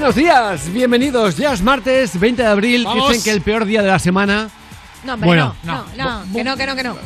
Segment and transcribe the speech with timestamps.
[0.00, 1.36] Buenos días, bienvenidos.
[1.36, 2.84] Ya es martes 20 de abril.
[2.84, 3.08] Vamos.
[3.08, 4.48] Dicen que el peor día de la semana.
[5.04, 6.96] No, hombre, Bueno, no, no, no, que no, que no, que no.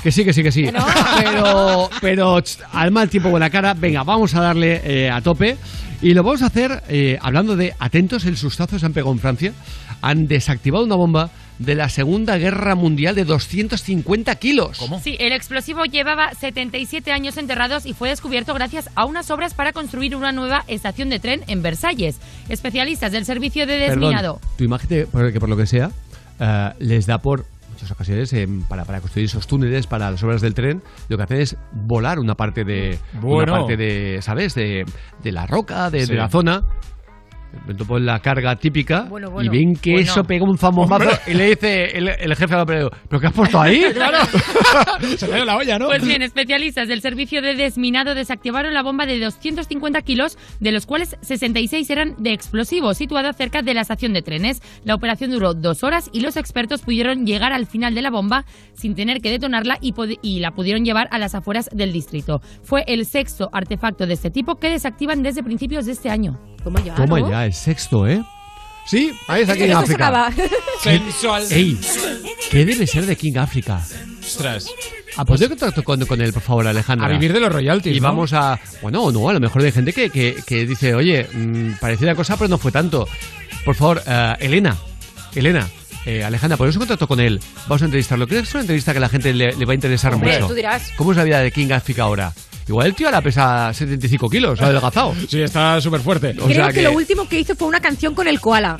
[0.00, 0.62] Que sí, que sí, que sí.
[0.62, 0.86] Que no.
[1.18, 3.74] Pero, pero ch, al mal tiempo buena cara.
[3.74, 5.56] Venga, vamos a darle eh, a tope.
[6.00, 9.18] Y lo vamos a hacer eh, hablando de atentos, el sustazo se han pegado en
[9.18, 9.52] Francia.
[10.00, 14.78] Han desactivado una bomba de la Segunda Guerra Mundial de 250 kilos.
[14.78, 15.00] ¿Cómo?
[15.00, 19.72] Sí, el explosivo llevaba 77 años enterrados y fue descubierto gracias a unas obras para
[19.72, 22.18] construir una nueva estación de tren en Versalles.
[22.48, 24.34] Especialistas del servicio de desminado.
[24.40, 25.90] Perdón, tu imagen, te- por- que por lo que sea,
[26.40, 30.40] eh, les da por muchas ocasiones em, para, para construir esos túneles para las obras
[30.40, 33.52] del tren, lo que hacen es volar una parte de, Bueno.
[33.52, 34.54] una parte de ¿sabes?
[34.54, 34.84] De,
[35.22, 36.62] de la roca, de, de la zona.
[37.86, 39.52] Ponen la carga típica Bueno, bueno.
[39.52, 40.10] y ven que Bueno.
[40.10, 41.08] eso pega un Hombre.
[41.26, 43.82] y le dice el, el jefe al operador, ¿pero qué has puesto ahí?
[43.94, 44.18] Claro.
[45.16, 45.86] Se le la olla, ¿no?
[45.86, 50.86] Pues bien, especialistas del servicio de desminado desactivaron la bomba de 250 kilos, de los
[50.86, 54.60] cuales 66 eran de explosivo, situada cerca de la estación de trenes.
[54.84, 58.44] La operación duró dos horas y los expertos pudieron llegar al final de la bomba
[58.74, 62.40] sin tener que detonarla y, y la pudieron llevar a las afueras del distrito.
[62.62, 66.38] Fue el sexto artefacto de este tipo que desactivan desde principios de este año.
[66.66, 66.96] ¿Cómo ya?
[66.96, 67.30] Toma ¿no?
[67.30, 68.24] ya, el sexto, ¿eh?
[68.86, 70.32] Sí, ahí está King Esto se África.
[70.82, 71.46] Sensual.
[71.52, 71.78] Ey,
[72.50, 73.80] ¿qué debe ser de King África?
[74.20, 74.66] Ostras.
[75.16, 77.06] Ah, pues yo contacto con, con él, por favor, Alejandra.
[77.06, 77.96] A vivir de los royalties.
[77.96, 78.08] Y ¿no?
[78.08, 78.58] vamos a.
[78.82, 82.16] Bueno, o no, a lo mejor hay gente que, que, que dice, oye, mm, parecida
[82.16, 83.06] cosa, pero no fue tanto.
[83.64, 84.76] Por favor, eh, Elena,
[85.36, 85.68] Elena,
[86.04, 87.38] eh, Alejandra, ponemos en contacto con él.
[87.68, 88.26] Vamos a entrevistarlo.
[88.26, 90.34] ¿Crees que es una entrevista que a la gente le, le va a interesar Hombre,
[90.34, 90.48] mucho?
[90.48, 90.90] tú dirás.
[90.96, 92.32] ¿Cómo es la vida de King África ahora?
[92.68, 95.14] Igual el tío ahora pesa 75 kilos, ha adelgazado.
[95.28, 96.30] Sí, está súper fuerte.
[96.40, 96.74] O Creo sea que...
[96.74, 98.76] que- lo último que hizo fue una canción con el koala.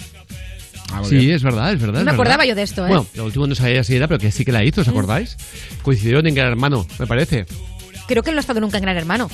[0.92, 1.30] Ah, Sí, bien.
[1.36, 1.94] es verdad, es verdad.
[1.94, 2.14] No es me verdad.
[2.14, 2.88] acordaba yo de esto, ¿eh?
[2.88, 5.36] Bueno, lo último no sabía si era, pero que sí que la hizo, ¿os acordáis?
[5.82, 7.46] Coincidieron en Gran Hermano, me parece.
[8.06, 9.28] Creo que él no ha estado nunca en Gran Hermano.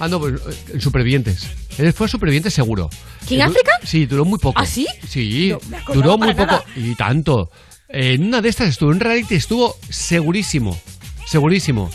[0.00, 1.46] Ah, no, pues eh, en Supervivientes.
[1.78, 2.90] Él fue Supervivientes seguro.
[3.26, 3.72] ¿King du- África?
[3.84, 4.60] Sí, duró muy poco.
[4.60, 4.86] ¿Ah, sí?
[5.08, 5.52] Sí,
[5.86, 6.62] No duró muy poco.
[6.76, 7.50] Y tanto.
[7.88, 10.78] En una de estas estuvo en reality, estuvo segurísimo.
[11.26, 11.90] Segurísimo.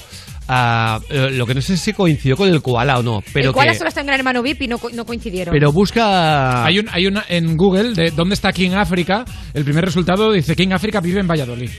[0.48, 3.54] Ah, eh, lo que no sé si coincidió con el koala o no, pero el
[3.54, 3.78] koala que...
[3.78, 5.54] solo está en Gran Hermano VIP y no, no coincidieron.
[5.54, 6.66] Pero busca...
[6.66, 9.24] Hay, un, hay una en Google de dónde está King África.
[9.54, 11.70] El primer resultado dice King África vive en Valladolid.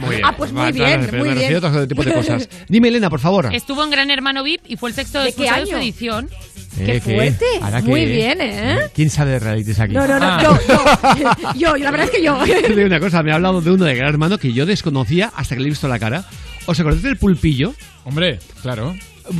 [0.00, 0.22] Muy bien.
[0.24, 1.34] Ah, pues muy bien, muy me bien.
[1.36, 2.48] refiero a otro tipo de cosas.
[2.68, 3.48] Dime, Elena, por favor.
[3.54, 5.78] Estuvo en Gran Hermano VIP y fue el sexto ¿De qué de su año?
[5.78, 6.28] edición.
[6.76, 7.44] ¡Qué Eh, fuerte!
[7.62, 8.12] ¿Ahora Muy qué?
[8.12, 8.78] bien, ¿eh?
[8.94, 9.94] ¿Quién sabe de realities aquí?
[9.94, 10.40] No, no, no, Ah.
[10.42, 12.38] yo, yo, yo, la verdad es que yo.
[12.44, 15.32] Te digo una cosa, me ha hablado de uno de Gran Hermano que yo desconocía
[15.34, 16.24] hasta que le he visto la cara.
[16.68, 17.72] ¿Os acordáis del pulpillo?
[18.04, 18.94] Hombre, claro.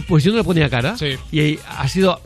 [0.06, 0.96] Pues yo no le ponía cara.
[0.96, 1.16] Sí.
[1.30, 2.22] Y ha sido.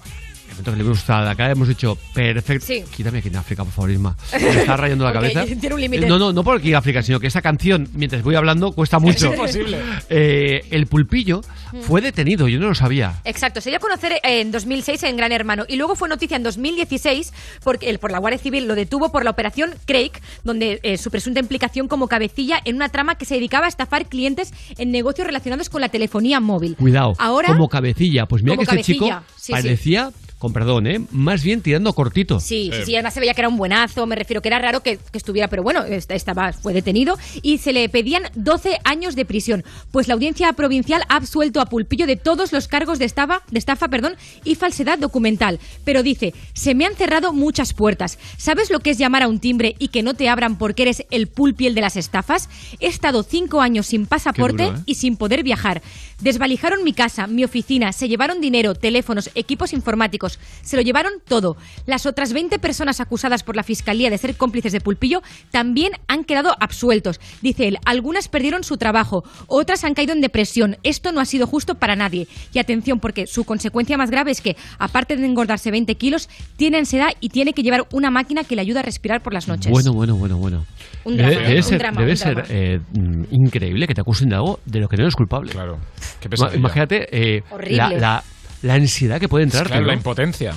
[0.53, 1.03] En el momento que le hemos
[1.37, 2.67] cara, hemos dicho perfecto.
[2.67, 2.85] Sí.
[2.95, 4.17] Quítame aquí en África, por favor, Isma.
[4.33, 5.45] Me está rayando la cabeza.
[5.61, 6.07] tiene un límite.
[6.07, 8.99] No, no, no por aquí en África, sino que esta canción, mientras voy hablando, cuesta
[8.99, 9.29] mucho.
[9.29, 9.79] Es imposible.
[10.15, 11.41] Eh, el pulpillo
[11.83, 13.21] fue detenido, yo no lo sabía.
[13.25, 16.43] Exacto, se dio a conocer en 2006 en Gran Hermano y luego fue noticia en
[16.43, 17.33] 2016
[17.63, 20.13] porque el, por la Guardia Civil lo detuvo por la operación Craig,
[20.45, 24.07] donde eh, su presunta implicación como cabecilla en una trama que se dedicaba a estafar
[24.07, 26.77] clientes en negocios relacionados con la telefonía móvil.
[26.77, 28.27] Cuidado, Ahora, como cabecilla.
[28.27, 29.97] Pues mira que este chico sí, sí.
[30.43, 31.01] Con perdón, ¿eh?
[31.13, 32.41] más bien tirando cortito.
[32.41, 34.83] Sí, sí, sí, además se veía que era un buenazo, me refiero que era raro
[34.83, 39.15] que, que estuviera, pero bueno, est- estaba, fue detenido y se le pedían 12 años
[39.15, 39.63] de prisión.
[39.93, 43.59] Pues la audiencia provincial ha absuelto a Pulpillo de todos los cargos de estafa, de
[43.61, 45.61] estafa perdón, y falsedad documental.
[45.85, 48.19] Pero dice, se me han cerrado muchas puertas.
[48.37, 51.05] ¿Sabes lo que es llamar a un timbre y que no te abran porque eres
[51.13, 52.49] el pulpiel de las estafas?
[52.81, 54.83] He estado cinco años sin pasaporte duro, ¿eh?
[54.87, 55.83] y sin poder viajar.
[56.21, 60.32] Desvalijaron mi casa, mi oficina, se llevaron dinero, teléfonos, equipos informáticos,
[60.63, 61.57] se lo llevaron todo.
[61.87, 66.25] Las otras 20 personas acusadas por la Fiscalía de ser cómplices de Pulpillo también han
[66.25, 67.21] quedado absueltos.
[67.41, 70.77] Dice él, algunas perdieron su trabajo, otras han caído en depresión.
[70.83, 72.27] Esto no ha sido justo para nadie.
[72.53, 76.79] Y atención, porque su consecuencia más grave es que, aparte de engordarse 20 kilos, tiene
[76.79, 79.71] ansiedad y tiene que llevar una máquina que le ayuda a respirar por las noches.
[79.71, 80.65] Bueno, bueno, bueno, bueno.
[81.05, 82.49] Un debe drama, debe un ser, drama, debe un ser drama.
[82.51, 85.51] eh, mm, increíble que te acusen de algo de lo que no eres culpable.
[85.53, 85.79] Claro.
[86.21, 86.29] Qué.
[86.57, 88.23] Imagínate eh, la-
[88.63, 89.67] la ansiedad que puede entrar.
[89.67, 90.55] Claro, la impotencia.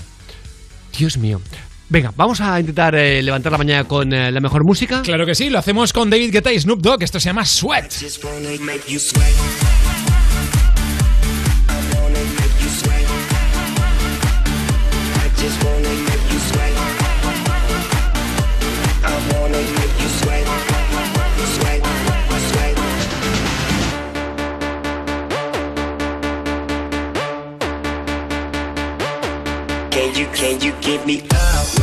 [0.97, 1.41] Dios mío.
[1.87, 5.01] Venga, vamos a intentar eh, levantar la mañana con eh, la mejor música.
[5.03, 7.03] Claro que sí, lo hacemos con David Guetta y Snoop Dogg.
[7.03, 7.91] Esto se llama Sweat.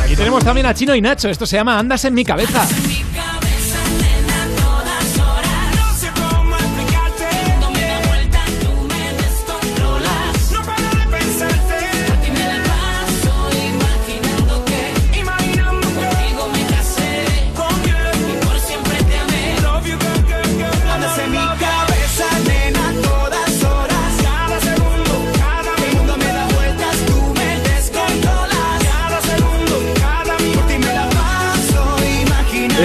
[0.09, 1.29] Y tenemos también a Chino y Nacho.
[1.29, 2.67] Esto se llama Andas en mi cabeza.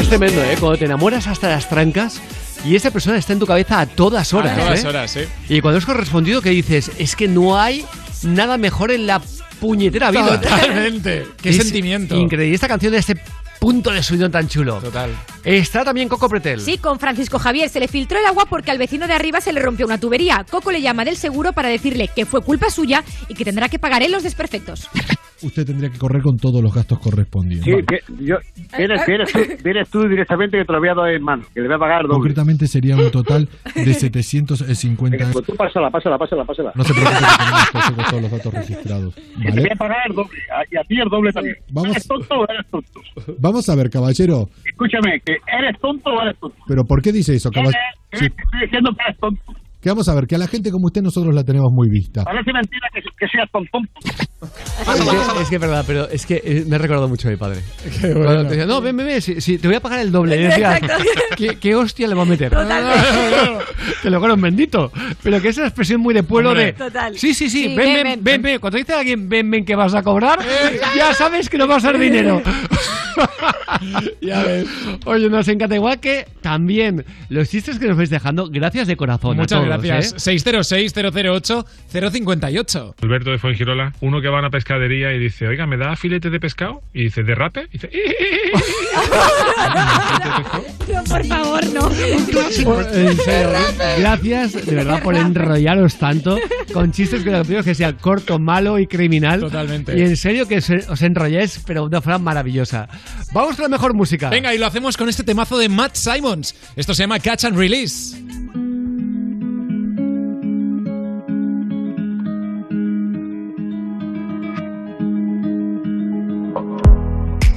[0.08, 0.56] Es tremendo, ¿eh?
[0.58, 2.18] Cuando te enamoras hasta las trancas
[2.64, 4.56] y esa persona está en tu cabeza a todas horas.
[4.56, 4.88] A todas ¿eh?
[4.88, 5.20] horas, sí.
[5.50, 6.90] Y cuando es correspondido, que dices?
[6.98, 7.84] Es que no hay
[8.22, 9.20] nada mejor en la
[9.60, 10.40] puñetera vida.
[10.40, 11.26] Totalmente.
[11.42, 12.16] Qué Es sentimiento.
[12.16, 12.54] Increíble.
[12.54, 13.20] Esta canción de este
[13.60, 14.76] punto de subidón tan chulo.
[14.80, 15.10] Total.
[15.44, 16.62] Está también Coco Pretel.
[16.62, 19.52] Sí, con Francisco Javier se le filtró el agua porque al vecino de arriba se
[19.52, 20.46] le rompió una tubería.
[20.50, 23.78] Coco le llama del seguro para decirle que fue culpa suya y que tendrá que
[23.78, 24.88] pagar él los desperfectos.
[25.42, 27.64] Usted tendría que correr con todos los gastos correspondientes.
[27.64, 28.36] Sí, que yo,
[28.76, 31.60] vienes, vienes, tú, vienes tú directamente que te lo voy a dar en mano, que
[31.60, 32.14] le voy a pagar doble.
[32.14, 36.72] Concretamente sería un total de 750 Venga, pues tú pásala, pásala, pásala, pásala.
[36.74, 39.14] No se preocupe que tenemos que hacer con todos los datos registrados.
[39.14, 39.68] Que te voy ¿Vale?
[39.72, 40.38] a pagar doble,
[40.72, 41.56] y a ti el doble también.
[41.70, 41.90] Vamos.
[41.90, 43.00] ¿Eres tonto o eres tonto?
[43.38, 44.48] Vamos a ver, caballero.
[44.64, 46.56] Escúchame, que eres tonto o eres tonto.
[46.66, 47.78] ¿Pero por qué dice eso, caballero?
[48.12, 48.30] Eh, Estoy
[48.62, 49.42] diciendo que eres tonto.
[49.80, 52.24] Que vamos a ver, que a la gente como usted nosotros la tenemos muy vista.
[52.24, 53.78] Parece mentira que, que seas tonto.
[54.00, 57.30] Es que, es que es verdad, pero es que eh, me ha recordado mucho a
[57.30, 57.60] mi padre.
[58.02, 58.24] bueno.
[58.24, 60.36] Cuando te decía, no, ven, ven, ven, si, si te voy a pagar el doble.
[60.36, 60.80] Y decía,
[61.36, 62.50] ¿qué, qué hostia le va a meter?
[64.02, 64.90] Te lo creo, bendito.
[65.22, 66.66] Pero que es una expresión muy de pueblo Hombre.
[66.66, 66.72] de.
[66.72, 67.16] Total.
[67.16, 68.24] Sí, sí, sí, Sí, ven, ven, ven, ven.
[68.24, 68.58] ven, ven.
[68.60, 70.38] Cuando dice alguien, ven, ven, que vas a cobrar,
[70.96, 72.42] ya sabes que no va a ser dinero.
[74.20, 74.68] ya ves.
[75.04, 75.74] Oye, nos encanta.
[75.74, 79.38] Igual que también los chistes que nos vais dejando, gracias de corazón.
[79.38, 80.26] a Muchas todos, gracias.
[80.26, 80.32] ¿eh?
[80.32, 82.94] 606-008-058.
[83.02, 86.30] Alberto de Fuengirola, uno que va a una pescadería y dice, oiga, ¿me da filete
[86.30, 86.82] de pescado?
[86.92, 87.68] Y dice, ¿de rape?
[87.72, 87.90] Y dice,
[90.92, 91.90] No, por favor, no.
[91.90, 93.50] En serio,
[93.98, 96.38] gracias de verdad por enrollaros tanto
[96.72, 99.40] con chistes que lo que que sea corto, malo y criminal.
[99.40, 99.98] Totalmente.
[99.98, 102.88] Y en serio que os, os enrolláis, pero de una forma maravillosa.
[103.32, 104.30] Vamos con la mejor música.
[104.30, 106.54] Venga, y lo hacemos con este temazo de Matt Simons.
[106.76, 108.16] Esto se llama Catch and Release.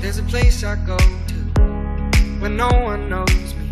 [0.02, 1.62] There's a place I go to
[2.42, 3.70] when no one knows me.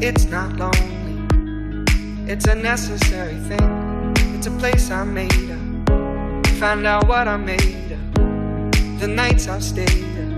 [0.00, 4.14] It's not lonely, it's a necessary thing.
[4.36, 5.58] It's a place I made up.
[6.58, 9.00] Find out what I made of.
[9.00, 10.37] The nights I've stayed up,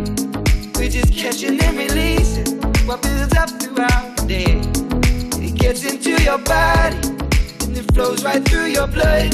[0.81, 2.57] We're just catching and releasing
[2.87, 4.59] what builds up throughout the day.
[5.39, 6.97] It gets into your body
[7.61, 9.31] and it flows right through your blood.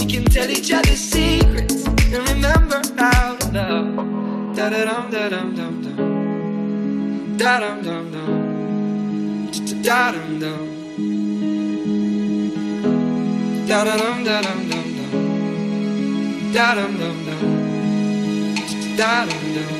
[0.00, 4.56] We can tell each other secrets and remember how to love.
[4.56, 7.36] Da da dum da dum dum dum.
[7.38, 9.52] Da dum dum dum.
[9.84, 10.66] Da dum dum.
[13.68, 15.12] Da da dum da dum dum dum.
[16.52, 18.96] Da dum dum dum.
[18.96, 19.79] Da dum dum.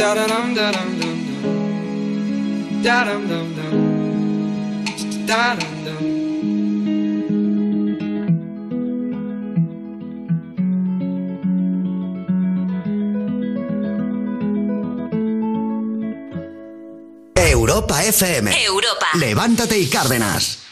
[0.00, 2.82] Da da dum da dum dum dum.
[2.84, 3.74] Da dum dum dum.
[5.26, 6.04] Da dum dum.
[17.34, 18.46] Europa FM.
[18.48, 19.06] Europa.
[19.18, 20.69] Levántate y Cárdenas.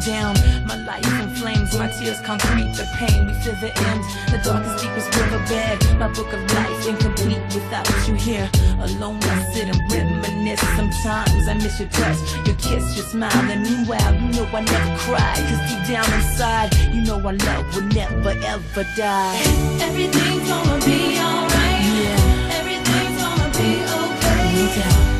[0.00, 0.34] Down?
[0.66, 3.26] My life in flames, my tears concrete the pain.
[3.26, 4.02] We feel the end,
[4.32, 5.98] the darkest, deepest riverbed.
[5.98, 8.50] My book of life incomplete without you here.
[8.80, 10.60] Alone, I sit and reminisce.
[10.76, 13.50] Sometimes I miss your touch, your kiss, your smile.
[13.50, 15.34] And meanwhile, you know I never cry.
[15.36, 19.36] Cause deep down inside, you know our love will never ever die.
[19.80, 21.80] Everything's gonna be alright.
[22.00, 22.58] Yeah.
[22.58, 24.40] Everything's gonna be okay.
[24.56, 25.19] No doubt.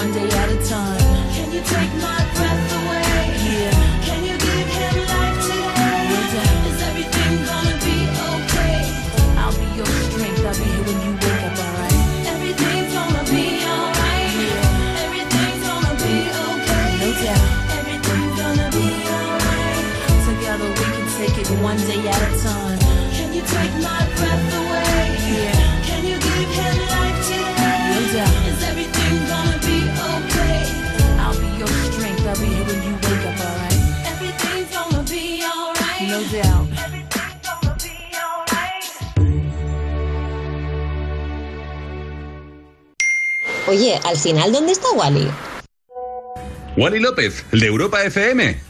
[0.00, 0.96] One day at a time.
[1.36, 3.04] Can you take my breath away?
[3.52, 4.06] Yeah.
[4.06, 6.08] Can you give him life today?
[6.32, 6.68] Doubt.
[6.70, 7.98] Is everything gonna be
[8.32, 8.80] okay?
[9.40, 10.40] I'll be your strength.
[10.48, 11.96] I'll be here when you wake up, alright?
[12.32, 14.32] Everything's gonna be alright.
[14.40, 15.04] Yeah.
[15.04, 16.16] Everything's gonna be
[16.48, 16.88] okay.
[17.02, 17.48] No doubt.
[17.78, 19.84] Everything's gonna be alright.
[20.28, 22.78] Together we can take it one day at a time.
[23.16, 24.09] Can you take my
[32.30, 33.74] I'll be here when you wake up, alright?
[34.06, 36.08] Everything's gonna be alright.
[36.08, 36.68] No doubt.
[43.66, 45.28] Oye, al final, ¿dónde está Wally?
[46.76, 48.60] Wally López, el de Europa FM.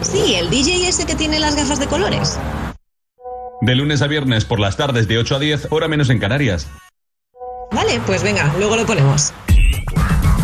[0.00, 2.38] Sí, el DJ ese que tiene las gafas de colores.
[3.60, 6.66] De lunes a viernes por las tardes de 8 a 10, hora menos en Canarias.
[7.72, 9.34] Vale, pues venga, luego lo ponemos.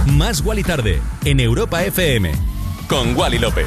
[0.06, 2.32] Más Wally tarde en Europa FM
[2.88, 3.66] con Wally López.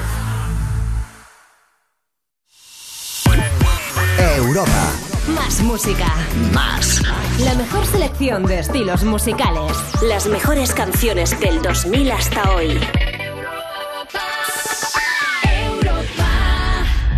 [4.35, 4.93] Europa.
[5.33, 6.13] Más música.
[6.53, 7.01] Más.
[7.39, 9.73] La mejor selección de estilos musicales.
[10.03, 12.79] Las mejores canciones del 2000 hasta hoy.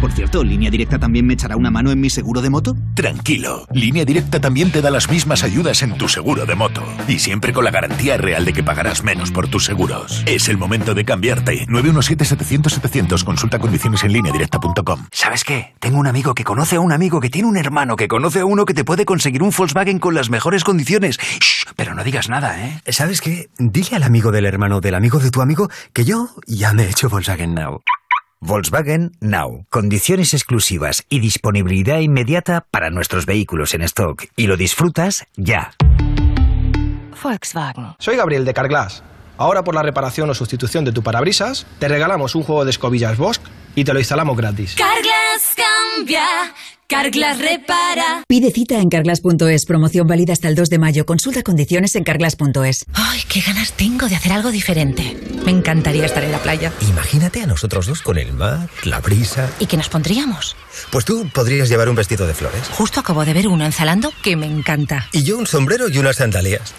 [0.01, 2.75] Por cierto, ¿Línea Directa también me echará una mano en mi seguro de moto?
[2.93, 6.81] Tranquilo, Línea Directa también te da las mismas ayudas en tu seguro de moto.
[7.07, 10.23] Y siempre con la garantía real de que pagarás menos por tus seguros.
[10.25, 11.67] Es el momento de cambiarte.
[11.67, 13.25] 917-700-700.
[13.25, 15.07] Consulta condiciones en línea directa.com.
[15.11, 15.73] ¿Sabes qué?
[15.79, 18.45] Tengo un amigo que conoce a un amigo que tiene un hermano que conoce a
[18.45, 21.17] uno que te puede conseguir un Volkswagen con las mejores condiciones.
[21.17, 22.81] Shh, pero no digas nada, ¿eh?
[22.87, 23.49] ¿Sabes qué?
[23.57, 26.89] Dile al amigo del hermano del amigo de tu amigo que yo ya me he
[26.89, 27.81] hecho Volkswagen Now.
[28.41, 29.65] Volkswagen Now.
[29.69, 34.23] Condiciones exclusivas y disponibilidad inmediata para nuestros vehículos en stock.
[34.37, 35.73] Y lo disfrutas ya.
[37.21, 37.95] Volkswagen.
[37.99, 39.03] Soy Gabriel de Carglass.
[39.37, 43.17] Ahora por la reparación o sustitución de tu parabrisas, te regalamos un juego de escobillas
[43.17, 43.41] Bosch
[43.75, 44.75] y te lo instalamos gratis.
[44.75, 46.25] Carglass cambia,
[46.89, 48.23] Carglass repara.
[48.27, 51.05] Pide cita en carglass.es, promoción válida hasta el 2 de mayo.
[51.05, 52.85] Consulta condiciones en carglass.es.
[52.93, 55.15] Ay, qué ganas tengo de hacer algo diferente.
[55.45, 56.73] Me encantaría estar en la playa.
[56.89, 59.51] Imagínate a nosotros dos con el mar, la brisa.
[59.59, 60.55] ¿Y qué nos pondríamos?
[60.91, 62.61] Pues tú podrías llevar un vestido de flores.
[62.71, 65.07] Justo acabo de ver uno en Zalando que me encanta.
[65.11, 66.73] Y yo un sombrero y unas sandalias.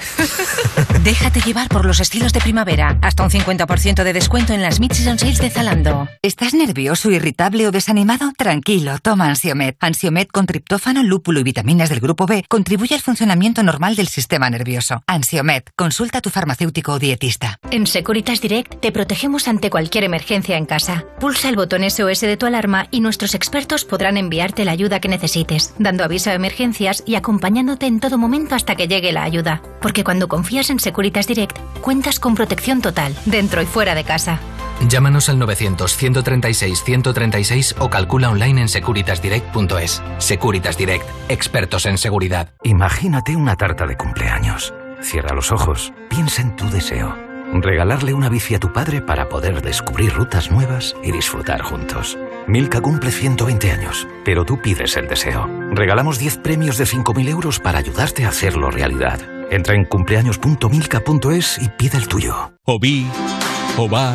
[1.04, 2.98] Déjate llevar por los estilos de primavera.
[3.00, 6.08] Hasta un 50% de descuento en las Mid-Season Sales de Zalando.
[6.22, 8.32] ¿Estás nervioso, irritable o desanimado?
[8.36, 9.76] Tranquilo, toma Ansiomet.
[9.80, 9.99] Ansiomet
[10.32, 15.02] con triptófano, lúpulo y vitaminas del grupo B contribuye al funcionamiento normal del sistema nervioso.
[15.06, 17.58] Ansiomet, consulta a tu farmacéutico o dietista.
[17.70, 21.04] En Securitas Direct te protegemos ante cualquier emergencia en casa.
[21.20, 25.08] Pulsa el botón SOS de tu alarma y nuestros expertos podrán enviarte la ayuda que
[25.08, 29.60] necesites, dando aviso a emergencias y acompañándote en todo momento hasta que llegue la ayuda.
[29.82, 34.40] Porque cuando confías en Securitas Direct, cuentas con protección total, dentro y fuera de casa.
[34.88, 40.02] Llámanos al 900-136-136 o calcula online en securitasdirect.es.
[40.18, 42.54] Securitas Direct, expertos en seguridad.
[42.62, 44.74] Imagínate una tarta de cumpleaños.
[45.02, 47.14] Cierra los ojos, piensa en tu deseo.
[47.52, 52.16] Regalarle una bici a tu padre para poder descubrir rutas nuevas y disfrutar juntos.
[52.46, 55.48] Milka cumple 120 años, pero tú pides el deseo.
[55.72, 59.18] Regalamos 10 premios de 5.000 euros para ayudarte a hacerlo realidad.
[59.50, 62.52] Entra en cumpleaños.milka.es y pide el tuyo.
[62.64, 63.08] O vi,
[63.76, 64.14] o va,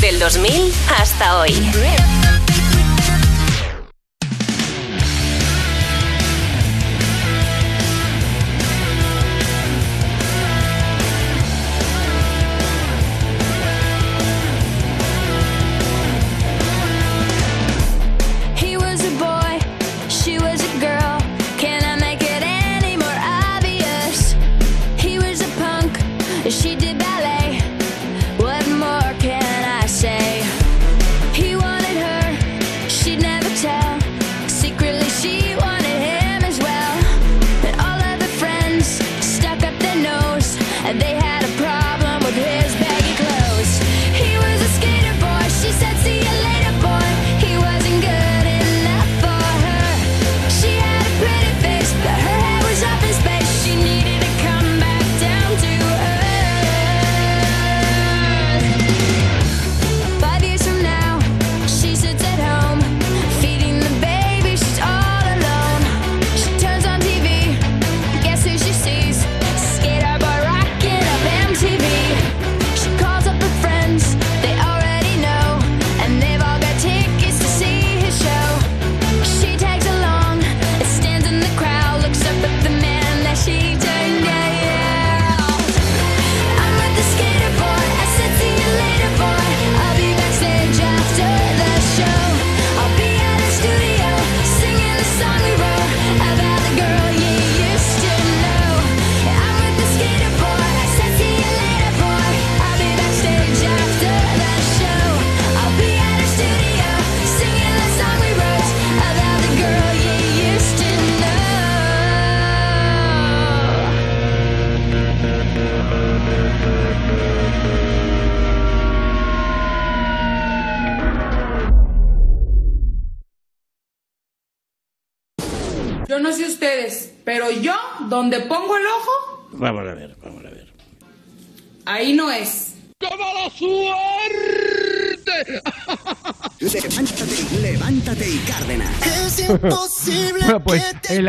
[0.00, 2.39] Del 2000 hasta hoy.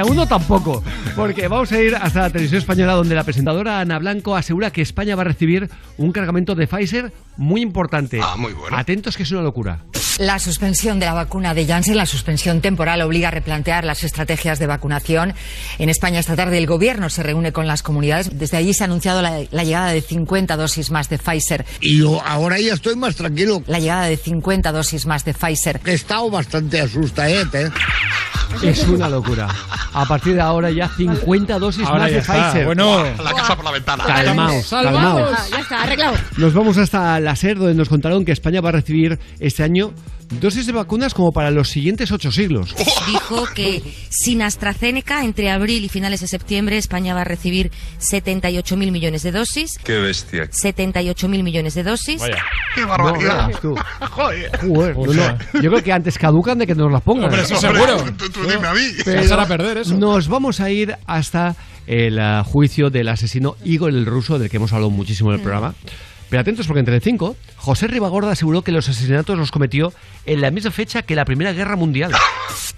[0.01, 0.83] La 1 tampoco,
[1.15, 4.81] porque vamos a ir hasta la televisión española donde la presentadora Ana Blanco asegura que
[4.81, 8.19] España va a recibir un cargamento de Pfizer muy importante.
[8.21, 8.77] Ah, muy bueno.
[8.77, 9.79] Atentos que es una locura.
[10.19, 14.59] La suspensión de la vacuna de Janssen, la suspensión temporal, obliga a replantear las estrategias
[14.59, 15.33] de vacunación.
[15.79, 18.37] En España esta tarde el gobierno se reúne con las comunidades.
[18.37, 21.65] Desde allí se ha anunciado la, la llegada de 50 dosis más de Pfizer.
[21.79, 23.63] Y yo ahora ya estoy más tranquilo.
[23.65, 25.81] La llegada de 50 dosis más de Pfizer.
[25.85, 27.63] He estado bastante asustadete.
[27.63, 27.71] ¿eh?
[28.61, 29.47] Es una locura.
[29.93, 32.51] A partir de ahora ya 50 dosis Ahora más de está.
[32.51, 32.65] Pfizer.
[32.65, 33.01] Bueno.
[33.23, 34.03] La casa por la ventana.
[34.03, 35.49] Calmaos, calmaos.
[35.49, 36.15] Ya está, arreglado.
[36.35, 39.93] Nos vamos hasta la SER, donde nos contaron que España va a recibir este año
[40.39, 42.75] dosis de vacunas como para los siguientes ocho siglos.
[43.07, 48.91] Dijo que sin AstraZeneca, entre abril y finales de septiembre, España va a recibir 78.000
[48.91, 49.77] millones de dosis.
[49.83, 50.49] Qué bestia.
[50.49, 52.21] 78.000 millones de dosis.
[52.75, 53.75] Qué No, veas tú.
[54.11, 54.59] Joder.
[54.59, 55.61] Joder, no, no.
[55.61, 57.25] Yo creo que antes caducan de que nos las pongan.
[57.25, 58.03] Hombre, eso seguro.
[58.17, 58.81] Tú- tú dime a mí.
[59.03, 59.97] Pero a perder eso.
[59.97, 61.55] Nos vamos a ir hasta
[61.87, 65.41] el ah, juicio del asesino Igor el ruso, del que hemos hablado muchísimo en el
[65.41, 65.73] programa.
[66.31, 69.91] Pero atentos porque entre cinco, José Ribagorda aseguró que los asesinatos los cometió
[70.25, 72.13] en la misma fecha que la Primera Guerra Mundial.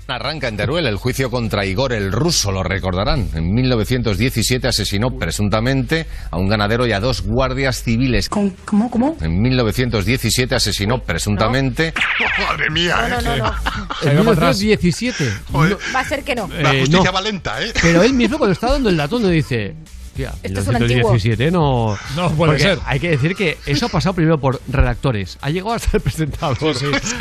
[0.07, 3.29] Arranca en Teruel el juicio contra Igor el ruso, lo recordarán.
[3.35, 8.27] En 1917 asesinó presuntamente a un ganadero y a dos guardias civiles.
[8.27, 9.17] ¿Cómo, cómo?
[9.21, 11.93] En 1917 asesinó presuntamente.
[12.49, 13.53] Madre mía, No, no, no, no.
[14.01, 15.31] En 1917.
[15.51, 15.59] No,
[15.95, 16.47] Va a ser que no.
[16.47, 17.13] La eh, justicia no.
[17.13, 17.71] va lenta, ¿eh?
[17.79, 19.75] Pero él mismo cuando está dando el dato no dice...
[20.15, 21.11] Tía, Esto es un antiguo.
[21.13, 21.97] 1917 no...
[22.15, 22.79] No puede Porque ser.
[22.85, 25.37] Hay que decir que eso ha pasado primero por redactores.
[25.41, 26.57] Ha llegado hasta el presentador.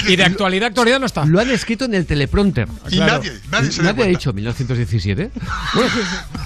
[0.06, 1.24] Y de actualidad, actualidad no está.
[1.24, 2.68] Lo han escrito en el teleprompter.
[2.90, 5.30] Y nadie, nadie se Nadie ha dicho 1917.
[5.74, 5.90] Bueno,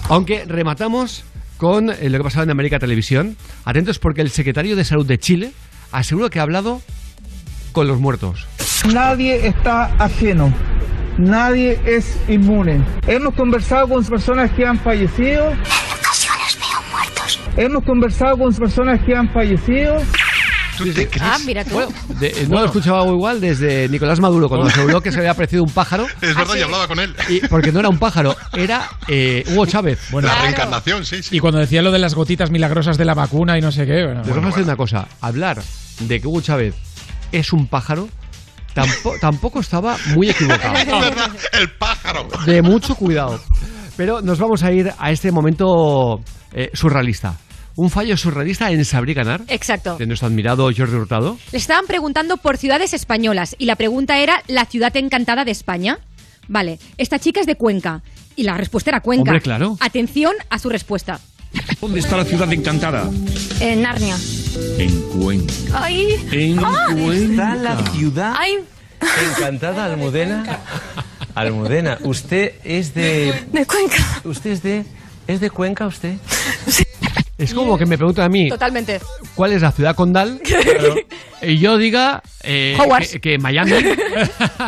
[0.09, 1.23] aunque rematamos
[1.57, 3.35] con eh, lo que ha pasado en América Televisión.
[3.65, 5.51] Atentos porque el secretario de Salud de Chile
[5.91, 6.81] asegura que ha hablado
[7.71, 8.47] con los muertos.
[8.93, 10.53] Nadie está ajeno.
[11.17, 12.83] Nadie es inmune.
[13.07, 15.51] Hemos conversado con personas que han fallecido.
[17.57, 19.97] Hemos conversado con personas que han fallecido.
[20.77, 21.21] ¿Tú te crees?
[21.23, 21.71] Ah, mira tú.
[21.73, 21.89] Bueno,
[22.19, 25.63] de- eh, no lo escuchaba igual desde Nicolás Maduro cuando aseguró que se había aparecido
[25.63, 26.05] un pájaro.
[26.21, 27.15] Es verdad, y hablaba con él.
[27.29, 29.99] Y, porque no era un pájaro, era eh, Hugo Chávez.
[30.11, 31.35] Bueno, la reencarnación, sí, sí.
[31.37, 34.05] Y cuando decía lo de las gotitas milagrosas de la vacuna y no sé qué.
[34.05, 35.07] bueno, Les vamos a decir una cosa.
[35.21, 35.63] Hablar
[36.01, 36.75] de que Hugo Chávez
[37.31, 38.07] es un pájaro
[38.75, 40.75] tampo- tampoco estaba muy equivocado.
[40.77, 42.27] Es verdad, el pájaro.
[42.45, 43.41] De mucho cuidado.
[43.97, 46.21] Pero nos vamos a ir a este momento
[46.53, 47.33] eh, surrealista.
[47.77, 49.41] Un fallo surrealista en Sabrí Ganar.
[49.47, 49.97] Exacto.
[49.97, 51.37] De nuestro admirado Jordi Hurtado.
[51.51, 55.99] Le estaban preguntando por ciudades españolas y la pregunta era la ciudad encantada de España.
[56.47, 58.01] Vale, esta chica es de Cuenca
[58.35, 59.29] y la respuesta era Cuenca.
[59.29, 59.77] Hombre, claro.
[59.79, 61.19] Atención a su respuesta.
[61.79, 63.09] ¿Dónde está la ciudad encantada?
[63.59, 64.17] En Narnia.
[64.79, 65.53] En Cuenca.
[65.73, 66.15] Ay.
[66.31, 66.87] En Ah.
[66.91, 67.55] Cuenca.
[67.55, 68.57] la ciudad Ay.
[69.37, 70.61] encantada, Almudena.
[71.35, 73.45] Almudena, usted es de.
[73.51, 74.03] De Cuenca.
[74.23, 74.83] ¿Usted es de.
[75.27, 76.15] ¿Es de Cuenca usted?
[77.37, 78.99] Es como que me preguntan a mí Totalmente.
[79.35, 80.41] cuál es la ciudad condal
[81.43, 82.75] y yo diga eh,
[83.11, 83.71] que, que Miami.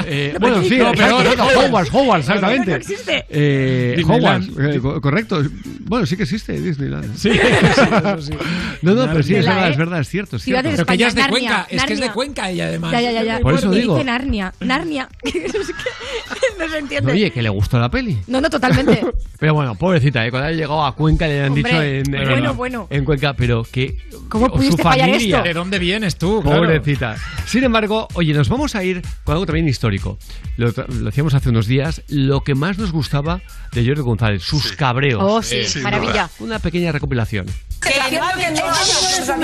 [0.06, 1.90] Eh, No, bueno, pero sí, no, exacto, Hogwarts.
[1.94, 2.70] Hogwarts, exactamente.
[2.72, 3.26] no existe.
[3.30, 4.04] Eh.
[4.08, 5.44] Hogwarts, eh, co- correcto.
[5.82, 7.16] Bueno, sí que existe Disneyland.
[7.18, 8.34] Sí, eso sí.
[8.82, 9.72] No, no, pero sí, es verdad, ¿eh?
[9.72, 10.36] es verdad, es cierto.
[10.38, 10.62] Es cierto.
[10.62, 11.58] Ciudades de Pero que ella es de España, Cuenca.
[11.58, 12.14] Narnia, Es que es de Narnia.
[12.14, 12.92] Cuenca ella, además.
[12.92, 13.40] Ya, ya, ya, ya.
[13.40, 13.94] Por eso Y digo.
[13.96, 14.54] Dice Narnia.
[14.60, 15.10] Narnia.
[15.24, 17.12] Es que no se entiende.
[17.14, 18.20] Oye, que le gustó la peli.
[18.28, 19.06] No, no, totalmente.
[19.40, 20.30] Pero bueno, pobrecita, ¿eh?
[20.32, 22.88] cuando haya llegado a Cuenca le han Hombre, dicho en, en- bueno, bueno.
[22.90, 25.42] en Cuenca, pero que ¿Cómo o pudiste fallar esto?
[25.42, 26.42] ¿De dónde vienes tú?
[26.42, 26.60] Claro.
[26.64, 27.16] Pobrecita.
[27.46, 30.18] Sin embargo, oye, nos vamos a ir con algo también histórico.
[30.58, 32.02] Lo, lo hacíamos hace unos días.
[32.10, 33.42] Lo que más nos gustaba
[33.72, 35.22] de Jordi González, sus cabreos.
[35.26, 36.30] Oh, sí, sin maravilla.
[36.40, 37.46] Una pequeña recopilación.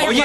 [0.08, 0.24] Oye,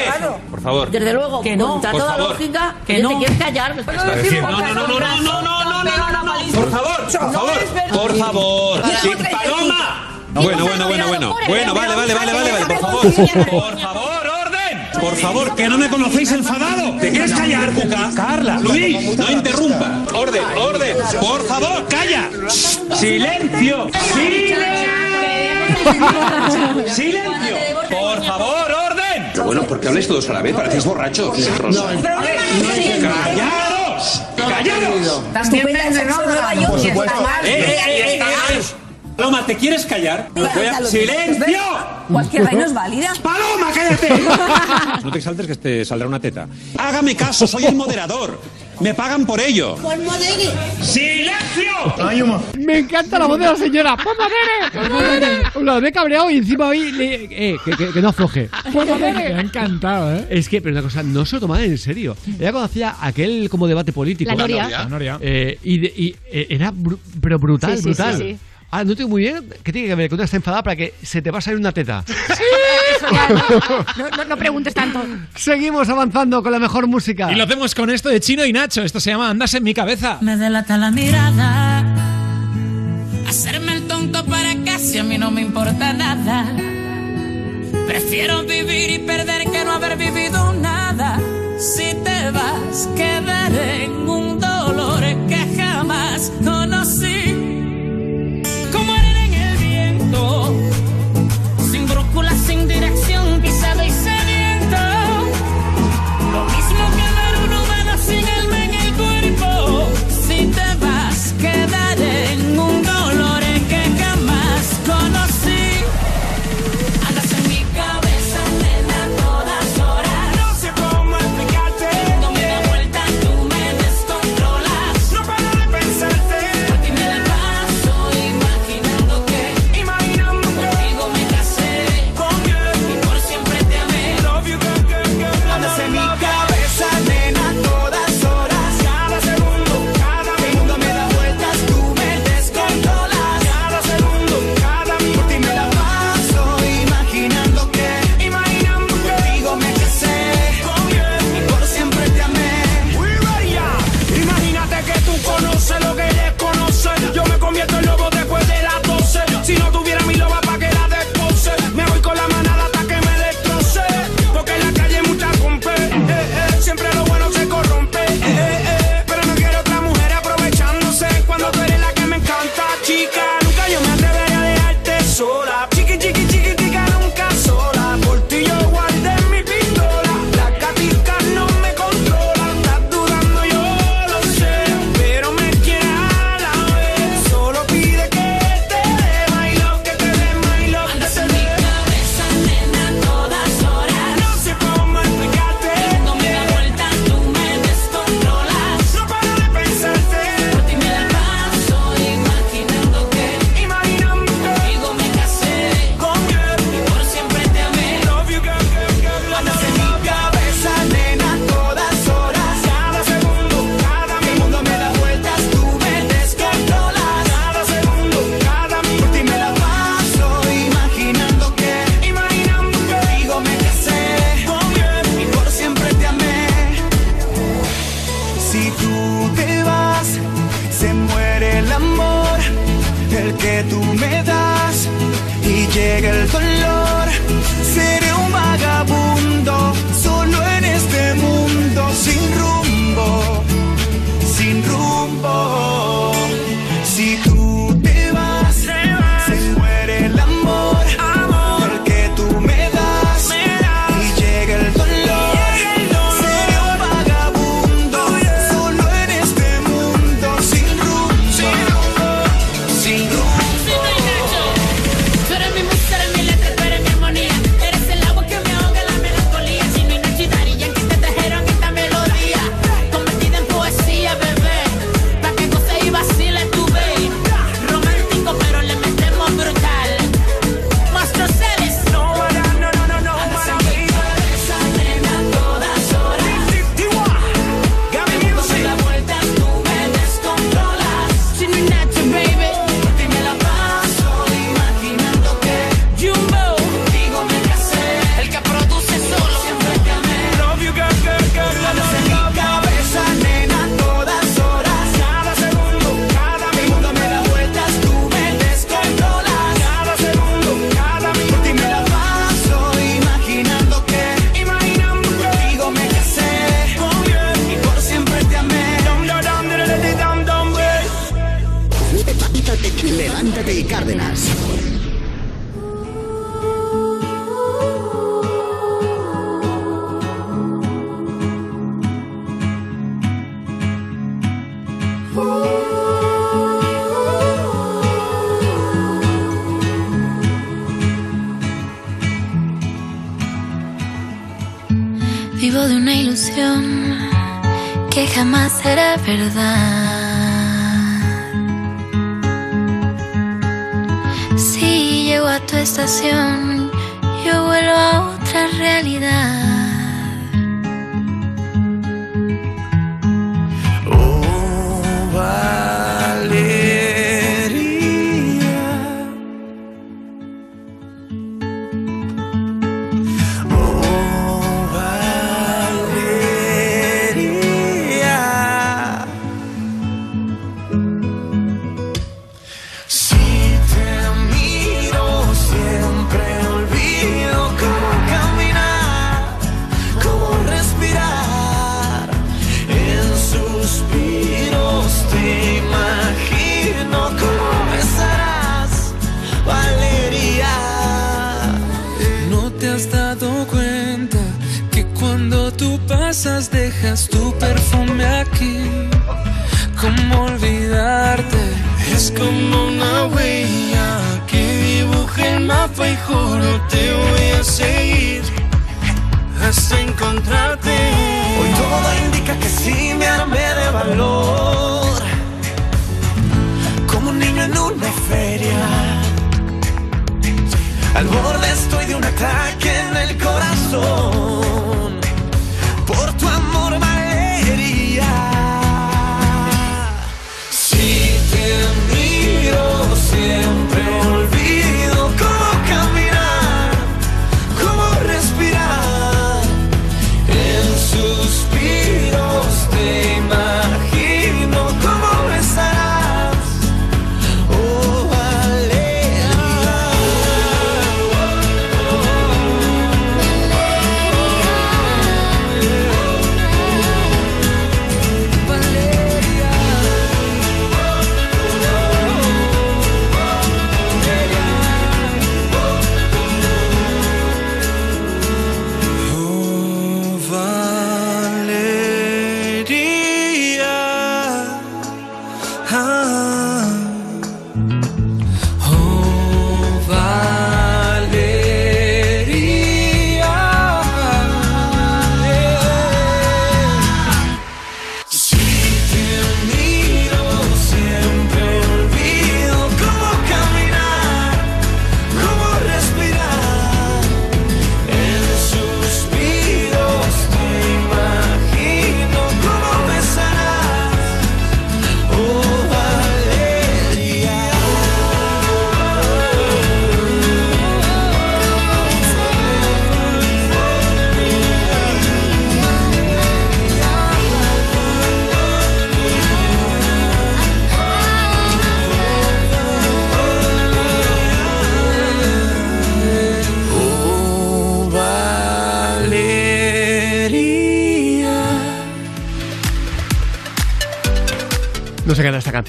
[0.50, 0.90] por favor.
[0.90, 1.68] Desde luego, Que no.
[1.72, 2.30] contra Por toda favor.
[2.30, 3.08] lógica, Que que no.
[3.10, 3.76] te quieres callar.
[3.76, 6.52] No, no, no, no, no, no, no, no, no, no.
[6.52, 7.60] Por favor, por favor,
[7.92, 8.82] por favor.
[9.30, 10.06] Paloma.
[10.32, 11.36] Bueno, bueno, bueno, bueno.
[11.48, 13.02] Bueno, vale, vale, vale, vale, vale, por favor.
[13.50, 14.88] Por favor, orden.
[15.00, 16.96] Por favor, que no me conocéis enfadado.
[17.00, 18.10] ¿Te quieres callar, Cuca?
[18.14, 18.60] Carla.
[18.60, 20.04] Luis, no interrumpa.
[20.14, 20.96] Orden, orden.
[21.20, 22.30] Por favor, calla.
[22.94, 23.88] Silencio.
[24.14, 24.60] Silencio.
[26.94, 27.56] Silencio.
[27.90, 29.30] Por favor, orden.
[29.32, 30.54] Pero bueno, ¿por qué habláis todos a la vez?
[30.54, 31.36] Parecéis borrachos.
[33.02, 34.22] ¡Callaros!
[34.48, 35.22] ¡Callaros!
[35.42, 36.84] Estupenda en Nueva York.
[36.84, 37.44] está mal.
[37.46, 38.22] ¡Eh, eh, eh, eh,
[38.52, 38.62] eh!
[39.16, 40.28] Paloma, ¿te quieres callar?
[40.34, 41.60] Voy a- ¡Silencio!
[42.10, 43.12] Cualquier reino es válida.
[43.22, 44.08] ¡Paloma, cállate!
[45.04, 46.46] No te exaltes que te saldrá una teta.
[46.78, 48.40] Hágame caso, soy el moderador.
[48.80, 49.76] Me pagan por ello.
[49.76, 50.50] Modere!
[50.80, 52.42] ¡Silencio!
[52.58, 53.96] Me encanta la voz de la señora.
[53.96, 54.16] ¡Por
[54.90, 55.42] modere!
[55.60, 56.90] Lo he cabreado y encima hoy.
[56.98, 58.48] Eh, que, no afloje.
[58.72, 58.86] ¡Por!
[58.98, 60.26] Me ha encantado, ¿eh?
[60.30, 62.16] Es que, pero una cosa, no se lo tomaba en serio.
[62.38, 64.30] Era cuando hacía aquel como debate político.
[64.30, 64.68] La Noria.
[64.68, 65.18] La noria.
[65.20, 68.16] Eh, y, de, y eh, era br pero brutal, sí, sí, brutal.
[68.18, 68.38] Sí,
[68.72, 69.48] Ah, no tengo muy bien.
[69.64, 70.08] ¿Qué tiene que ver?
[70.08, 72.04] Que una está enfadada para que se te va a salir una teta.
[73.00, 73.06] Sí.
[73.96, 75.02] No, no, no, preguntes tanto.
[75.34, 77.32] Seguimos avanzando con la mejor música.
[77.32, 78.82] Y lo hacemos con esto de Chino y Nacho.
[78.82, 80.18] Esto se llama Andas en mi cabeza.
[80.20, 81.82] Me delata la mirada.
[83.26, 86.46] Hacerme el tonto para casi a mí no me importa nada.
[87.86, 91.18] Prefiero vivir y perder que no haber vivido nada.
[91.58, 96.59] Si te vas, quedaré en un dolor que jamás no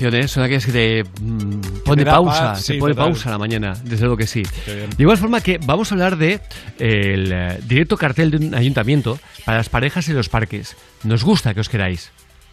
[0.10, 0.28] ¿eh?
[0.28, 3.10] Suena que es que te mm, pone pausa, paz, te pone total.
[3.10, 4.44] pausa a la mañana, desde luego que sí.
[4.66, 6.40] De igual forma que vamos a hablar de eh,
[6.80, 10.76] el eh, directo cartel de un ayuntamiento para las parejas en los parques.
[11.04, 12.12] Nos gusta que os queráis,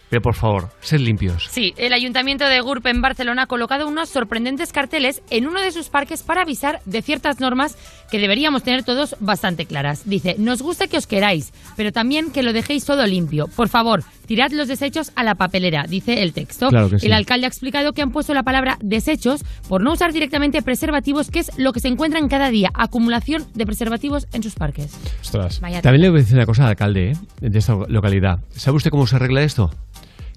[0.09, 1.49] pero por favor, sed limpios.
[1.51, 5.71] Sí, el Ayuntamiento de Gurb en Barcelona ha colocado unos sorprendentes carteles en uno de
[5.71, 7.77] sus parques para avisar de ciertas normas
[8.11, 10.09] que deberíamos tener todos bastante claras.
[10.09, 13.49] Dice, nos gusta que os queráis, pero también que lo dejéis todo limpio.
[13.55, 16.69] Por favor, tirad los desechos a la papelera, dice el texto.
[16.69, 17.07] Claro que sí.
[17.07, 21.31] El alcalde ha explicado que han puesto la palabra desechos por no usar directamente preservativos,
[21.31, 24.93] que es lo que se encuentran cada día, acumulación de preservativos en sus parques.
[25.23, 25.59] Ostras.
[25.61, 27.17] Vaya También le voy a decir una cosa al alcalde ¿eh?
[27.41, 28.39] de esta localidad.
[28.55, 29.75] ¿Sabe usted cómo se arregla esto?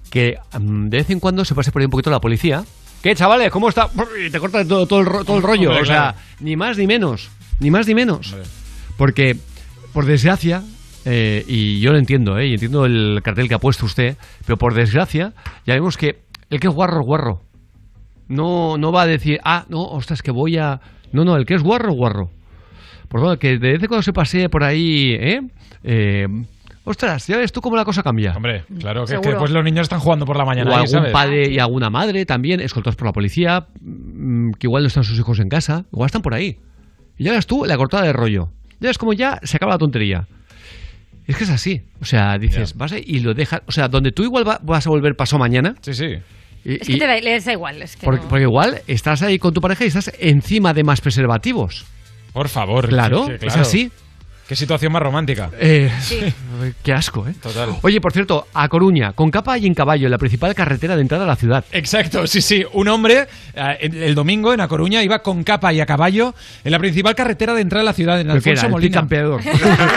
[0.10, 2.64] Que mm, de vez en cuando se pase por ahí un poquito la policía.
[3.04, 3.52] ¿Qué, chavales?
[3.52, 3.90] ¿Cómo está?
[4.26, 5.70] Y te corta todo, todo el, ro- todo el rollo.
[5.70, 6.18] Hombre, o sea, claro.
[6.40, 7.30] ni más ni menos.
[7.60, 8.36] Ni más ni menos.
[8.98, 9.36] Porque,
[9.92, 10.64] por desgracia,
[11.06, 12.48] eh, y yo lo entiendo, ¿eh?
[12.48, 15.34] y entiendo el cartel que ha puesto usted, pero por desgracia,
[15.66, 17.42] ya vemos que el que es guarro es guarro.
[18.28, 20.80] No, no va a decir, ah, no, ostras, que voy a.
[21.12, 22.30] No, no, el que es guarro es guarro.
[23.10, 25.42] Por lo que de vez en cuando se pasee por ahí, ¿eh?
[25.84, 26.28] Eh,
[26.84, 28.34] Ostras, ya ves tú cómo la cosa cambia.
[28.36, 30.72] Hombre, claro, que, que después los niños están jugando por la mañana.
[30.72, 31.12] o ahí, algún ¿sabes?
[31.12, 35.18] padre y alguna madre también, escoltados por la policía, mm, que igual no están sus
[35.20, 36.58] hijos en casa, igual están por ahí.
[37.18, 38.50] Y ya ves tú la cortada de rollo.
[38.80, 40.28] Ya ves como ya se acaba la tontería.
[41.32, 41.82] Es que es así.
[42.02, 43.62] O sea, dices, vas ahí y lo dejas.
[43.66, 45.76] O sea, donde tú igual va- vas a volver paso mañana.
[45.82, 46.16] Sí, sí.
[46.64, 47.82] Es que te da, les da igual.
[47.82, 48.28] Es que porque, no.
[48.30, 51.86] porque igual estás ahí con tu pareja y estás encima de más preservativos.
[52.34, 52.88] Por favor.
[52.88, 53.62] Claro, sí, sí, es claro.
[53.62, 53.92] así.
[54.48, 55.50] Qué situación más romántica.
[55.60, 55.90] Eh,
[56.84, 57.34] Qué asco, ¿eh?
[57.42, 57.70] Total.
[57.84, 61.02] Oye, por cierto, a Coruña, con capa y en caballo, en la principal carretera de
[61.04, 61.64] entrada a la ciudad.
[61.72, 62.66] Exacto, sí, sí.
[62.74, 66.34] Un hombre el, el domingo en A Coruña iba con capa y a caballo
[66.64, 69.08] en la principal carretera de entrada a la ciudad, en ¿Pero qué Alfonso Molina.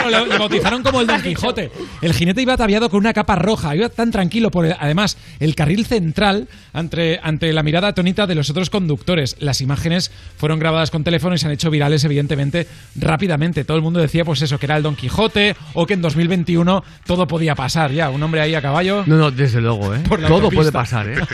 [0.09, 1.71] le, le bautizaron como el Don Quijote.
[2.01, 5.55] El jinete iba ataviado con una capa roja, iba tan tranquilo por el- además el
[5.55, 9.35] carril central ante, ante la mirada atónita de los otros conductores.
[9.39, 13.63] Las imágenes fueron grabadas con teléfono y se han hecho virales evidentemente rápidamente.
[13.63, 16.83] Todo el mundo decía pues eso, que era el Don Quijote o que en 2021
[17.05, 18.09] todo podía pasar ya.
[18.09, 19.03] Un hombre ahí a caballo.
[19.05, 19.99] No, no, desde luego, ¿eh?
[20.07, 20.55] Todo autopista.
[20.55, 21.15] puede pasar, ¿eh?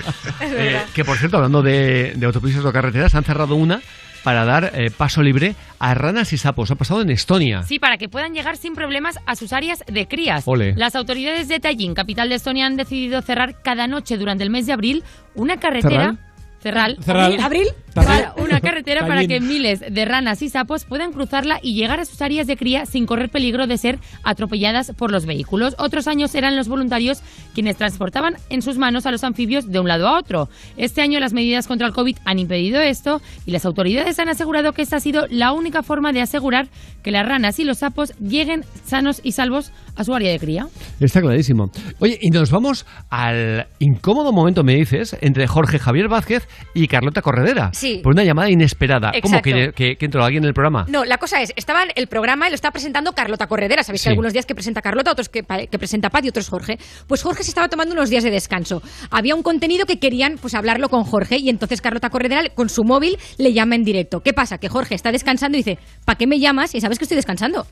[0.41, 3.82] Eh, que por cierto, hablando de, de autopistas o carreteras, han cerrado una
[4.24, 6.72] para dar eh, paso libre a ranas y sapos.
[6.72, 7.64] Ha pasado en Estonia.
[7.64, 10.43] Sí, para que puedan llegar sin problemas a sus áreas de crías.
[10.47, 10.74] Ole.
[10.76, 14.66] Las autoridades de Tallinn, capital de Estonia, han decidido cerrar cada noche durante el mes
[14.66, 15.03] de abril
[15.36, 16.18] una carretera.
[16.62, 16.97] Cerral.
[17.01, 17.39] Cerral.
[17.39, 17.68] ¿Abril?
[17.94, 22.06] Para- Una carretera para que miles de ranas y sapos puedan cruzarla y llegar a
[22.06, 25.76] sus áreas de cría sin correr peligro de ser atropelladas por los vehículos.
[25.78, 27.22] Otros años eran los voluntarios
[27.54, 30.50] quienes transportaban en sus manos a los anfibios de un lado a otro.
[30.78, 34.72] Este año las medidas contra el COVID han impedido esto y las autoridades han asegurado
[34.74, 36.68] que esta ha sido la única forma de asegurar
[37.04, 40.68] que las ranas y los sapos lleguen sanos y salvos a su área de cría.
[41.00, 41.72] Está clarísimo.
[42.00, 47.22] Oye, y nos vamos al incómodo momento, me dices, entre Jorge Javier Vázquez y Carlota
[47.22, 47.72] Corredera.
[47.82, 48.00] Sí.
[48.04, 49.12] Por una llamada inesperada.
[49.24, 50.86] ¿Cómo que, que, que entró alguien en el programa?
[50.88, 53.84] No, la cosa es, estaba en el programa y lo estaba presentando Carlota Corredera.
[53.84, 54.06] Sabéis Sí.
[54.06, 56.78] que algunos días que presenta Carlota, otros que, presenta Pat y otros Jorge.
[57.08, 58.84] Pues Jorge se estaba tomando unos días de descanso.
[59.10, 62.84] Había un contenido que querían pues hablarlo con Jorge y entonces Carlota Corredera con su
[62.84, 64.22] móvil le llama en directo.
[64.22, 64.60] ¿Qué pasa?
[64.60, 66.76] Que Jorge está descansando y dice, ¿para qué me llamas?
[66.76, 67.66] Y sabes que estoy descansando.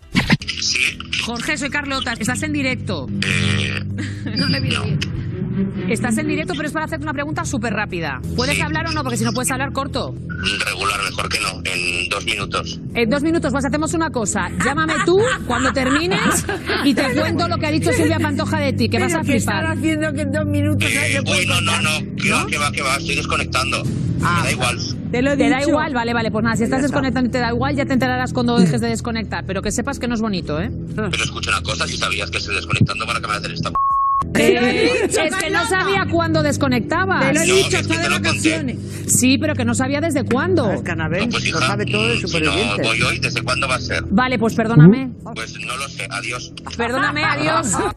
[1.25, 2.13] Jorge, soy Carlota.
[2.13, 3.05] Estás en directo.
[4.37, 4.99] no le bien.
[5.89, 8.21] Estás en directo, pero es para hacerte una pregunta súper rápida.
[8.35, 9.03] ¿Puedes hablar o no?
[9.03, 10.15] Porque si no puedes hablar, corto.
[10.65, 12.79] Regular, mejor que no, en dos minutos.
[12.93, 14.49] En dos minutos, pues hacemos una cosa.
[14.63, 16.45] Llámame tú cuando termines
[16.83, 19.65] y te cuento lo que ha dicho Silvia Pantoja de ti, que vas a flipar.
[19.65, 22.95] haciendo que en dos minutos Uy, no, no, no, que va, que va, que va,
[22.97, 23.83] estoy desconectando.
[23.83, 24.77] Me da igual.
[25.11, 25.93] Te lo ¿Te da igual?
[25.93, 28.57] Vale, vale, pues nada, si estás desconectando y te da igual, ya te enterarás cuando
[28.59, 29.45] dejes de desconectar.
[29.45, 30.71] Pero que sepas que no es bonito, ¿eh?
[30.95, 33.71] Pero escucha una cosa, si sabías que estoy desconectando para que me hacer esta...
[34.35, 37.25] Eh, es que no sabía cuándo desconectabas.
[37.27, 38.29] Te lo he No, dicho, es que está de te lo conté.
[38.29, 38.77] vacaciones.
[39.07, 40.63] Sí, pero que no sabía desde cuándo.
[40.71, 40.81] No,
[41.29, 42.51] pues hija, mm, si no
[42.83, 44.03] voy hoy, ¿desde cuándo va a ser?
[44.11, 45.09] Vale, pues perdóname.
[45.35, 46.53] Pues no lo sé, adiós.
[46.77, 47.73] Perdóname, adiós.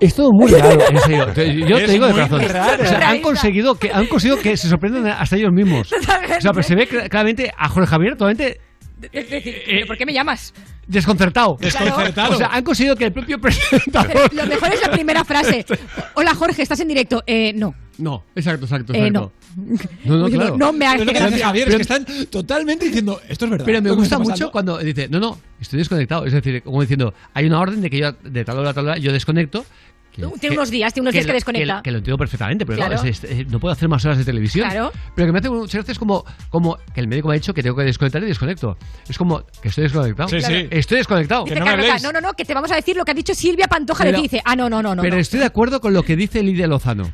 [0.00, 1.26] Es todo muy raro, en serio.
[1.32, 2.52] Te- Yo Es te digo de muy corazón.
[2.52, 2.82] raro.
[2.82, 5.92] O sea, han conseguido que han conseguido que se sorprendan hasta ellos mismos.
[5.92, 8.58] O sea, pero se ve cl- claramente a Jorge Javier totalmente
[9.12, 10.52] Es decir, ¿pero ¿por qué me llamas?
[10.86, 11.56] Desconcertado.
[11.60, 12.34] Desconcertado.
[12.34, 14.32] O sea, han conseguido que el propio presentador.
[14.34, 15.64] Lo mejor es la primera frase.
[16.14, 17.22] Hola Jorge, ¿estás en directo?
[17.26, 17.74] Eh, no.
[17.98, 19.32] No, exacto, exacto, Eh, exacto.
[19.54, 19.76] no.
[20.06, 20.56] No, no, claro.
[20.56, 21.06] no me hagas
[21.40, 23.66] Javier, Pero- es que están totalmente diciendo, esto es verdad.
[23.66, 26.24] Pero me gusta mucho cuando dice, no, no, estoy desconectado.
[26.24, 28.86] Es decir, como diciendo, hay una orden de que yo de tal hora a tal
[28.88, 29.64] hora yo desconecto.
[30.12, 31.82] Que- Tiene unos días, tiene unos días que lo- desconecta.
[31.82, 32.92] Que, lo entiendo perfectamente, pero Claro.
[32.94, 34.68] claro, es- es- no puedo hacer más horas de televisión.
[34.68, 34.92] Claro.
[35.16, 37.62] Pero que me hace muchas veces como, como que el médico me ha dicho que
[37.62, 38.76] tengo que desconectar y desconecto.
[39.08, 40.28] Es como que estoy desconectado.
[40.28, 40.68] Sí, sí.
[40.70, 41.44] Estoy desconectado.
[41.44, 43.66] Dice Carlota, no, no, no, que te vamos a decir lo que ha dicho Silvia
[43.68, 44.28] Pantoja de Pero- ti.
[44.28, 45.02] Dice, ah, no, no, no, no.
[45.02, 45.20] pero no.
[45.20, 47.10] estoy de acuerdo con lo que dice Lidia Lozano.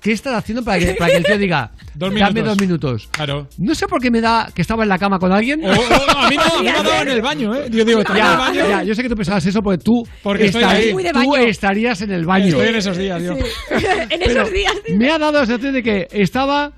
[0.00, 3.08] ¿Qué estás haciendo para que, para que el tío diga, Dos dame dos minutos?
[3.10, 3.48] Claro.
[3.58, 5.64] No sé por qué me da que estaba en la cama con alguien.
[5.64, 7.66] O- o- a mí no, a mí me ha dado en el baño, ¿eh?
[7.70, 8.68] Yo digo, ¿estás en el baño?
[8.68, 10.92] ya, yo sé que tú pensabas eso porque tú, Porque estoy estarías- ahí.
[10.92, 11.36] Muy de tú baño.
[11.36, 12.46] estarías en el baño.
[12.46, 13.32] Estoy en esos días, yo.
[13.70, 14.72] en Pero esos días.
[14.94, 16.72] Me ha dado la sensación de que estaba.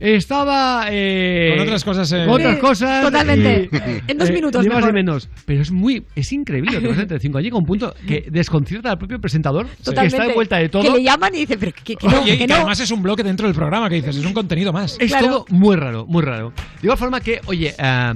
[0.00, 0.86] Estaba.
[0.90, 2.24] eh, Con otras cosas, eh.
[2.26, 3.02] con otras Sí, cosas.
[3.04, 3.68] totalmente.
[3.70, 4.92] y- En dos eh, minutos, Ni más mejor.
[4.94, 5.28] ni menos.
[5.44, 6.04] Pero es muy.
[6.16, 7.38] Es increíble lo que pasa entre cinco.
[7.40, 9.66] Llega un punto que desconcierta al propio presentador.
[9.66, 10.16] Que Totalmente.
[10.16, 10.82] está de vuelta de todo.
[10.82, 12.54] Que le llaman y dice, pero que, que no, Oye, y que que no.
[12.56, 14.96] además es un bloque dentro del programa que dices, es un contenido más.
[14.98, 15.26] Es Claro.
[15.26, 16.50] todo muy raro, muy raro.
[16.56, 18.14] De igual forma que, oye, ah,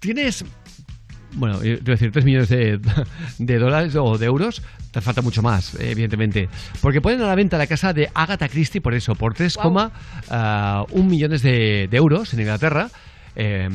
[0.00, 0.44] tienes.
[1.34, 2.80] Bueno, yo quiero decir, 3 millones de,
[3.38, 6.48] de dólares o de euros, te falta mucho más, evidentemente.
[6.80, 11.42] Porque ponen a la venta la casa de Agatha Christie por eso, por 3,1 millones
[11.42, 12.90] de, de euros en Inglaterra.
[13.40, 13.68] Eh,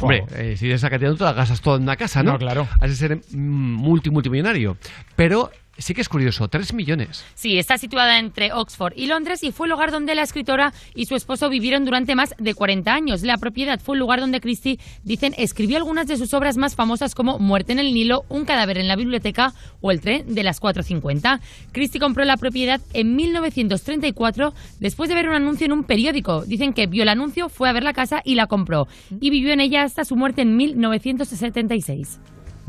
[0.00, 2.32] hombre, eh, si de esa cantidad te la gastas toda en una casa, ¿no?
[2.32, 2.68] No, claro.
[2.80, 4.76] Has de ser mm, multi, multimillonario.
[5.16, 5.50] Pero
[5.80, 7.24] sí que es curioso, 3 millones.
[7.34, 11.06] Sí, está situada entre Oxford y Londres y fue el lugar donde la escritora y
[11.06, 13.22] su esposo vivieron durante más de 40 años.
[13.22, 17.14] La propiedad fue el lugar donde Christie, dicen, escribió algunas de sus obras más famosas
[17.14, 20.60] como Muerte en el Nilo, Un cadáver en la biblioteca o El tren de las
[20.60, 21.40] 4.50.
[21.72, 26.44] Christie compró la propiedad en 1934 después de ver un anuncio en un periódico.
[26.44, 28.88] Dicen que vio el anuncio, fue a ver la casa y la compró.
[29.20, 32.20] Y vivió en ella hasta su muerte en 1976.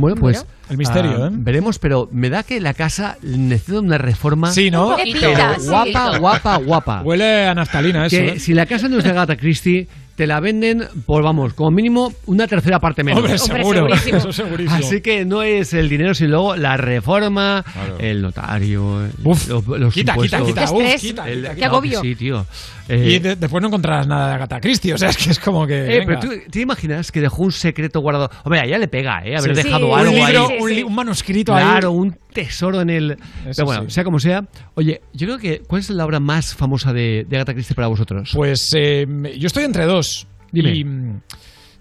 [0.01, 1.29] Bueno, pues El misterio, Ah, ¿eh?
[1.33, 4.51] Veremos, pero me da que la casa necesita una reforma.
[4.51, 4.95] Sí, ¿no?
[4.97, 5.31] Pero
[5.65, 7.01] guapa, guapa, guapa.
[7.03, 8.15] Huele a naftalina eso.
[8.17, 8.39] que ¿eh?
[8.39, 12.11] si la casa no es de Agatha Christie, te la venden por, vamos, como mínimo
[12.25, 13.21] una tercera parte menos.
[13.23, 13.79] Hombre, seguro.
[13.79, 14.17] segurísimo.
[14.17, 14.75] Eso segurísimo.
[14.75, 17.63] Así que no es el dinero, sino luego la reforma,
[17.99, 20.47] el notario, Uf, los, los quita, quita, impuestos.
[20.47, 21.01] quita, Qué uf, estrés.
[21.01, 21.67] quita, El- quita, Qué quita.
[21.67, 22.01] no, agobio.
[22.01, 22.45] que Sí, tío.
[22.89, 25.39] Y Eh, de- después no encontrarás nada de Agatha Christie, o sea, es que es
[25.39, 25.75] como que...
[25.85, 26.05] eh, venga.
[26.05, 28.29] pero tú te imaginas que dejó un secreto guardado.
[28.43, 29.37] Hombre, ya le pega, ¿eh?
[29.37, 29.63] Haber Sí.
[29.63, 30.81] dejado Sí, algo un libro, ahí.
[30.81, 31.63] un, un manuscrito ahí.
[31.63, 33.11] Claro, un tesoro en el.
[33.11, 33.19] Eso
[33.55, 33.91] Pero bueno, sí.
[33.91, 34.45] sea como sea.
[34.75, 35.59] Oye, yo creo que.
[35.59, 38.31] ¿Cuál es la obra más famosa de, de Agatha Christie para vosotros?
[38.35, 39.05] Pues eh,
[39.37, 40.27] yo estoy entre dos.
[40.51, 40.75] Dime.
[40.75, 41.21] Y, mm,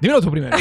[0.00, 0.56] dímelo tú primero.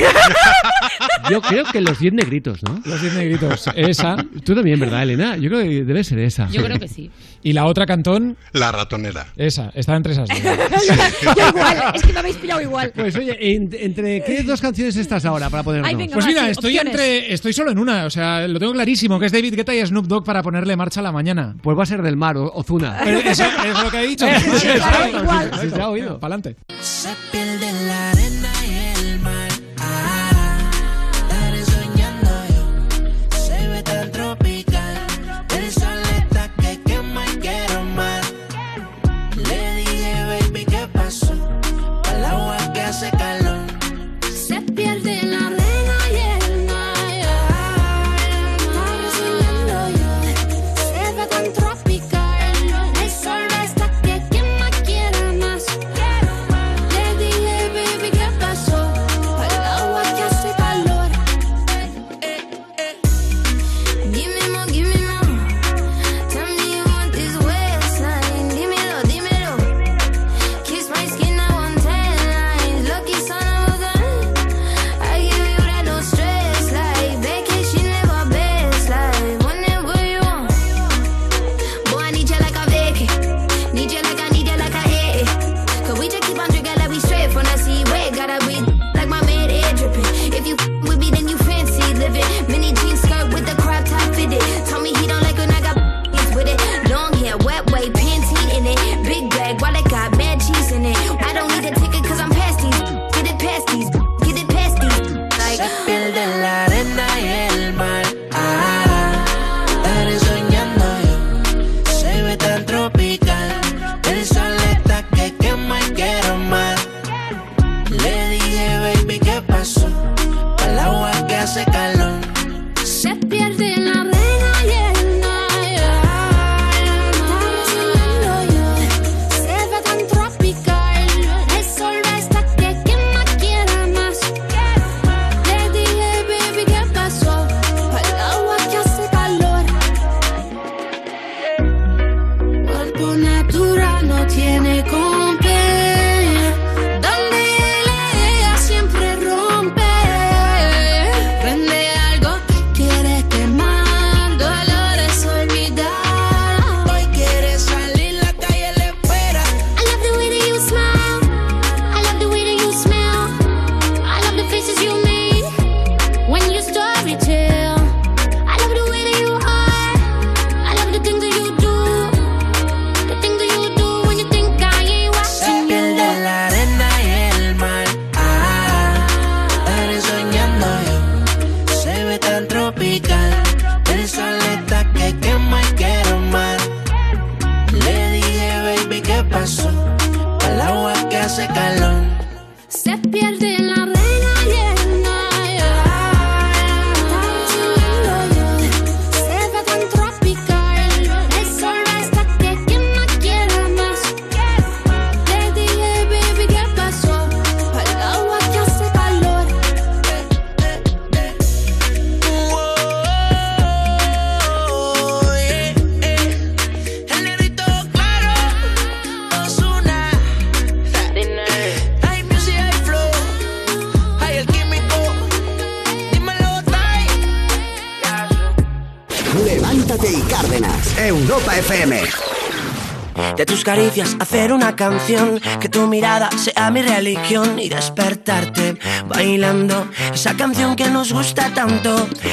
[1.29, 2.81] Yo creo que los 10 negritos, ¿no?
[2.85, 3.69] Los diez negritos.
[3.75, 4.15] Esa.
[4.43, 5.37] Tú también, ¿verdad, Elena?
[5.37, 6.47] Yo creo que debe ser esa.
[6.49, 7.11] Yo creo que sí.
[7.41, 9.27] Y la otra cantón, La ratonera.
[9.37, 9.71] esa.
[9.73, 10.37] Está entre esas dos.
[10.41, 12.91] Yo igual, es que me habéis pillado igual.
[12.93, 15.87] Pues oye, en- ¿entre qué dos canciones estás ahora para ponernos?
[15.89, 16.13] Ay, venga.
[16.13, 16.93] Pues va, mira, sí, estoy opciones.
[16.93, 17.33] entre.
[17.33, 18.05] Estoy solo en una.
[18.05, 20.99] O sea, lo tengo clarísimo, que es David Guetta y Snoop Dogg para ponerle marcha
[20.99, 21.55] a la mañana.
[21.61, 22.99] Pues va a ser del mar, o- Ozuna.
[23.03, 24.25] Pero eso es lo que he dicho.
[24.79, 25.51] Claro, igual.
[25.73, 26.19] Se ha oído.
[26.19, 26.61] Para adelante.
[26.99, 29.48] Se pierde la arena y el mar.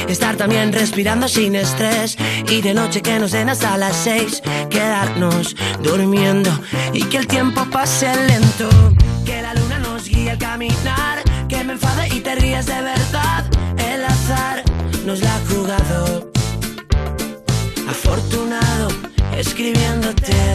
[0.07, 2.15] Estar también respirando sin estrés
[2.47, 5.53] y de noche que nos den hasta las seis, quedarnos
[5.83, 6.49] durmiendo
[6.93, 8.69] y que el tiempo pase lento.
[9.25, 13.43] Que la luna nos guíe al caminar, que me enfade y te ríes de verdad.
[13.77, 14.63] El azar
[15.05, 16.31] nos la ha jugado.
[17.89, 18.87] Afortunado
[19.37, 20.46] escribiéndote.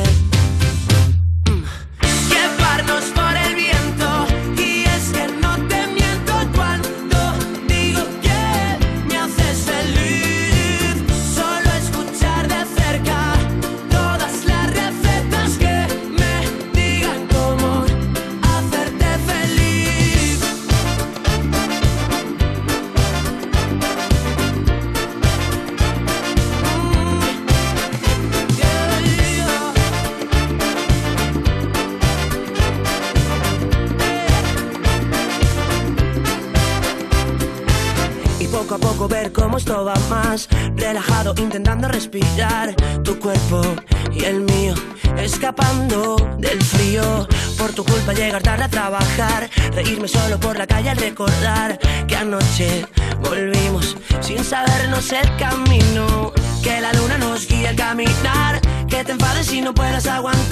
[53.22, 56.32] Volvimos sin sabernos el camino.
[56.62, 60.51] Que la luna nos guía al caminar, que te enfades y no puedas aguantar.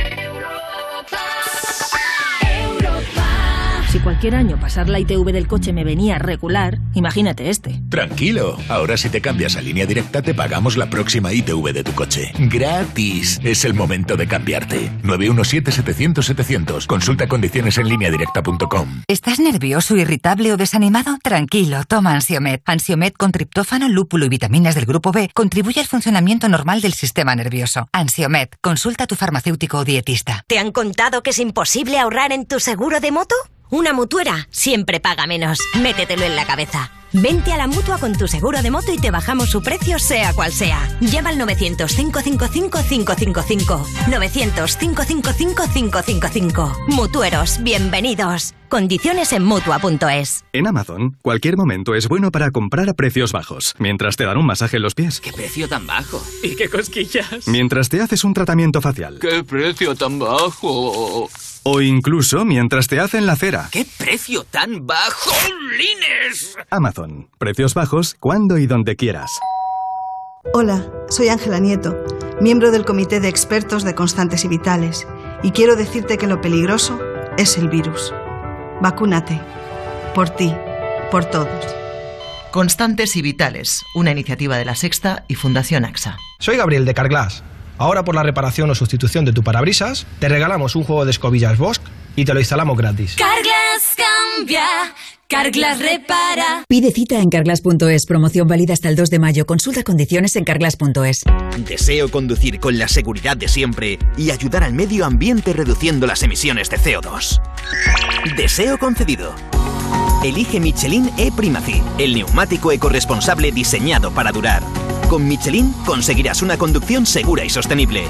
[4.21, 7.81] Cualquier año pasar la ITV del coche me venía regular, imagínate este.
[7.89, 11.93] Tranquilo, ahora si te cambias a línea directa te pagamos la próxima ITV de tu
[11.93, 12.31] coche.
[12.37, 13.39] Gratis.
[13.43, 14.91] Es el momento de cambiarte.
[15.01, 16.85] 917-700-700.
[16.85, 19.01] Consulta condiciones en línea directa.com.
[19.07, 21.17] ¿Estás nervioso, irritable o desanimado?
[21.23, 22.59] Tranquilo, toma Ansiomed.
[22.67, 27.33] Ansiomed con triptófano, lúpulo y vitaminas del grupo B contribuye al funcionamiento normal del sistema
[27.35, 27.87] nervioso.
[27.91, 30.43] Ansiomed, consulta a tu farmacéutico o dietista.
[30.45, 33.33] ¿Te han contado que es imposible ahorrar en tu seguro de moto?
[33.71, 35.57] Una mutuera siempre paga menos.
[35.81, 36.91] Métetelo en la cabeza.
[37.13, 40.33] Vente a la mutua con tu seguro de moto y te bajamos su precio, sea
[40.33, 40.89] cual sea.
[40.99, 43.85] Llama al 900-555-555.
[44.07, 46.87] 900-555-555.
[46.87, 48.53] Mutueros, bienvenidos.
[48.67, 50.43] Condiciones en mutua.es.
[50.51, 54.45] En Amazon, cualquier momento es bueno para comprar a precios bajos, mientras te dan un
[54.45, 56.21] masaje en los pies, ¿Qué precio tan bajo?
[56.43, 57.47] ¿Y qué cosquillas?
[57.47, 61.29] mientras te haces un tratamiento facial, ¿Qué precio tan bajo?
[61.63, 63.69] O incluso mientras te hacen la cera.
[63.71, 65.31] ¿Qué precio tan bajo?
[65.77, 66.57] ¡Lines!
[66.69, 69.31] Amazon, precios bajos cuando y donde quieras.
[70.53, 72.03] Hola, soy Ángela Nieto,
[72.41, 75.07] miembro del Comité de Expertos de Constantes y Vitales,
[75.43, 76.99] y quiero decirte que lo peligroso
[77.37, 78.13] es el virus.
[78.81, 79.39] Vacúnate.
[80.15, 80.53] Por ti,
[81.11, 81.75] por todos.
[82.51, 86.17] Constantes y Vitales, una iniciativa de La Sexta y Fundación AXA.
[86.39, 87.43] Soy Gabriel de Carglass.
[87.81, 91.57] Ahora por la reparación o sustitución de tu parabrisas, te regalamos un juego de escobillas
[91.57, 91.81] Bosch
[92.15, 93.15] y te lo instalamos gratis.
[93.15, 93.95] Carglass
[94.37, 94.63] cambia,
[95.27, 96.63] Carglass repara.
[96.67, 98.05] Pide cita en carglass.es.
[98.05, 99.47] Promoción válida hasta el 2 de mayo.
[99.47, 101.23] Consulta condiciones en carglass.es.
[101.67, 106.69] Deseo conducir con la seguridad de siempre y ayudar al medio ambiente reduciendo las emisiones
[106.69, 107.41] de CO2.
[108.37, 109.33] Deseo concedido.
[110.23, 114.61] Elige Michelin E-Primacy, el neumático ecorresponsable diseñado para durar.
[115.11, 118.07] Con Michelin conseguirás una conducción segura y sostenible.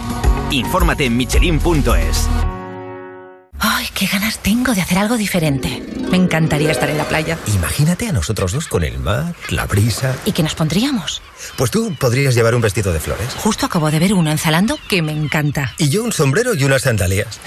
[0.51, 2.29] Infórmate en michelin.es.
[3.57, 5.83] Ay, qué ganas tengo de hacer algo diferente.
[6.11, 7.39] Me encantaría estar en la playa.
[7.55, 10.15] Imagínate a nosotros dos con el mar, la brisa.
[10.25, 11.23] ¿Y qué nos pondríamos?
[11.57, 13.33] Pues tú podrías llevar un vestido de flores.
[13.37, 15.73] Justo acabo de ver uno en Zalando que me encanta.
[15.79, 17.39] Y yo un sombrero y unas sandalias.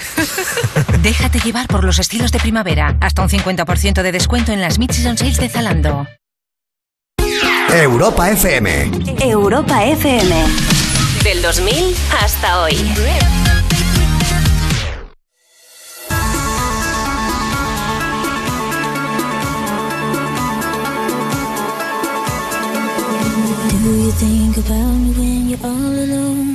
[1.01, 2.97] Déjate llevar por los estilos de primavera.
[2.99, 6.05] Hasta un 50% de descuento en las Mid-Season Sales de Zalando.
[7.73, 8.91] Europa FM.
[9.21, 10.45] Europa FM.
[11.23, 12.75] Del 2000 hasta hoy.
[23.83, 26.54] Do you think about me when you're all alone?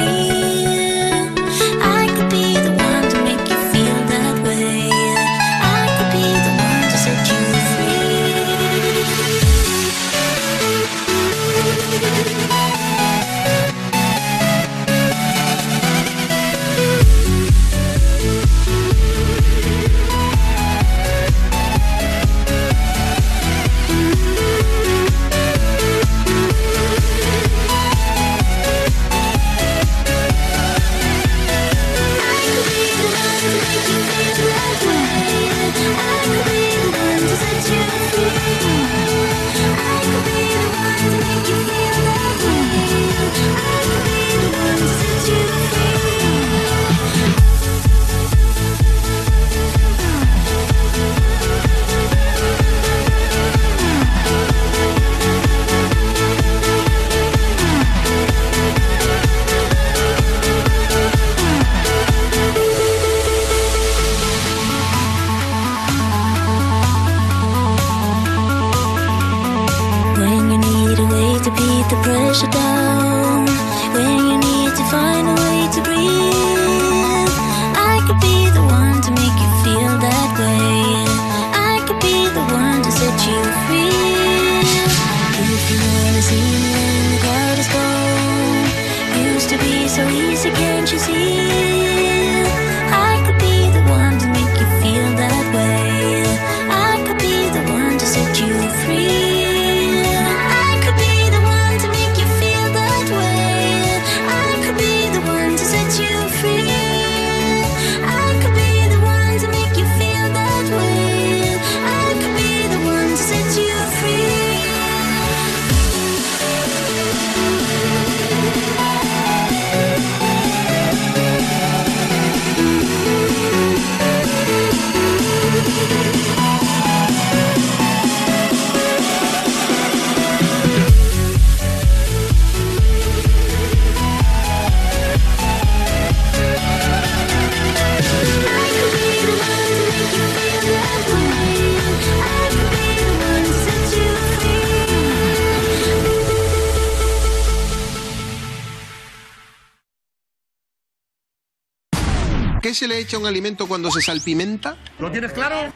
[152.81, 154.75] Se le echa un alimento cuando se salpimenta?
[154.97, 155.71] ¿Lo tienes claro?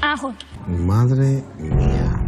[0.00, 0.34] Ajo.
[0.66, 2.24] Madre mía.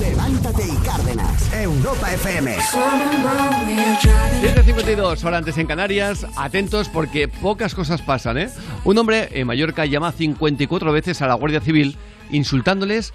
[0.00, 1.52] Levántate y Cárdenas.
[1.52, 2.56] Europa FM.
[2.56, 6.24] 7.52, hora antes en Canarias.
[6.36, 8.48] Atentos porque pocas cosas pasan, ¿eh?
[8.84, 11.96] Un hombre en Mallorca llama 54 veces a la Guardia Civil
[12.30, 13.12] insultándoles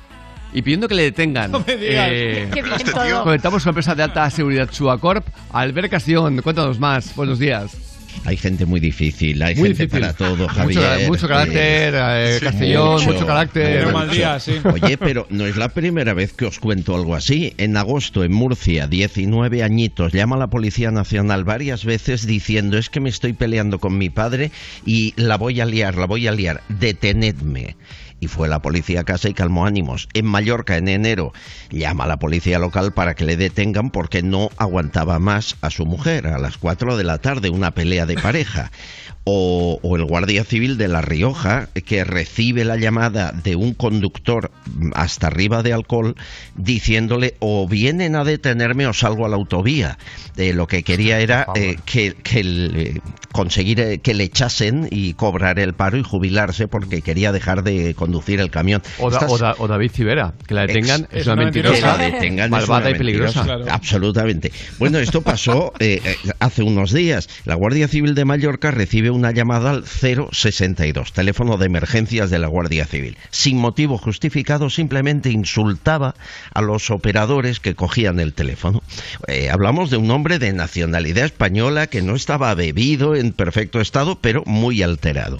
[0.51, 1.51] y pidiendo que le detengan.
[1.53, 2.09] No me digas.
[2.11, 3.05] Eh, Qué bien Este todo.
[3.05, 3.23] tío.
[3.23, 5.25] Comentamos con la empresa de alta seguridad Suacorp.
[5.53, 7.15] Albert Castellón, cuéntanos más.
[7.15, 7.77] Buenos días.
[8.23, 10.01] Hay gente muy difícil, hay Muy gente difícil.
[10.01, 11.07] para todo, Mucho- Javier.
[11.07, 13.79] mucho carácter, eh, Castellón, mucho carácter.
[13.79, 14.53] Pero mal día, sí.
[14.73, 17.53] Oye, pero no es la primera vez que os cuento algo así.
[17.57, 22.89] En agosto, en Murcia, 19 añitos, llama a la Policía Nacional varias veces diciendo es
[22.89, 24.51] que me estoy peleando con mi padre
[24.85, 27.75] y la voy a liar, la voy a liar, detenedme.
[28.19, 30.07] Y fue la policía a casa y calmó ánimos.
[30.13, 31.33] En Mallorca, en enero,
[31.69, 35.85] llama a la policía local para que le detengan porque no aguantaba más a su
[35.85, 38.71] mujer a las 4 de la tarde, una pelea de pareja.
[39.27, 44.51] O, o el guardia civil de La Rioja que recibe la llamada de un conductor
[44.93, 46.15] hasta arriba de alcohol
[46.55, 49.97] diciéndole o vienen a detenerme o salgo a la autovía.
[50.37, 52.99] Eh, lo que quería era eh, que, que el- eh,
[53.31, 57.95] conseguir eh, que le echasen y cobrar el paro y jubilarse porque quería dejar de
[57.95, 58.81] conducir el camión.
[58.99, 61.75] O, Da- Estas- o Da- o David Civera, que la detengan Ex- es una mentirosa,
[61.75, 63.45] Que la detengan es malvada una y peligrosa.
[63.71, 64.51] Absolutamente.
[64.77, 65.99] Bueno, esto pasó eh,
[66.39, 67.27] hace unos días.
[67.45, 72.47] La Guardia Civil de Mallorca recibe una llamada al 062, teléfono de emergencias de la
[72.47, 73.17] Guardia Civil.
[73.31, 76.15] Sin motivo justificado, simplemente insultaba
[76.53, 78.83] a los operadores que cogían el teléfono.
[79.27, 84.19] Eh, hablamos de un hombre de nacionalidad española que no estaba bebido, en perfecto estado,
[84.19, 85.39] pero muy alterado.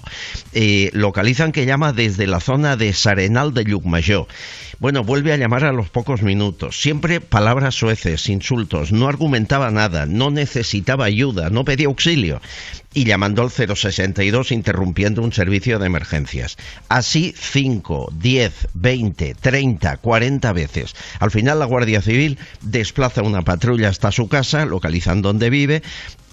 [0.52, 4.26] Eh, localizan que llama desde la zona de Sarenal de Llucmajor.
[4.78, 6.78] Bueno, vuelve a llamar a los pocos minutos.
[6.78, 8.92] Siempre palabras sueces, insultos.
[8.92, 12.42] No argumentaba nada, no necesitaba ayuda, no pedía auxilio.
[12.92, 16.58] Y llamando al 062 interrumpiendo un servicio de emergencias.
[16.90, 20.94] Así 5, 10, 20, 30, 40 veces.
[21.20, 25.82] Al final la Guardia Civil desplaza una patrulla hasta su casa, localizan dónde vive,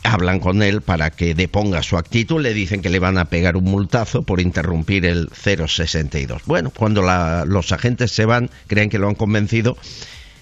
[0.04, 3.56] hablan con él para que deponga su actitud, le dicen que le van a pegar
[3.58, 6.43] un multazo por interrumpir el 062.
[6.45, 9.78] Bueno, cuando la- los agentes se van, creen que lo han convencido,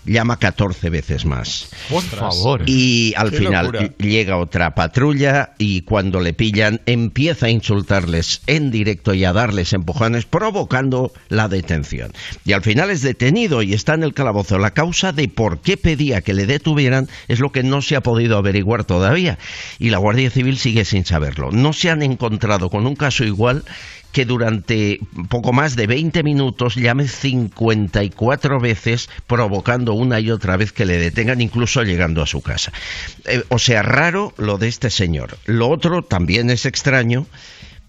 [0.06, 1.70] llama 14 veces más.
[1.89, 2.64] Por favor.
[2.66, 3.89] Y al final locura.
[3.99, 9.74] llega otra patrulla y cuando le pillan empieza a insultarles en directo y a darles
[9.74, 12.12] empujones provocando la detención.
[12.45, 14.58] Y al final es detenido y está en el calabozo.
[14.58, 18.02] La causa de por qué pedía que le detuvieran es lo que no se ha
[18.02, 19.38] podido averiguar todavía
[19.80, 21.52] y la Guardia Civil sigue sin saberlo.
[21.52, 23.64] No se han encontrado con un caso igual
[24.12, 24.99] que durante
[25.30, 30.97] poco más de 20 minutos llame 54 veces provocando una y otra vez que le
[30.97, 32.72] detengan, incluso llegando a su casa.
[33.26, 35.38] Eh, o sea, raro lo de este señor.
[35.45, 37.26] Lo otro también es extraño.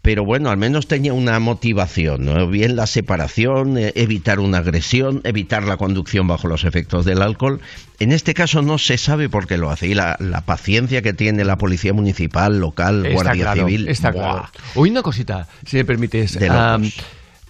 [0.03, 2.49] Pero bueno, al menos tenía una motivación, ¿no?
[2.49, 7.61] bien la separación, eh, evitar una agresión, evitar la conducción bajo los efectos del alcohol.
[8.01, 11.13] En este caso no se sabe por qué lo hace y la, la paciencia que
[11.13, 13.89] tiene la policía municipal, local, Está guardia claro, civil.
[13.89, 14.23] Está ¡buah!
[14.23, 14.49] claro.
[14.75, 16.37] Oye, una cosita, si me permites.
[16.51, 16.91] Am,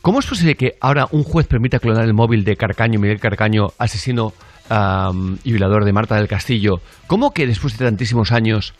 [0.02, 3.72] ¿Cómo es posible que ahora un juez permita clonar el móvil de Carcaño, Miguel Carcaño,
[3.78, 4.34] asesino
[4.68, 6.82] am, y violador de Marta del Castillo?
[7.06, 8.74] ¿Cómo que después de tantísimos años,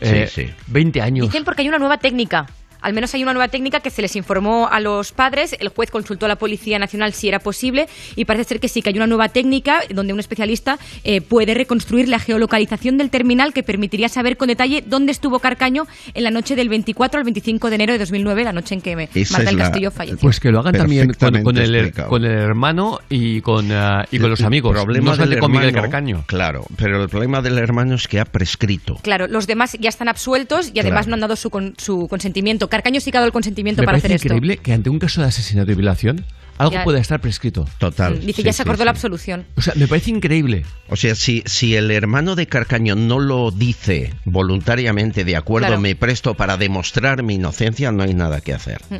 [0.00, 0.54] eh, Sí, sí.
[0.66, 2.46] 20 años, Dicen porque hay una nueva técnica.
[2.86, 5.56] Al menos hay una nueva técnica que se les informó a los padres.
[5.58, 8.80] El juez consultó a la Policía Nacional si era posible y parece ser que sí,
[8.80, 13.52] que hay una nueva técnica donde un especialista eh, puede reconstruir la geolocalización del terminal
[13.52, 15.82] que permitiría saber con detalle dónde estuvo Carcaño
[16.14, 18.94] en la noche del 24 al 25 de enero de 2009, la noche en que
[18.94, 20.18] Marta del Castillo falleció.
[20.20, 23.66] Pues que lo hagan también con, el, con el hermano y con,
[24.12, 24.72] y con los El amigos.
[24.80, 26.24] problema no del solamente con Miguel hermano, Carcaño.
[26.26, 28.94] Claro, pero el problema del hermano es que ha prescrito.
[29.02, 31.08] Claro, los demás ya están absueltos y además Claro.
[31.10, 32.68] no han dado su, con- su consentimiento.
[32.76, 34.26] Carcaño sí que ha dado el consentimiento Me para hacer esto.
[34.28, 36.24] increíble que ante un caso de asesinato y violación
[36.58, 37.66] algo Ya- pueda estar prescrito.
[37.78, 38.18] Total.
[38.24, 39.44] Dice, ya se acordó la absolución.
[39.56, 40.64] O sea, me parece increíble.
[40.88, 45.80] O sea, si, si el hermano de Carcaño no lo dice voluntariamente, de acuerdo, Claro.
[45.82, 48.80] me presto para demostrar mi inocencia, no hay nada que hacer.
[48.88, 48.94] Mm.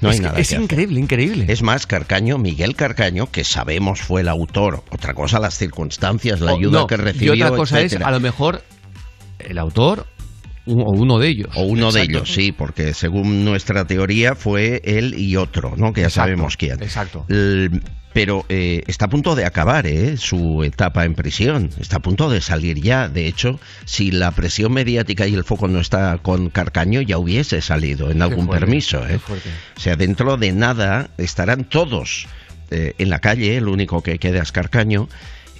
[0.00, 0.62] No hay es que nada es que hacer.
[0.64, 1.46] increíble, increíble.
[1.48, 6.52] Es más, Carcaño, Miguel Carcaño, que sabemos fue el autor, otra cosa las circunstancias, la
[6.52, 8.02] O- ayuda no, que recibió, Y otra cosa etcétera.
[8.02, 8.62] es, a lo mejor,
[9.40, 10.06] el autor
[10.66, 11.48] o uno de ellos.
[11.54, 15.92] O uno de ellos, sí, porque según nuestra teoría fue él y otro, ¿no?
[15.92, 16.82] Que ya Exacto, sabemos quién.
[16.82, 17.26] exacto.
[18.12, 20.18] Pero eh, está a punto de acabar ¿eh?
[20.18, 23.08] su etapa en prisión, está a punto de salir ya.
[23.08, 27.62] De hecho, si la presión mediática y el foco no está con Carcaño, ya hubiese
[27.62, 29.08] salido en algún fuerte, permiso.
[29.08, 29.18] ¿eh?
[29.76, 32.26] O sea, dentro de nada estarán todos
[32.70, 35.08] eh, en la calle, el único que queda es Carcaño.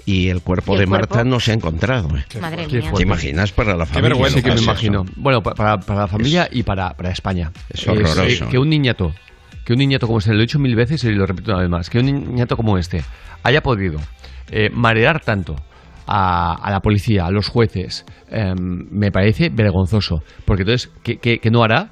[0.05, 1.14] Y el cuerpo ¿Y el de cuerpo?
[1.14, 2.09] Marta no se ha encontrado.
[2.16, 2.24] ¿eh?
[2.40, 2.92] Madre Qué mía.
[2.92, 4.09] ¿Te imaginas para la familia?
[4.09, 4.64] vergüenza lo que me eso?
[4.64, 5.05] imagino.
[5.16, 7.53] Bueno, pa- para, para la familia y para, para España.
[7.70, 8.22] Es horroroso.
[8.24, 9.12] eh, que un niñato,
[9.64, 11.70] que un niñato como este, lo he dicho mil veces y lo repito una vez
[11.70, 13.05] más, que un niñato como este
[13.44, 14.00] haya podido
[14.50, 15.55] eh, marear tanto
[16.07, 20.24] a, a la policía, a los jueces, eh, me parece vergonzoso.
[20.44, 21.90] Porque entonces, ¿qué, qué- qué no hará?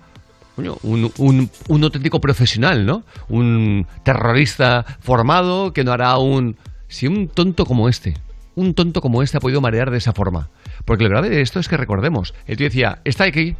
[0.56, 3.04] Coño, un, un- un auténtico profesional, ¿no?
[3.28, 6.56] Un terrorista formado que no hará un...
[6.90, 8.14] Si un tonto como este,
[8.56, 10.50] un tonto como este ha podido marear de esa forma.
[10.84, 13.56] Porque lo grave de esto es que recordemos, el tío decía, está aquí,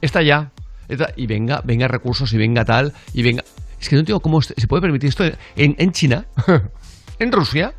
[0.00, 0.50] está allá,
[0.88, 3.44] está- y venga, venga recursos y venga tal, y venga...
[3.80, 6.26] Es que no entiendo cómo se puede permitir esto en, en China,
[7.18, 7.72] en Rusia,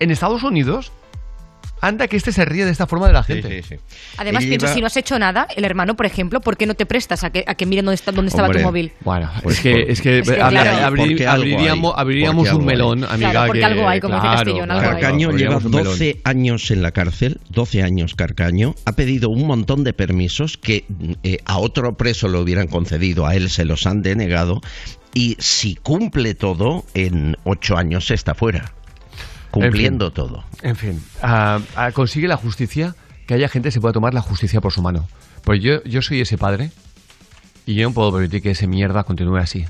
[0.00, 0.90] en Estados Unidos.
[1.80, 3.62] Anda que este se ríe de esta forma de la gente.
[4.16, 6.66] Además, Él pienso, iba- si no has hecho nada, el hermano, por ejemplo, ¿por qué
[6.66, 8.92] no te prestas a que, a que miren dónde, está, dónde estaba Hombre, tu móvil?
[9.00, 10.70] Bueno, Pues es que, por- es que, Es que, abri- claro.
[10.96, 12.66] abri- abriríamos, un algo hay.
[12.66, 13.30] melón, amiga.
[13.30, 14.90] Claro, porque que- algo hay, como dice claro, Castellón, algo hay.
[14.92, 15.84] Carcaño lleva abriríamos un melón.
[15.92, 20.84] 12 años en la cárcel, 12 años Carcaño, ha pedido un montón de permisos que
[21.22, 24.60] eh, a otro preso lo hubieran concedido, a él se los han denegado,
[25.14, 28.72] y si cumple todo, en 8 años está fuera,
[29.60, 30.14] cumpliendo En fin.
[30.14, 30.44] todo.
[30.62, 32.94] En fin, ah, ah, consigue la justicia
[33.26, 35.06] que haya gente que se pueda tomar la justicia por su mano.
[35.44, 36.70] Pues yo, yo soy ese padre
[37.66, 39.64] y yo no puedo permitir que ese mierda continúe así.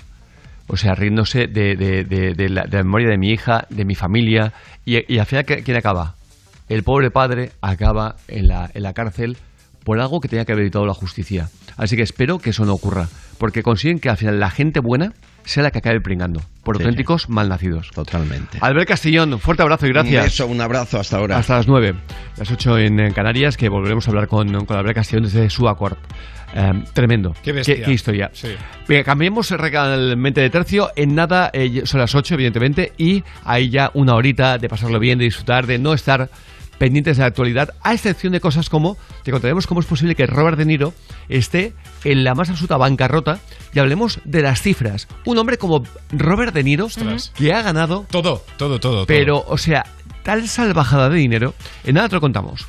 [0.68, 3.94] O sea, riéndose de, de- de- de la, la memoria de mi hija, de mi
[3.94, 4.52] familia.
[4.84, 6.14] Y, y al final, ¿qué- ¿quién acaba?
[6.68, 9.38] El pobre padre acaba en la, en la cárcel
[9.84, 11.48] por algo que tenía que haber evitado la justicia.
[11.78, 13.08] Así que espero que eso no ocurra.
[13.38, 15.14] Porque consiguen que al final la gente buena
[15.48, 16.40] sea la que acabe pringando.
[16.62, 17.90] Por Sí, auténticos malnacidos.
[17.90, 18.58] Totalmente.
[18.60, 20.22] Albert Castillón, fuerte abrazo y gracias.
[20.22, 21.38] Un beso, un abrazo hasta ahora.
[21.38, 21.94] Hasta las 9,
[22.36, 25.98] las 8 en, en Canarias, que volveremos a hablar con, con Albert Castillón desde Suacorp.
[26.54, 27.34] Eh, tremendo.
[27.42, 27.82] Qué bestia.
[27.82, 28.30] Qué, historia.
[28.32, 28.48] Sí.
[28.86, 30.90] Venga, cambiemos realmente de tercio.
[30.96, 35.18] En nada, eh, son las 8, evidentemente, y hay ya una horita de pasarlo bien,
[35.18, 36.28] de disfrutar, de no estar
[36.78, 40.26] pendientes de la actualidad, a excepción de cosas como, te contaremos cómo es posible que
[40.26, 40.94] Robert De Niro
[41.28, 41.74] esté
[42.04, 43.38] en la más absoluta bancarrota
[43.72, 45.08] y hablemos de las cifras.
[45.24, 46.88] Un hombre como Robert De Niro,
[47.34, 48.96] que ha ganado Todo, todo, todo.
[48.98, 49.06] todo.
[49.06, 49.84] pero, o sea,
[50.22, 52.66] tal salvajada de dinero, en nada te lo contamos.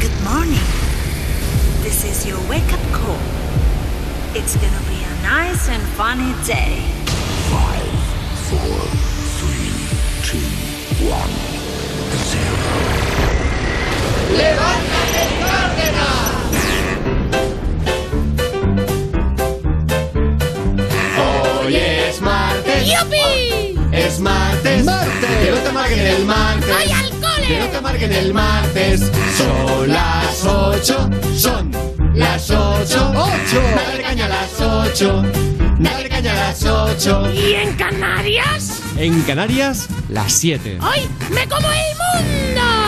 [0.00, 0.66] Good morning.
[1.82, 3.18] This is your wake up call.
[4.34, 6.80] It's gonna be a nice and funny day.
[7.52, 7.92] Five,
[8.50, 8.78] four,
[9.38, 9.72] three,
[10.26, 10.46] two,
[11.08, 11.32] one,
[12.30, 12.91] zero.
[14.36, 15.22] ¡Levántate,
[21.64, 22.86] Hoy es martes.
[22.86, 23.78] ¡Yupi!
[23.92, 24.86] Es martes.
[25.42, 26.68] Que no te marquen el martes.
[26.68, 27.46] ¡Voy al cole!
[27.46, 29.10] Que no te marquen el martes.
[29.36, 31.10] Son las 8.
[31.36, 31.70] Son
[32.14, 33.12] las 8.
[33.14, 33.62] 8.
[33.74, 35.22] Dale caña a las 8.
[35.78, 37.32] Dale caña a las 8.
[37.32, 38.82] ¿Y en Canarias?
[38.96, 40.78] En Canarias, las 7.
[40.80, 42.81] ¡Hoy me como el mundo!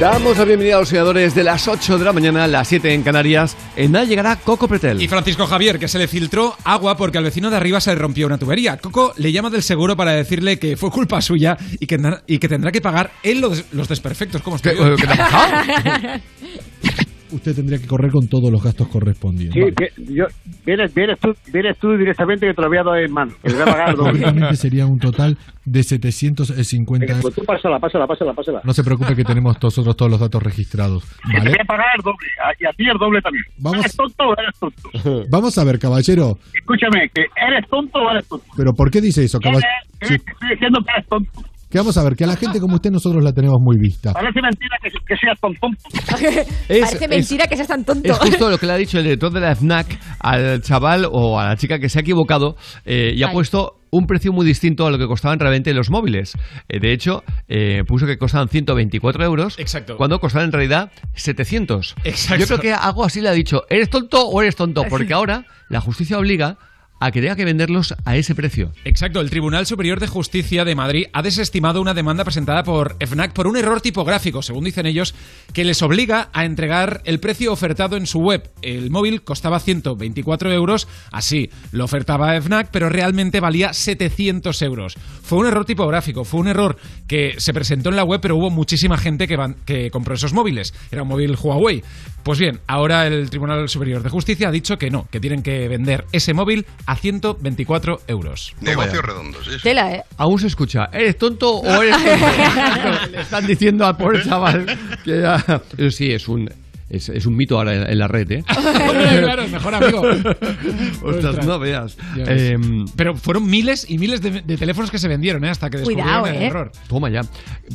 [0.00, 3.02] Damos la bienvenida a los seguidores de las 8 de la mañana, las 7 en
[3.02, 3.54] Canarias.
[3.76, 5.00] En nada llegará Coco Pretel.
[5.02, 7.96] Y Francisco Javier, que se le filtró agua porque al vecino de arriba se le
[7.96, 8.78] rompió una tubería.
[8.78, 12.38] Coco le llama del seguro para decirle que fue culpa suya y que, tendrá- y
[12.38, 14.40] que tendrá que pagar él los, los desperfectos.
[14.40, 14.74] ¿Cómo estoy?
[14.74, 16.20] ¿Qué- qué te ha pasado?
[17.32, 19.62] Usted tendría que correr con todos los gastos correspondientes.
[19.64, 20.24] Sí, que yo,
[20.66, 23.32] vienes, vienes, tú, vienes tú directamente que te lo voy a dar en mano.
[23.42, 23.94] Que te voy a pagar.
[23.96, 27.22] Concretamente sería un total de 750 Venga, euros.
[27.22, 28.60] pues tú pásala, pásala, pásala, pásala.
[28.64, 31.04] No se preocupe que tenemos nosotros todos los datos registrados.
[31.04, 31.50] Que te ¿vale?
[31.50, 32.26] voy a pagar el doble.
[32.60, 33.44] Y a ti el doble también.
[33.58, 33.80] Vamos.
[33.80, 35.26] ¿Eres tonto o eres tonto?
[35.30, 36.38] Vamos a ver, caballero.
[36.54, 38.46] Escúchame, que eres tonto o eres tonto.
[38.56, 39.66] Pero ¿por qué dice eso, caballero?
[40.00, 41.42] Eres- Estoy diciendo que eres tonto.
[41.70, 44.12] Que vamos a ver, que a la gente como usted nosotros la tenemos muy vista.
[44.14, 45.68] Parece mentira que, que seas tonto.
[46.68, 48.12] Parece mentira que seas tan tonto.
[48.12, 51.38] Es justo lo que le ha dicho el director de la FNAC al chaval o
[51.38, 54.86] a la chica que se ha equivocado eh, y ha puesto un precio muy distinto
[54.86, 56.34] a lo que costaban realmente los móviles.
[56.68, 59.96] Eh, de hecho, eh, puso que costaban 124 euros Exacto.
[59.96, 61.96] cuando costaban en realidad 700.
[62.04, 62.40] Exacto.
[62.40, 64.84] Yo creo que algo así le ha dicho, ¿eres tonto o eres tonto?
[64.90, 66.56] Porque ahora la justicia obliga
[67.00, 68.72] a que tenga que venderlos a ese precio.
[68.84, 73.32] Exacto, el Tribunal Superior de Justicia de Madrid ha desestimado una demanda presentada por FNAC
[73.32, 75.14] por un error tipográfico, según dicen ellos,
[75.52, 78.50] que les obliga a entregar el precio ofertado en su web.
[78.62, 84.96] El móvil costaba 124 euros, así lo ofertaba FNAC, pero realmente valía 700 euros.
[85.22, 86.76] Fue un error tipográfico, fue un error
[87.08, 90.74] que se presentó en la web, pero hubo muchísima gente que, que compró esos móviles.
[90.90, 91.82] Era un móvil Huawei.
[92.22, 95.68] Pues bien, ahora el Tribunal Superior de Justicia ha dicho que no, que tienen que
[95.68, 98.52] vender ese móvil a 124 euros.
[98.60, 99.58] Negocios redondos, ¿eh?
[99.62, 100.02] Tela, ¿eh?
[100.16, 101.96] Aún se escucha, ¿eres tonto o eres
[102.82, 103.06] tonto?
[103.12, 104.66] Le están diciendo al pobre chaval
[105.04, 105.36] que ya...
[105.78, 106.50] Eso sí, es un...
[106.90, 108.44] Es, es un mito ahora en, en la red, ¿eh?
[109.20, 110.02] claro, el mejor amigo.
[111.04, 111.96] Ostras, no veas.
[112.16, 115.50] Em, Pero fueron miles y miles de, de teléfonos que se vendieron, ¿eh?
[115.50, 116.46] Hasta que descubrieron Cuidado, el ¿eh?
[116.46, 116.72] error.
[116.88, 117.20] Toma ya.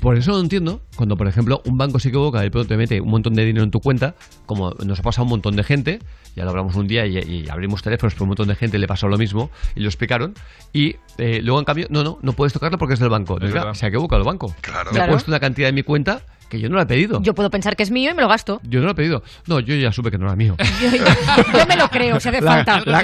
[0.02, 2.78] Por eso no entiendo cuando, por ejemplo, un banco se equivoca y de pronto te
[2.78, 5.56] mete un montón de dinero en tu cuenta, como nos ha pasado a un montón
[5.56, 6.00] de gente,
[6.36, 8.88] ya lo hablamos un día y, y abrimos teléfonos, pero un montón de gente le
[8.88, 10.34] pasó lo mismo y lo explicaron.
[10.74, 13.36] Y eh, luego, en cambio, no, no, no puedes tocarlo porque es del banco.
[13.36, 13.74] Entonces, verdad.
[13.74, 14.54] se ha equivocado el banco.
[14.62, 14.92] Claro.
[14.92, 15.14] Me ha Claro.
[15.14, 16.22] puesto una cantidad en mi cuenta
[16.56, 17.22] que yo no la he pedido.
[17.22, 18.60] Yo puedo pensar que es mío y me lo gasto.
[18.64, 19.24] Yo no lo he pedido.
[19.48, 20.56] No, yo ya supe que no era mío.
[20.82, 21.04] Yo, yo-
[21.60, 22.82] yo me lo creo, si hace falta.
[22.86, 23.04] la,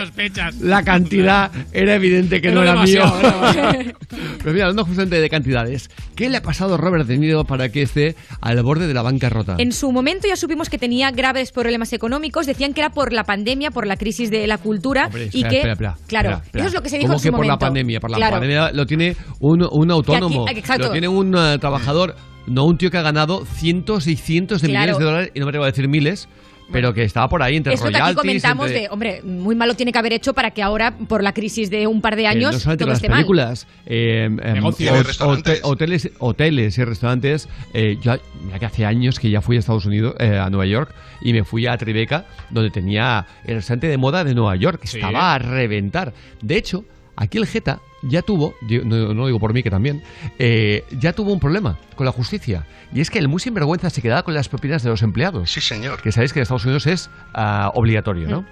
[0.59, 3.03] la cantidad era evidente que no Era mío.
[3.19, 3.73] era.
[4.39, 7.69] Pero mira, hablando justamente de cantidades, ¿qué le ha pasado a Robert De Niro para
[7.69, 9.55] que esté al borde de la bancarrota?
[9.57, 12.45] En su momento ya supimos que tenía graves problemas económicos.
[12.45, 15.57] Decían que era por la pandemia, por la crisis de la cultura Hombre, y que,
[15.57, 16.63] espera, espera, claro, espera, espera.
[16.63, 17.53] eso es lo que se dijo ¿Cómo en su que por momento.
[17.53, 17.99] la pandemia?
[17.99, 18.31] Por la Claro.
[18.33, 20.87] pandemia lo tiene un, un autónomo, aquí- exacto.
[20.87, 22.15] lo tiene un eh, trabajador,
[22.47, 24.83] no un tío que ha ganado cientos y cientos de Claro.
[24.93, 26.27] millones de dólares, y no me atrevo a decir miles,
[26.71, 29.21] pero que estaba por ahí entre Es lo que aquí royalties, comentamos entre- de, hombre,
[29.23, 32.15] muy malo tiene que haber hecho para que ahora, por la crisis de un par
[32.15, 33.17] de Eh, años, no solamente todo las esté mal.
[33.17, 34.89] películas, eh, em, Negocios.
[34.97, 35.59] hot- Restaurantes.
[35.63, 37.49] hote- hoteles, hoteles y restaurantes.
[37.73, 38.13] eh, yo,
[38.45, 41.33] mira que hace años que ya fui a Estados Unidos, eh, a Nueva York, y
[41.33, 44.97] me fui a Tribeca, donde tenía el restaurante de moda de Nueva York, que Sí.
[44.97, 46.13] estaba a reventar.
[46.41, 46.85] De hecho,
[47.17, 50.01] aquí el Jeta ya tuvo, no, no lo digo por mí que también,
[50.39, 52.65] eh, ya tuvo un problema con la justicia.
[52.93, 55.51] Y es que el muy sinvergüenza se quedaba con las propinas de los empleados.
[55.51, 56.01] Sí, señor.
[56.01, 58.45] Que sabéis que en Estados Unidos es ah, obligatorio, ¿no?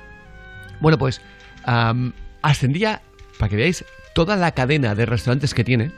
[0.80, 1.22] Bueno, pues
[1.66, 3.02] am, ascendía,
[3.38, 3.84] para que veáis,
[4.14, 5.92] toda la cadena de restaurantes que tiene,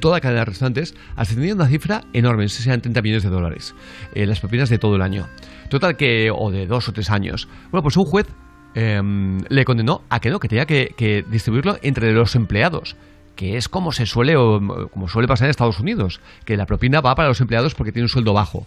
[0.00, 3.02] toda la cadena de restaurantes, ascendía a una cifra enorme, no sé si eran 30
[3.02, 3.74] millones de dólares,
[4.14, 5.28] eh, las propinas de todo el año.
[5.68, 7.48] Total que, o de dos o tres años.
[7.70, 8.26] Bueno, pues un juez
[8.74, 12.96] em, le condenó a que no, que tenía que, que distribuirlo entre los empleados
[13.36, 17.00] que es como se suele o como suele pasar en Estados Unidos, que la propina
[17.00, 18.66] va para los empleados porque tiene un sueldo bajo.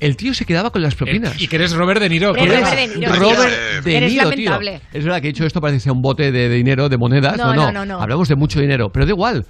[0.00, 1.34] El tío se quedaba con las propinas.
[1.34, 2.36] Eh, y que eres Robert De Niro.
[2.36, 2.60] Eres.
[2.60, 3.82] Robert De Niro, Robert tío.
[3.82, 4.70] De Eres Niro, lamentable.
[4.78, 4.88] tío.
[4.92, 6.96] Es verdad que he dicho esto parece que sea un bote de, de dinero, de
[6.96, 7.36] monedas.
[7.36, 8.00] No, No no, no, no, no.
[8.02, 8.90] Hablamos de mucho dinero.
[8.90, 9.46] Pero da igual.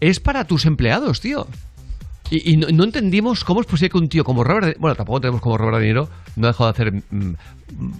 [0.00, 1.46] Es para tus empleados, tío.
[2.30, 4.94] Y, y no, no entendimos cómo es posible que un tío como Robert De, Bueno,
[4.96, 6.08] tampoco tenemos como Robert De Niro.
[6.36, 7.34] No ha dejado de hacer, mm,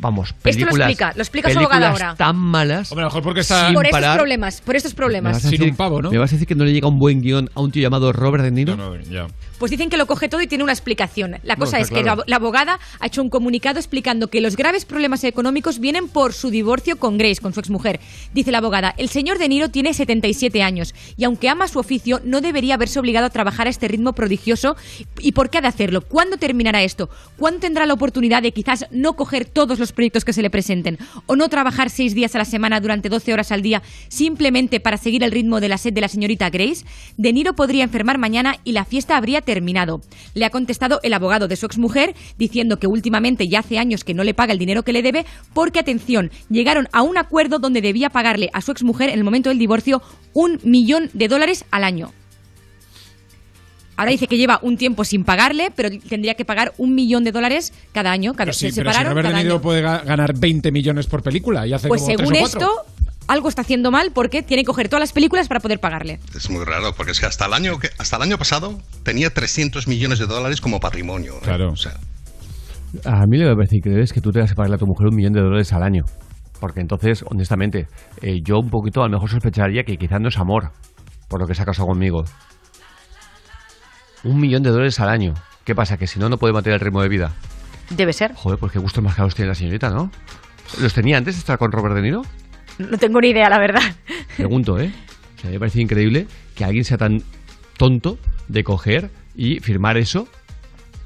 [0.00, 0.88] vamos, Esto lo películas...
[0.90, 2.14] explica, lo explica su películas ahora.
[2.16, 2.90] tan malas.
[2.90, 3.66] Hombre, a lo mejor porque está...
[3.66, 4.16] sin Por estos parar.
[4.18, 5.32] problemas, por estos ¿Me problemas.
[5.44, 5.74] a decir,
[6.10, 8.12] ¿Me vas a decir que no le llega un buen guion a un tío llamado
[8.12, 8.76] Robert De Niro?
[9.58, 11.36] Pues dicen que lo coge todo y tiene una explicación.
[11.42, 12.24] La cosa es que claro.
[12.26, 16.50] la abogada ha hecho un comunicado explicando que los graves problemas económicos vienen por su
[16.50, 18.00] divorcio con Grace, con su exmujer.
[18.34, 22.20] Dice la abogada, el señor De Niro tiene 77 años y aunque ama su oficio,
[22.24, 24.76] no debería haberse obligado a trabajar a este ritmo prodigioso.
[25.20, 26.02] ¿Y por qué ha de hacerlo?
[26.02, 27.08] ¿Cuándo terminará esto?
[27.38, 30.98] ¿Cuándo tendrá la oportunidad de quizás no coger todos los proyectos que se le presenten?
[31.26, 34.98] ¿O no trabajar seis días a la semana durante 12 horas al día simplemente para
[34.98, 36.84] seguir el ritmo de la sed de la señorita Grace?
[37.16, 40.02] De Niro podría enfermar mañana y la fiesta habría terminado.
[40.34, 44.12] Le ha contestado el abogado de su exmujer diciendo que últimamente ya hace años que
[44.12, 45.24] no le paga el dinero que le debe
[45.54, 49.48] porque, atención, llegaron a un acuerdo donde debía pagarle a su exmujer en el momento
[49.48, 50.02] del divorcio
[50.34, 52.12] un millón de dólares al año.
[53.98, 57.32] Ahora dice que lleva un tiempo sin pagarle, pero tendría que pagar un millón de
[57.32, 58.34] dólares cada año.
[58.34, 59.62] Cada, Pero sí, se pero si separaron Robert De cada Niro año.
[59.62, 62.70] puede ga- ganar 20 millones por película y hace Pues como según o esto,
[63.28, 66.18] algo está haciendo mal porque tiene que coger todas las películas para poder pagarle.
[66.34, 69.30] Es muy raro, porque es que hasta el año, que, hasta el año pasado tenía
[69.30, 71.34] 300 millones de dólares como patrimonio.
[71.34, 71.40] ¿eh?
[71.42, 71.72] Claro.
[71.72, 71.94] O sea,
[73.04, 74.86] A mí lo que me parece increíble es que tú tengas que pagarle a tu
[74.86, 76.04] mujer un millón de dólares al año.
[76.60, 77.86] Porque entonces, honestamente,
[78.22, 80.72] eh, yo un poquito a lo mejor sospecharía que quizás no es amor
[81.28, 82.24] por lo que se ha casado conmigo.
[84.24, 85.34] Un millón de dólares al año.
[85.64, 85.96] ¿Qué pasa?
[85.96, 87.34] Que si no, no puede mantener el ritmo de vida.
[87.90, 88.34] Debe ser.
[88.34, 90.10] Joder, pues qué gustos más caros tiene la señorita, ¿no?
[90.80, 92.22] ¿Los tenía antes de estar con Robert De Niro?
[92.78, 93.82] No tengo ni idea, la verdad.
[94.36, 94.92] Pregunto, ¿eh?
[95.36, 97.22] O sea, me parece increíble que alguien sea tan
[97.76, 98.18] tonto
[98.48, 100.28] de coger y firmar eso.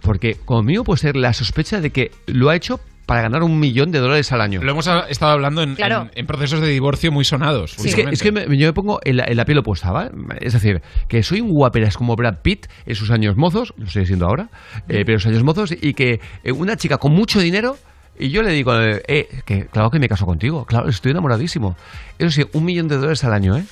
[0.03, 3.91] Porque conmigo puede ser la sospecha de que lo ha hecho para ganar un millón
[3.91, 4.63] de dólares al año.
[4.63, 6.03] Lo hemos estado hablando en, Claro.
[6.13, 7.77] en- en procesos de divorcio muy sonados.
[7.85, 10.11] Es que, es que me- yo me pongo en la, en la piel opuesta, ¿vale?
[10.41, 14.07] Es decir, que soy un guaperas como Brad Pitt en sus años mozos, lo estoy
[14.07, 14.49] siendo ahora,
[14.89, 17.77] eh, pero en sus años mozos, y que eh, una chica con mucho dinero,
[18.21, 21.77] y yo le digo, eh, eh, que claro que me caso contigo, claro, estoy enamoradísimo.
[22.19, 23.65] Eso sí, un millón de dólares al año, ¿eh?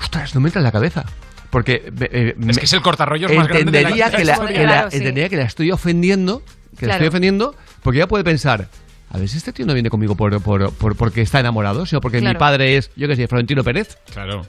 [0.00, 1.04] Ostras, no me entra en la cabeza.
[1.50, 4.54] Porque eh, Es que es el cortarrollos más grande de la entendería que la, que
[4.54, 4.96] la- Claro, sí.
[4.96, 6.42] entendería que la estoy ofendiendo,
[6.78, 8.68] que la estoy ofendiendo, porque ella puede pensar,
[9.10, 12.00] a ver si este tío no viene conmigo por, por- por- porque está enamorado, sino
[12.00, 14.44] porque mi padre es, yo qué sé, Florentino Pérez, Claro.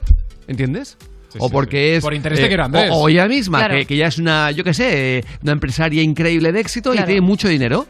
[0.48, 0.96] ¿entiendes?
[1.28, 1.96] Sí, o sí, porque sí.
[1.98, 2.02] es...
[2.02, 2.90] Por interés de que era o, Andrés.
[2.92, 3.74] o ella misma, Claro.
[3.74, 7.04] que, que ya es una, yo qué sé, eh, una empresaria increíble de éxito Claro.
[7.04, 7.86] y tiene mucho dinero.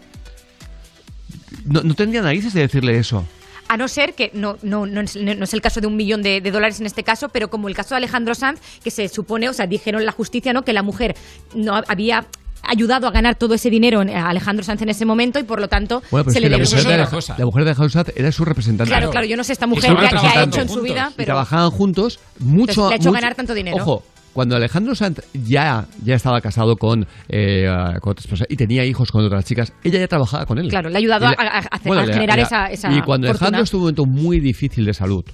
[1.67, 3.25] No, no tendría narices de decirle eso.
[3.69, 6.23] A no ser que no, no, no, es, no es el caso de un millón
[6.23, 9.09] de, de dólares en este caso, pero como el caso de Alejandro Sanz, que se
[9.09, 10.63] supone, o sea, dijeron la justicia, ¿no?
[10.63, 11.17] Que la mujer
[11.55, 12.27] no había
[12.63, 15.69] ayudado a ganar todo ese dinero a Alejandro Sanz en ese momento y por lo
[15.69, 16.97] tanto Bueno, pero se le la mujer, de
[17.39, 18.91] la mujer de Alejandro Sanz era su representante.
[18.91, 21.27] Claro, claro, yo no sé esta mujer qué, ha hecho en su vida, y pero
[21.27, 23.77] trabajaban juntos mucho Entonces, le ha hecho mucho- ganar tanto dinero.
[23.77, 24.05] Ojo,
[24.37, 27.67] cuando Alejandro Sanz ya, ya estaba casado con, eh,
[28.03, 30.69] con otras personas y tenía hijos con otras chicas, ella ya trabajaba con él.
[30.69, 33.29] Claro, le ha ayudado Y a- a- a le- generar le- esa- esa Y cuando
[33.29, 33.31] fortuna.
[33.49, 35.25] Alejandro estuvo en un momento muy difícil de salud,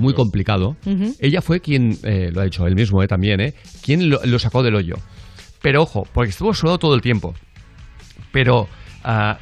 [0.00, 0.76] muy complicado,
[1.18, 3.54] ella fue quien, eh, lo ha dicho él mismo eh, también, eh,
[3.84, 4.94] quien lo, lo sacó del hoyo.
[5.60, 7.34] Pero ojo, porque estuvo solo todo el tiempo.
[8.30, 8.68] Pero
[9.02, 9.38] ah,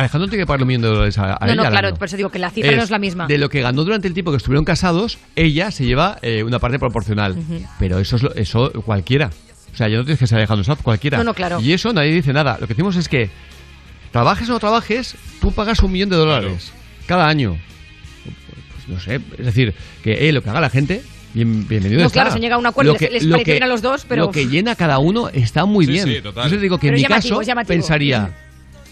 [0.00, 1.96] Alejandro tiene que pagarle un millón de dólares a, a no, ella no, claro, año.
[1.96, 3.26] por eso digo que la cifra no es la misma.
[3.26, 6.58] De lo que ganó durante el tiempo que estuvieron casados, ella se lleva eh, una
[6.58, 7.36] parte proporcional.
[7.78, 9.30] Pero eso es lo- eso cualquiera.
[9.72, 11.18] O sea, ya no tienes que ser Alejandro Sanz, cualquiera.
[11.18, 11.60] No, no, claro.
[11.60, 12.56] Y eso nadie dice nada.
[12.60, 13.28] Lo que decimos es que
[14.12, 16.72] trabajes o no trabajes, tú pagas un millón de dólares
[17.06, 17.58] cada año.
[18.74, 21.02] Pues no sé, es decir, que eh, lo que haga la gente,
[21.34, 23.66] bien- bienvenido No, claro, se han llegado a un acuerdo, Lo les- les bien a
[23.66, 26.06] los dos, pero- Lo que llena cada uno está muy Sí, bien.
[26.08, 26.50] sí, total.
[26.50, 28.30] Yo te digo que Pero en mi caso pensaría...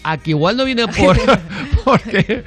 [0.07, 1.17] A que igual no viene por
[1.83, 2.43] porque,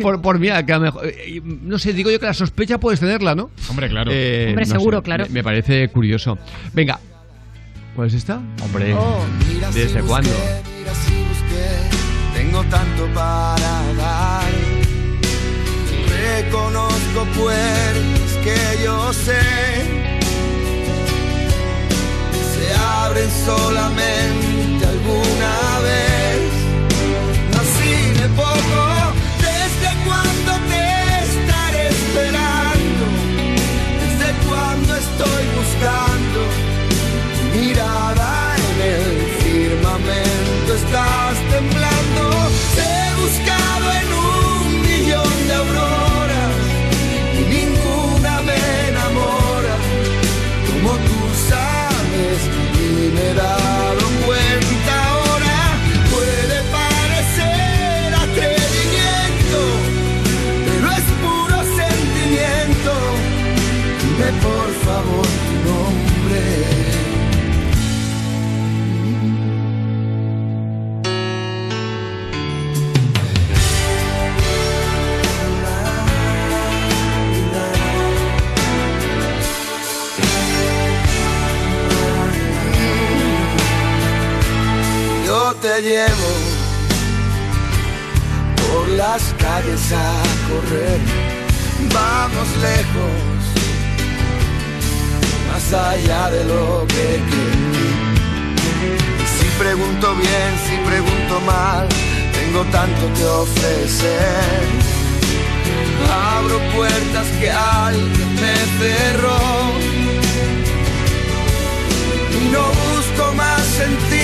[0.00, 2.34] por, por mí, a que a lo mejor, eh, no sé, digo yo que la
[2.34, 3.50] sospecha puedes tenerla, ¿no?
[3.68, 4.10] Hombre, claro.
[4.10, 5.24] Hombre, seguro, claro.
[5.26, 6.38] Me, me parece curioso.
[6.72, 7.00] Venga,
[7.96, 8.40] ¿cuál es esta?
[8.62, 9.24] Hombre, Oh.
[9.74, 10.30] ¿desde cuándo?
[10.78, 13.58] Mira si busqué, tengo tanto para
[13.96, 14.50] dar.
[16.08, 19.40] Reconozco puertas que yo sé
[22.54, 24.19] se abren solamente
[85.82, 86.32] Llevo
[88.56, 91.00] por las calles a correr.
[91.94, 93.40] Vamos lejos,
[95.48, 98.00] más allá de lo que creí.
[99.38, 101.88] Si pregunto bien, si pregunto mal,
[102.34, 104.60] tengo tanto que ofrecer.
[106.36, 109.40] Abro puertas que alguien me cerró
[112.38, 114.19] y no busco más sentido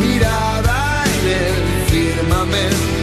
[0.00, 1.54] mirada en el
[1.90, 2.97] firmamento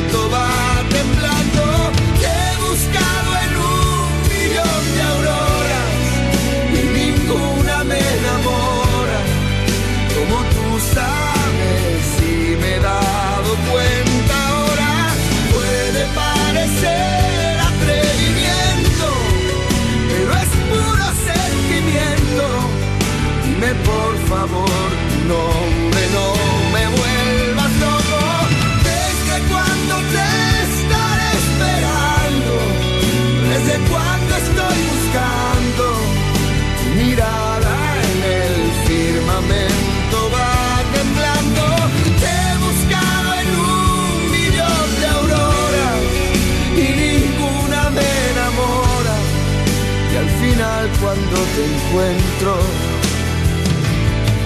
[51.06, 52.58] cuando te encuentro,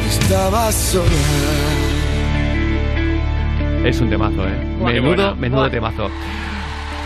[0.09, 1.05] estabas sola.
[3.85, 4.75] Es un temazo, ¿eh?
[4.77, 5.35] Buah, menudo, buena.
[5.35, 5.69] menudo Buah.
[5.71, 6.09] temazo.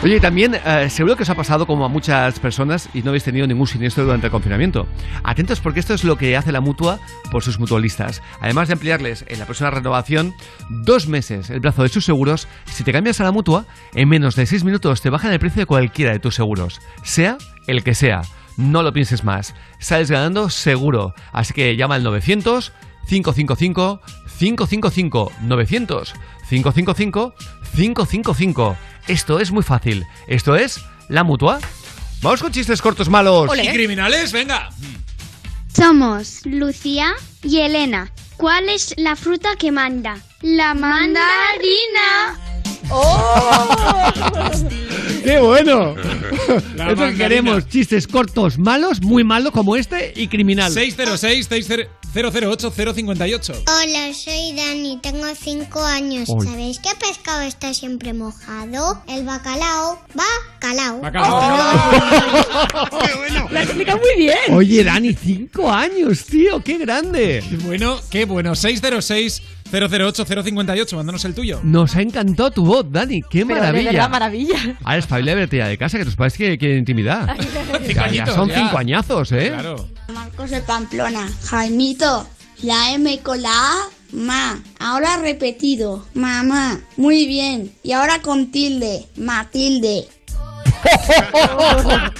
[0.02, 3.26] Oye, también eh, seguro que os ha pasado como a muchas personas y no habéis
[3.26, 4.88] tenido ningún siniestro durante el confinamiento.
[5.24, 6.98] Atentos porque esto es lo que hace la mutua
[7.32, 8.24] por sus mutualistas.
[8.42, 10.34] Además de ampliarles en la próxima renovación
[10.70, 14.36] dos meses el plazo de sus seguros, si te cambias a la mutua, en menos
[14.36, 17.94] de seis minutos te bajan el precio de cualquiera de tus seguros, sea el que
[17.94, 18.24] sea.
[18.58, 19.54] No lo pienses más.
[19.80, 21.14] Sales ganando seguro.
[21.32, 22.72] Así que llama al 900
[23.08, 24.02] 555
[24.40, 26.14] 555 900
[26.50, 27.36] 555
[27.76, 28.78] 555.
[29.08, 30.06] Esto es muy fácil.
[30.28, 31.60] Esto es la mutua.
[32.22, 33.50] Vamos con chistes cortos malos.
[33.62, 34.32] ¿Y criminales?
[34.32, 34.70] Venga.
[35.76, 38.12] Somos Lucía y Elena.
[38.38, 40.18] ¿Cuál es la fruta que manda?
[40.42, 42.38] La mandarina.
[45.24, 45.96] ¡Qué bueno!
[46.76, 47.68] La es lo que queremos.
[47.68, 50.72] Chistes cortos malos, muy malos como este y criminal.
[50.72, 51.48] 606
[52.14, 53.54] 008 058.
[53.68, 56.30] Hola, soy Dani, tengo 5 años.
[56.30, 56.46] Uy.
[56.46, 59.02] ¿Sabéis qué pescado está siempre mojado?
[59.08, 60.00] El bacalao.
[60.14, 61.02] Bacalao.
[63.50, 64.38] Lo has explicado muy bien.
[64.52, 67.44] Oye, Dani, cinco años, tío, qué grande.
[67.50, 68.56] Qué bueno, qué bueno.
[68.56, 69.42] 606
[69.74, 70.96] 008 058.
[70.98, 71.60] Mándanos el tuyo.
[71.64, 73.90] Nos ha encantado tu voz, Dani, qué Pero maravilla.
[73.92, 74.78] de verdad, maravilla.
[74.84, 77.36] Ah, es familia verte ya de casa, que tus padres quieren, quieren intimidad.
[77.86, 78.56] Cinco Ya, son ya.
[78.56, 79.52] cinco añazos, ¿eh?
[80.14, 81.28] Marcos de Pamplona.
[81.46, 82.28] Jaimito,
[82.62, 84.60] la M con la A, ma.
[84.80, 86.80] Ahora repetido, mamá.
[86.98, 87.72] Muy bien.
[87.84, 90.06] Y ahora con tilde, Matilde.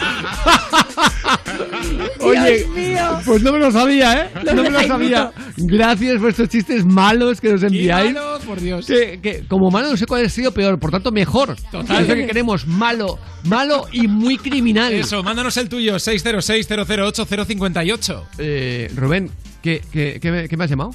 [2.20, 3.20] Oye, mío.
[3.26, 4.30] pues no me lo sabía, ¿eh?
[4.54, 5.32] No me lo sabía.
[5.58, 8.14] Gracias por estos chistes malos que nos enviáis.
[8.14, 8.86] malos, por Dios.
[8.86, 11.56] Que, que como malo no sé cuál ha sido peor, por tanto mejor.
[11.72, 12.06] Total.
[12.08, 14.94] Que queremos, malo, malo y muy criminal.
[14.94, 18.24] Eso, mándanos el tuyo, 606-008-058.
[18.38, 19.30] Eh, Rubén,
[19.62, 20.92] ¿qué, qué, qué me, qué me has llamado?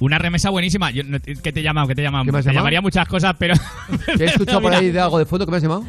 [0.00, 0.90] Una remesa buenísima.
[0.90, 1.86] Yo, no- ¿Qué te he llamado?
[1.86, 2.24] ¿Qué te he llamado?
[2.24, 2.60] ¿Qué me has te llamado?
[2.62, 3.54] llamaría muchas cosas, pero...
[4.16, 5.84] ¿Te he escuchado por ahí de algo de fondo que me has llamado?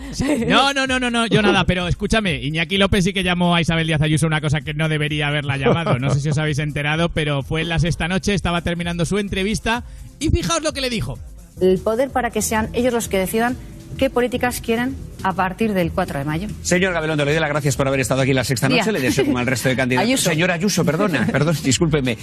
[0.47, 3.61] No, no, no, no, no, yo nada, pero escúchame, Iñaki López sí que llamó a
[3.61, 5.97] Isabel Díaz Ayuso una cosa que no debería haberla llamado.
[5.97, 9.17] No sé si os habéis enterado, pero fue en la sexta noche, estaba terminando su
[9.17, 9.83] entrevista
[10.19, 11.17] y fijaos lo que le dijo.
[11.61, 13.55] el poder para que sean ellos los que decidan
[13.97, 16.47] qué políticas quieren a partir del 4 de mayo.
[16.63, 18.77] Señor Gabilondo, le doy las gracias por haber estado aquí la sexta Día.
[18.79, 18.91] noche.
[18.91, 20.07] Le deseo como al resto de candidatos.
[20.09, 20.29] Ayuso.
[20.29, 22.17] Señor Ayuso, perdona, perdón, discúlpeme.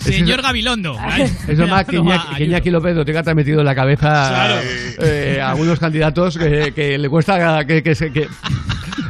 [0.00, 0.96] Señor Gabilondo.
[1.48, 2.44] Es normal que Iñaki, que.
[2.44, 4.54] Iñaki López lo tenga tan metido en la cabeza Claro.
[5.02, 8.28] eh, a algunos candidatos que, que le cuesta que, que, se- que,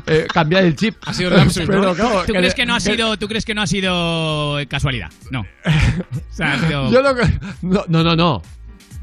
[0.06, 0.96] eh, cambiar el chip.
[1.06, 1.94] Ha sido lapsus, ¿no?
[1.94, 5.10] claro, ¿Tú crees que no ha sido, tú crees que no ha sido casualidad?
[5.30, 5.40] No.
[5.40, 5.44] O
[6.34, 6.90] sea, ha sido...
[6.92, 7.28] Yo lo que-
[7.62, 8.42] no, no, no, no.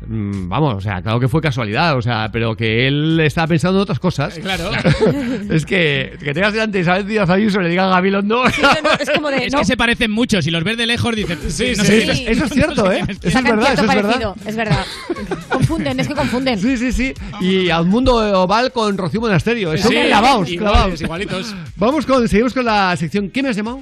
[0.06, 3.80] Mm, Vamos, o sea, claro que fue casualidad, o sea, pero que él estaba pensando
[3.80, 4.38] en otras cosas.
[4.38, 4.70] Claro.
[5.50, 8.46] es que, que tengas delante Isabel Díaz Ayuso y le diga a Gabilondo.
[8.46, 9.46] es como de.
[9.48, 10.42] Es no, que se parecen mucho.
[10.42, 11.40] Si los ves de lejos, dices.
[11.50, 12.26] Sí, no sí, sé- sí.
[12.28, 13.02] Eso es cierto, ¿eh?
[13.24, 14.36] Eso es verdad, eso es parecido, verdad.
[14.46, 14.86] es verdad.
[15.50, 16.60] Confunden, es que confunden.
[16.60, 17.14] Sí, sí, sí.
[17.42, 19.74] Y a un mundo oval con Rocío Monasterio.
[19.74, 21.02] Eso Sí, clavaos, clavaos.
[21.02, 21.56] igualitos.
[21.76, 23.30] Vamos con, seguimos con la sección.
[23.32, 23.82] ¿Qué me has llamado?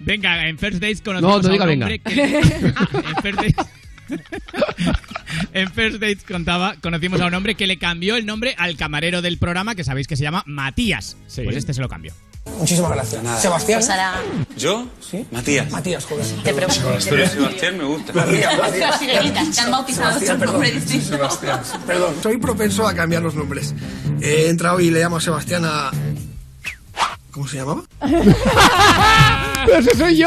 [0.00, 2.14] Venga, en First Dates conocimos No, no a un diga hombre venga.
[2.14, 2.38] que-
[3.08, 3.66] en First Dates...
[5.52, 9.22] en First Dates contaba, conocimos a un hombre que le cambió el nombre al camarero
[9.22, 11.16] del programa, que sabéis que se llama Matías.
[11.34, 12.12] Pues este se lo cambió.
[12.58, 13.22] Muchísimas gracias.
[13.22, 13.40] Nada.
[13.40, 13.78] Sebastián.
[13.80, 14.20] Pues ahora-
[14.56, 14.86] ¿Yo?
[15.00, 15.24] ¿Sí?
[15.30, 15.70] Matías.
[15.70, 16.26] Matías, joder.
[16.42, 16.80] Te pregunto.
[17.08, 18.12] Pero Sebastián me gusta.
[18.12, 19.00] Matías, Matías.
[19.00, 20.64] Te han bautizado Sebastián, perdón.
[21.02, 21.60] Sebastián.
[21.86, 23.74] Perdón, soy propenso a cambiar los nombres.
[24.20, 25.90] He entrado y le llamo a Sebastián a...
[27.34, 27.82] ¿Cómo se llamaba?
[29.66, 30.26] ¡Pero ese soy yo!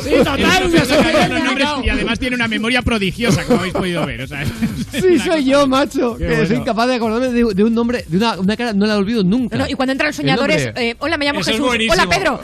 [0.00, 4.22] Sí, total, soy y además tiene una memoria prodigiosa, como habéis podido ver.
[4.22, 4.46] O sea,
[4.92, 6.16] Sí, soy yo, macho.
[6.16, 8.96] Que soy incapaz de acordarme de, de un nombre, de una, una cara, no la
[8.96, 9.58] olvido nunca.
[9.58, 11.68] No, no, y cuando entran los soñadores, eh, hola, me llamo Eso Jesús.
[11.90, 12.40] Hola, Pedro.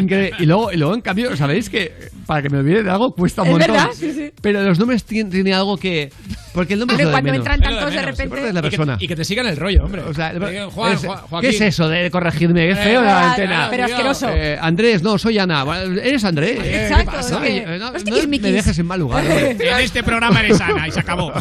[0.00, 0.36] Increíble.
[0.38, 1.92] Y luego, y luego, en cambio, ¿sabéis que
[2.26, 3.72] para que me olvide de algo cuesta un Es montón?
[3.74, 4.32] verdad, sí, sí.
[4.40, 6.10] Pero los nombres tienen, tienen algo que.
[6.52, 7.46] Porque el nombre es lo de cuando menos.
[7.46, 8.48] entran tantos de repente.
[8.48, 8.96] Es la Y que- persona.
[9.00, 10.02] Y que, te sigan el rollo, hombre.
[10.02, 10.30] O sea,
[10.70, 11.50] Juan, es- Juan- ¿Qué Joaquín.
[11.50, 12.70] es eso de corregirme?
[12.70, 13.66] Es feo Eh, de la antena.
[13.70, 14.28] Pero asqueroso.
[14.30, 15.64] Eh, Andrés, no, soy Ana.
[16.02, 16.58] ¿Eres Andrés?
[16.62, 17.40] Exacto, ¿Qué es pasa?
[17.42, 19.24] que- Eh, no, no me dejes en mal lugar.
[19.64, 21.32] En este programa eres Ana y se acabó.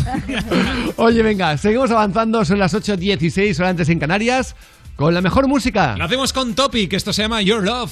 [0.98, 2.44] Oye, venga, seguimos avanzando.
[2.46, 4.56] Son las 8.16 horas antes en Canarias.
[4.96, 5.96] Con la mejor música.
[5.98, 7.92] Lo hacemos con Topic, esto se llama Your Love.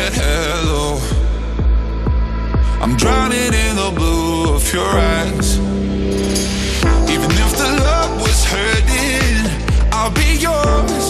[0.00, 0.98] At hello.
[2.80, 5.58] I'm drowning in the blue of your eyes.
[7.14, 11.09] Even if the love was hurting, I'll be yours.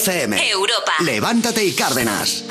[0.00, 0.48] FM.
[0.50, 0.92] Europa.
[1.04, 2.44] Levántate y Cárdenas.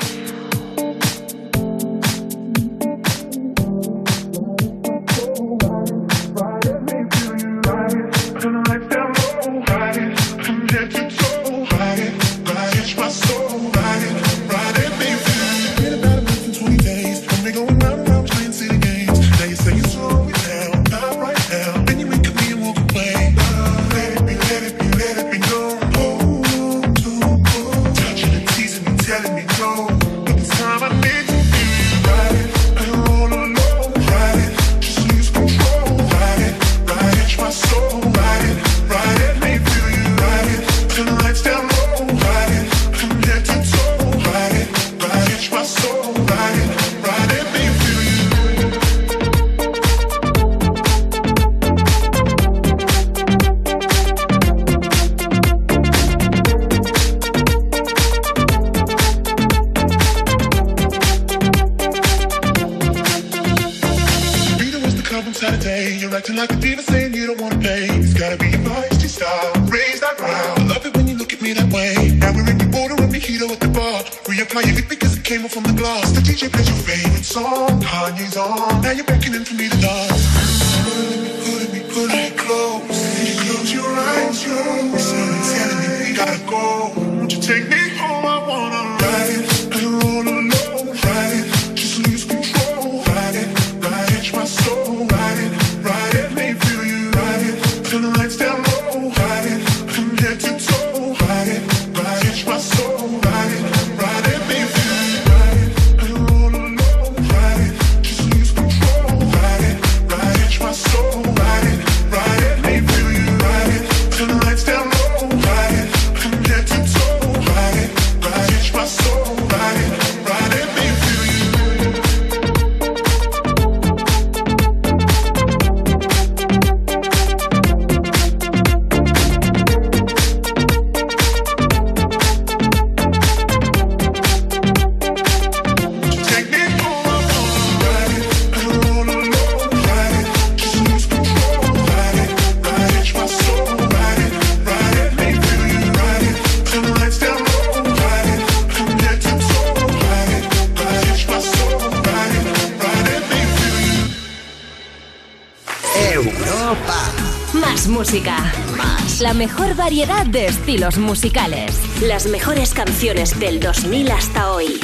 [159.40, 161.72] Mejor variedad de estilos musicales.
[162.02, 164.78] Las mejores canciones del 2000 hasta hoy.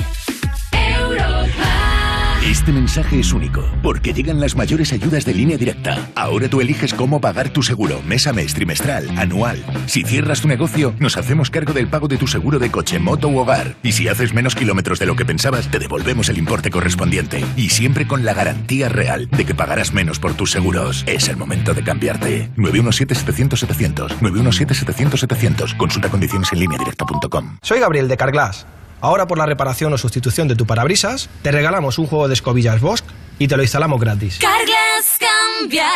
[2.66, 6.10] Este mensaje es único, porque llegan las mayores ayudas de línea directa.
[6.16, 9.64] Ahora tú eliges cómo pagar tu seguro, mes a mes, trimestral, anual.
[9.86, 13.28] Si cierras tu negocio, nos hacemos cargo del pago de tu seguro de coche, moto
[13.28, 13.76] u hogar.
[13.84, 17.44] Y si haces menos kilómetros de lo que pensabas, te devolvemos el importe correspondiente.
[17.56, 21.04] Y siempre con la garantía real de que pagarás menos por tus seguros.
[21.06, 22.50] Es el momento de cambiarte.
[22.56, 24.18] 917-700-700.
[24.18, 25.76] 917-700-700.
[25.76, 27.58] Consulta condiciones en línea directa.com.
[27.62, 28.66] Soy Gabriel de Carglass.
[29.06, 32.80] Ahora por la reparación o sustitución de tu parabrisas, te regalamos un juego de escobillas
[32.80, 33.04] Bosch
[33.38, 34.40] y te lo instalamos gratis.
[34.40, 35.86] Carglass cambia,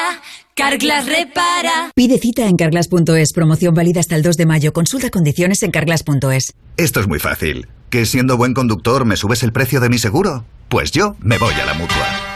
[0.55, 1.91] Carglass repara.
[1.93, 3.33] Pide cita en carglass.es.
[3.33, 4.73] Promoción válida hasta el 2 de mayo.
[4.73, 6.55] Consulta condiciones en carglass.es.
[6.77, 7.67] Esto es muy fácil.
[7.91, 10.45] ¿Que siendo buen conductor me subes el precio de mi seguro?
[10.69, 12.30] Pues yo me voy a la mutua.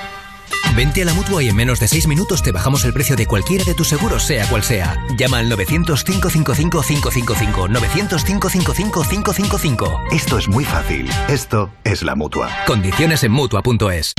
[0.77, 3.27] Vente a la mutua y en menos de 6 minutos te bajamos el precio de
[3.27, 4.97] cualquiera de tus seguros, sea cual sea.
[5.17, 7.69] Llama al 900-555-555.
[7.69, 10.13] 900-555-555.
[10.13, 11.09] Esto es muy fácil.
[11.29, 12.51] Esto es la mutua.
[12.67, 14.15] Condiciones en mutua.es.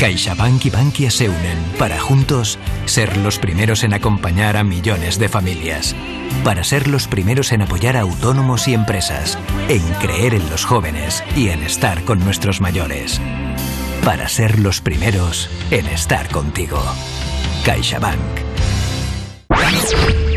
[0.00, 5.28] CaixaBank y Bankia se unen para juntos ser los primeros en acompañar a millones de
[5.28, 5.94] familias.
[6.42, 9.36] Para ser los primeros en apoyar a autónomos y empresas.
[9.68, 13.20] En creer en los jóvenes y en estar con nuestros mayores.
[14.08, 16.80] Para ser los primeros en estar contigo.
[17.62, 18.16] CaixaBank.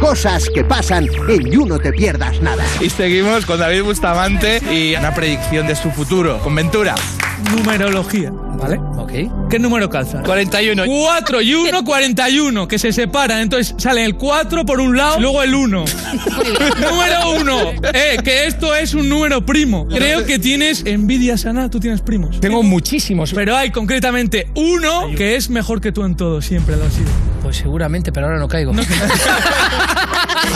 [0.02, 2.66] Cosas que pasan en You No Te Pierdas Nada.
[2.80, 6.40] Y seguimos con David Bustamante y una predicción de su futuro.
[6.40, 6.96] Con Ventura.
[7.56, 8.78] Numerología, ¿vale?
[8.98, 9.12] Ok.
[9.50, 10.24] ¿Qué número calza?
[10.24, 10.86] 41.
[10.86, 13.42] 4 y 1, 41, que se separan.
[13.42, 15.86] Entonces sale el 4 por un lado, luego el 1.
[16.90, 17.72] número 1.
[17.94, 19.88] Eh, que esto es un número primo.
[19.88, 22.40] Creo que tienes envidia sana, tú tienes primos.
[22.40, 23.34] Tengo muchísimos.
[23.34, 27.10] Pero hay concretamente uno que es mejor que tú en todo, siempre lo ha sido.
[27.42, 28.72] Pues seguramente, pero ahora no caigo.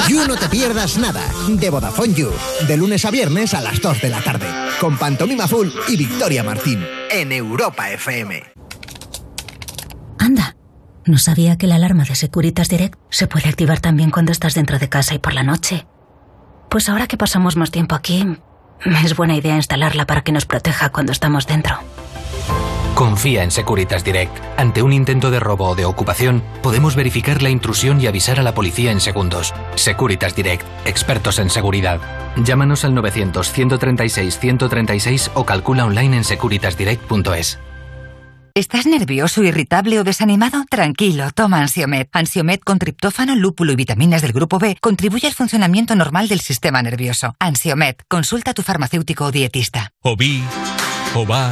[0.07, 2.31] You No Te Pierdas Nada, de Vodafone You.
[2.67, 4.45] De lunes a viernes a las 2 de la tarde.
[4.79, 6.85] Con Pantomima Full y Victoria Martín.
[7.09, 8.43] En Europa FM.
[10.19, 10.55] Anda,
[11.05, 14.77] no sabía que la alarma de Securitas Direct se puede activar también cuando estás dentro
[14.77, 15.87] de casa y por la noche.
[16.69, 18.37] Pues ahora que pasamos más tiempo aquí,
[19.03, 21.79] es buena idea instalarla para que nos proteja cuando estamos dentro.
[22.95, 24.33] Confía en Securitas Direct.
[24.55, 28.43] Ante un intento de robo o de ocupación, podemos verificar la intrusión y avisar a
[28.43, 29.53] la policía en segundos.
[29.75, 31.99] Securitas Direct, expertos en seguridad.
[32.37, 37.59] Llámanos al 900-136-136 o calcula online en securitasdirect.es.
[38.53, 40.63] ¿Estás nervioso, irritable o desanimado?
[40.69, 42.07] Tranquilo, toma Ansiomed.
[42.13, 46.81] Ansiomed con triptófano, lúpulo y vitaminas del grupo B contribuye al funcionamiento normal del sistema
[46.81, 47.35] nervioso.
[47.39, 49.91] Ansiomed, consulta a tu farmacéutico o dietista.
[50.01, 50.41] O vi,
[51.13, 51.51] o va,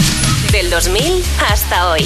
[0.51, 2.03] Del 2000 hasta hoy.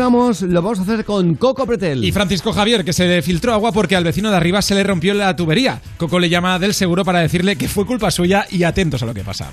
[0.00, 2.02] Lo vamos a hacer con Coco Pretel.
[2.02, 4.82] Y Francisco Javier, que se le filtró agua porque al vecino de arriba se le
[4.82, 5.80] rompió la tubería.
[5.98, 9.12] Coco le llama del seguro para decirle que fue culpa suya y atentos a lo
[9.12, 9.52] que pasa.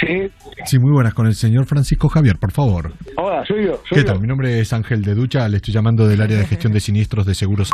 [0.00, 0.30] Sí.
[0.66, 1.14] Sí, muy buenas.
[1.14, 2.92] Con el señor Francisco Javier, por favor.
[3.16, 3.80] Hola, soy yo.
[3.88, 4.04] Soy ¿Qué yo.
[4.04, 4.20] tal?
[4.20, 5.48] Mi nombre es Ángel de Ducha.
[5.48, 7.70] Le estoy llamando del área de gestión de siniestros de seguros.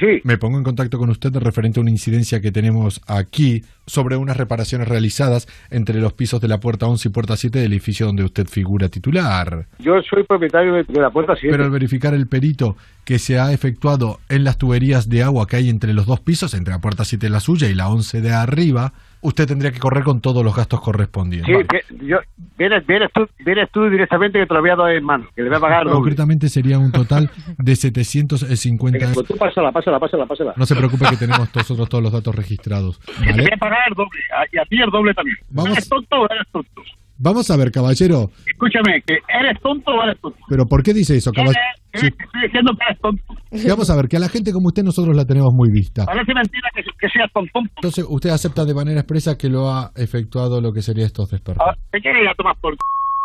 [0.00, 0.20] Sí.
[0.24, 4.36] Me pongo en contacto con usted referente a una incidencia que tenemos aquí sobre unas
[4.36, 8.24] reparaciones realizadas entre los pisos de la puerta 11 y puerta 7 del edificio donde
[8.24, 9.66] usted figura titular.
[9.78, 11.50] Yo soy propietario de, de la puerta 7.
[11.50, 15.56] Pero al verificar el perito que se ha efectuado en las tuberías de agua que
[15.56, 18.32] hay entre los dos pisos, entre la puerta 7 la suya y la 11 de
[18.32, 18.92] arriba,
[19.22, 21.54] usted tendría que correr con todos los gastos correspondientes.
[21.54, 22.18] Sí, que- yo,
[22.56, 25.42] vienes, vienes, tú, vienes tú directamente que te lo voy a dar en mano, que
[25.42, 25.94] le voy a pagar doble.
[25.96, 30.54] Concretamente sería un total de 750 Venga, pues tú pásala, pásala, pásala, pásala.
[30.56, 32.98] No se preocupe que tenemos nosotros todos los datos registrados.
[32.98, 33.42] Que te ¿vale?
[33.42, 34.20] voy a pagar doble,
[34.52, 35.36] y a ti el doble también.
[35.50, 35.72] Vamos.
[35.72, 36.82] ¿Eres tonto o eres tonto?
[37.22, 38.30] Vamos a ver, caballero.
[38.50, 40.38] Escúchame, que eres tonto o eres tonto.
[40.48, 41.60] ¿Pero por qué dice eso, caballero?
[41.92, 42.00] ¿Qué?
[42.00, 43.24] Te estoy diciendo que eres tonto.
[43.68, 46.06] Vamos a ver, que a la gente como usted nosotros la tenemos muy vista.
[46.06, 47.60] Parece mentira que, que seas tonto.
[47.76, 51.76] Entonces, usted acepta de manera expresa que lo ha efectuado lo que sería estos desperfectos.
[51.76, 52.74] Ah, ¿Te quieres ir a tomar por?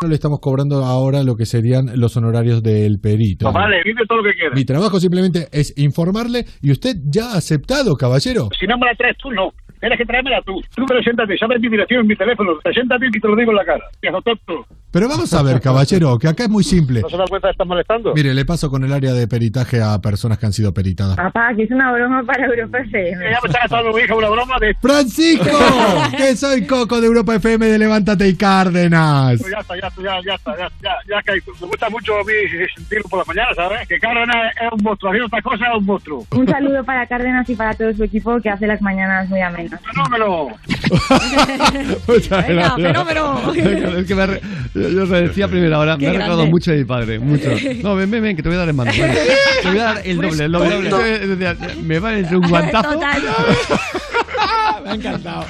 [0.04, 3.46] No le estamos cobrando ahora lo que serían los honorarios del perito.
[3.46, 4.54] Pues vale, vive todo lo que quieras.
[4.54, 8.50] Mi trabajo simplemente es informarle y usted ya ha aceptado, caballero.
[8.60, 9.54] Si no me la traes tú, no.
[9.86, 10.60] Tienes que traérmela tú.
[10.76, 12.54] Tú preséntate, sabes mi dirección en mi teléfono.
[12.64, 13.84] Preséntate y te lo digo en la cara.
[14.02, 14.66] Viejo tonto.
[14.92, 17.02] Pero vamos a ver, caballero, que acá es muy simple.
[17.02, 18.14] ¿No se da cuenta que estás molestando?
[18.16, 21.18] Mire, le paso con el área de peritaje a personas que han sido peritadas.
[21.18, 23.30] Papá, que es una broma para Europa FM.
[23.30, 24.74] Ya me está gastando mi hija una broma de...
[24.82, 25.58] ¡Francisco!
[26.18, 29.42] que soy Coco de Europa FM de Levántate y Cárdenas.
[29.42, 32.24] Ya está, ya está, ya, ya está, ya, ya, ya que me gusta mucho a
[32.24, 32.34] mí
[32.74, 33.86] sentirlo por la mañana, ¿sabes?
[33.90, 36.26] Que Cárdenas es un monstruo, haciendo otra cosa es un monstruo.
[36.32, 39.75] Un saludo para Cárdenas y para todo su equipo que hace las mañanas muy amenas.
[39.84, 40.48] ¡Fenómeno!
[42.08, 42.76] Muchas Venga, gracias.
[42.88, 43.54] fenómeno.
[43.98, 44.42] es que me ha re-
[44.74, 46.52] yo, yo os lo decía a primera hora, Qué me ha recordado grande.
[46.52, 47.50] mucho de mi padre, mucho.
[47.84, 48.92] No, ven, ven, ven, que te voy a dar en mano.
[48.92, 49.12] ven.
[49.64, 50.76] Te voy a dar el doble, el doble.
[50.78, 51.14] el doble.
[51.16, 52.94] Es decir, Me va entre un guantazo.
[52.94, 53.22] Total.
[54.84, 55.46] Me ha encantado.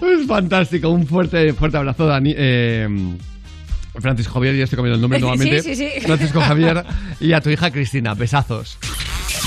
[0.00, 2.32] Es fantástico, un fuerte, fuerte abrazo, Dani.
[2.36, 2.88] Eh,
[4.00, 5.62] Francisco Javier, ya estoy comiendo el nombre Sí, nuevamente.
[5.62, 5.90] sí, sí.
[6.00, 6.84] Francisco Javier
[7.20, 8.78] y a tu hija Cristina, besazos.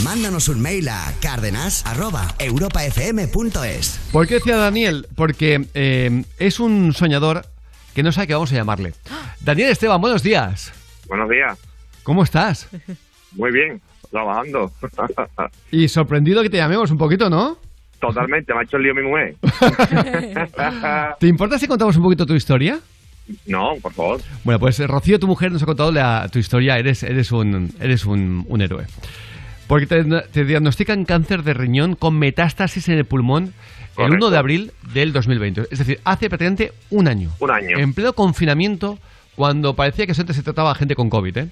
[0.04, 4.00] Mándanos un mail a cárdenas.europafm.es.
[4.12, 5.08] ¿Por qué decía Daniel?
[5.16, 7.46] Porque eh, es un soñador
[7.94, 8.94] que no sabe qué vamos a llamarle.
[9.42, 10.74] Daniel Esteban, buenos días.
[11.08, 11.58] Buenos días.
[12.04, 12.68] ¿Cómo estás?
[13.32, 13.82] Muy bien,
[14.12, 14.72] trabajando.
[15.72, 17.58] Y sorprendido que te llamemos un poquito, ¿no?
[18.00, 19.36] Totalmente, me ha hecho el lío mi mujer.
[21.20, 22.80] ¿Te importa si contamos un poquito tu historia?
[23.46, 24.22] No, por favor.
[24.44, 26.78] Bueno, pues eh, Rocío, tu mujer, nos ha contado la- tu historia.
[26.78, 28.86] Eres, eres, un, eres un, un héroe.
[29.68, 33.54] Porque te, te diagnostican cáncer de riñón con metástasis en el pulmón
[33.98, 35.64] el 1 de abril del 2020.
[35.72, 37.32] Es decir, hace prácticamente un año.
[37.40, 37.80] Un año.
[37.80, 39.00] En pleno confinamiento,
[39.36, 41.38] cuando parecía que antes se trataba a gente con COVID.
[41.38, 41.48] ¿eh?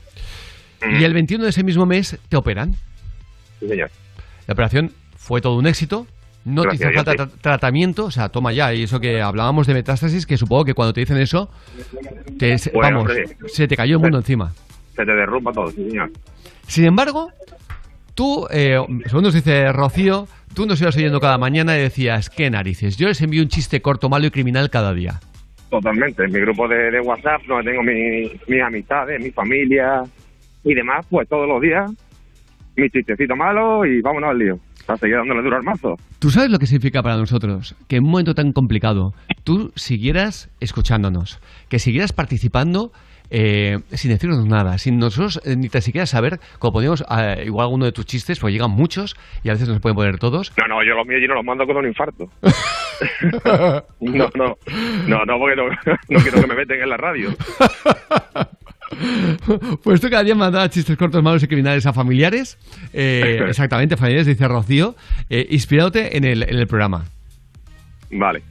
[0.85, 1.01] Mm.
[1.01, 2.75] Y el 21 de ese mismo mes te operan.
[3.59, 3.89] Sí, señor.
[4.45, 6.05] La operación fue todo un éxito.
[6.45, 8.73] No Gracias te hizo falta tra- tratamiento, o sea, toma ya.
[8.73, 11.49] Y eso que hablábamos de metástasis, que supongo que cuando te dicen eso,
[12.37, 13.13] te, se- Bueno, vamos,
[13.47, 14.51] se te cayó el mundo encima.
[14.95, 16.11] Se te derrumba todo, sí, señor.
[16.67, 17.31] Sin embargo,
[18.15, 22.49] tú, eh, según nos dice Rocío, tú nos ibas oyendo cada mañana y decías, qué
[22.49, 25.19] narices, yo les envío un chiste corto, malo y criminal cada día.
[25.69, 26.23] Totalmente.
[26.25, 30.03] En mi grupo de, de WhatsApp, donde tengo mi- mis amistades, mi familia
[30.63, 31.89] y demás, pues todos los días,
[32.75, 34.59] mi chistecito malo y vámonos al lío.
[34.85, 35.95] Para seguir dándole duro al mazo.
[36.19, 40.49] ¿Tú sabes lo que significa para nosotros que en un momento tan complicado tú siguieras
[40.59, 41.39] escuchándonos,
[41.69, 42.91] que siguieras participando
[43.29, 47.65] eh, sin decirnos nada, sin nosotros eh, ni tan siquiera saber, como podíamos, eh, igual
[47.65, 50.53] alguno de tus chistes, pues llegan muchos y a veces no se pueden poner todos.
[50.57, 52.29] No, no, yo los míos yo no los mando con un infarto.
[53.99, 54.57] no, no,
[55.07, 55.63] no, no, porque no,
[56.09, 57.29] no quiero que me meten en la radio.
[59.83, 62.57] Pues tú cada día mandabas chistes cortos, malos y criminales a familiares,
[62.93, 64.95] eh, exactamente, familiares, dice Rocío,
[65.29, 67.05] eh, inspirándote en el, en el programa.
[68.11, 68.43] Vale,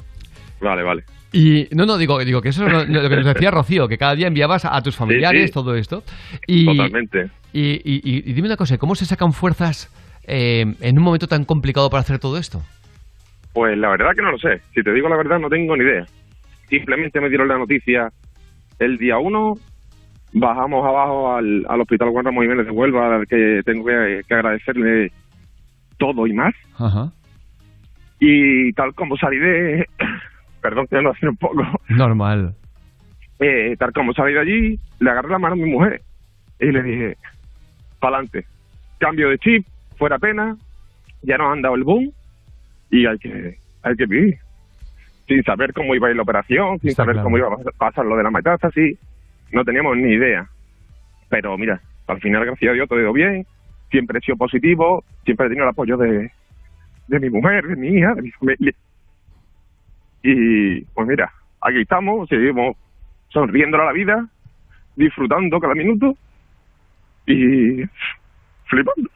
[0.60, 1.04] vale, vale.
[1.32, 3.96] Y no, no, digo, digo que eso es lo, lo que nos decía Rocío, que
[3.96, 5.52] cada día enviabas a tus familiares sí.
[5.52, 6.02] todo esto.
[6.46, 7.30] Y, Totalmente.
[7.54, 9.90] Y, y- y- dime una cosa, ¿cómo se sacan fuerzas
[10.24, 12.62] eh, en un momento tan complicado para hacer todo esto?
[13.54, 14.60] Pues la verdad que no lo sé.
[14.74, 16.06] Si te digo la verdad, no tengo ni idea.
[16.68, 18.10] Simplemente me dieron la noticia
[18.78, 19.54] el día uno.
[20.34, 24.34] Bajamos abajo al, al Hospital Juan Ramón Jiménez de Huelva, al que tengo que, que
[24.34, 25.12] agradecerle
[25.98, 26.54] todo y más.
[26.78, 27.12] Ajá.
[28.18, 29.86] Y tal como salí de...
[30.62, 31.62] Perdón que no hace un poco.
[31.88, 32.54] Normal.
[33.40, 36.00] Eh, tal como salí de allí, le agarré la mano a mi mujer
[36.60, 37.16] y le dije,
[37.98, 38.44] pa'lante,
[38.98, 40.56] cambio de chip, fuera pena,
[41.22, 42.12] ya nos han dado el boom
[42.90, 44.38] y hay que, hay que vivir.
[45.26, 47.24] Sin saber cómo iba a ir la operación, sin Está saber claro.
[47.24, 48.96] cómo iba a pasar lo de la metástasis,
[49.52, 50.48] no teníamos ni idea.
[51.28, 53.46] Pero mira, al final, gracias a Dios, todo ha ido bien,
[53.90, 56.30] siempre he sido positivo, siempre he tenido el apoyo de,
[57.08, 58.72] de mi mujer, de mi hija, de mi familia.
[60.22, 62.76] Y pues mira, aquí estamos, seguimos
[63.28, 64.26] sonriendo a la vida,
[64.96, 66.14] disfrutando cada minuto
[67.26, 67.82] y
[68.66, 69.10] flipando.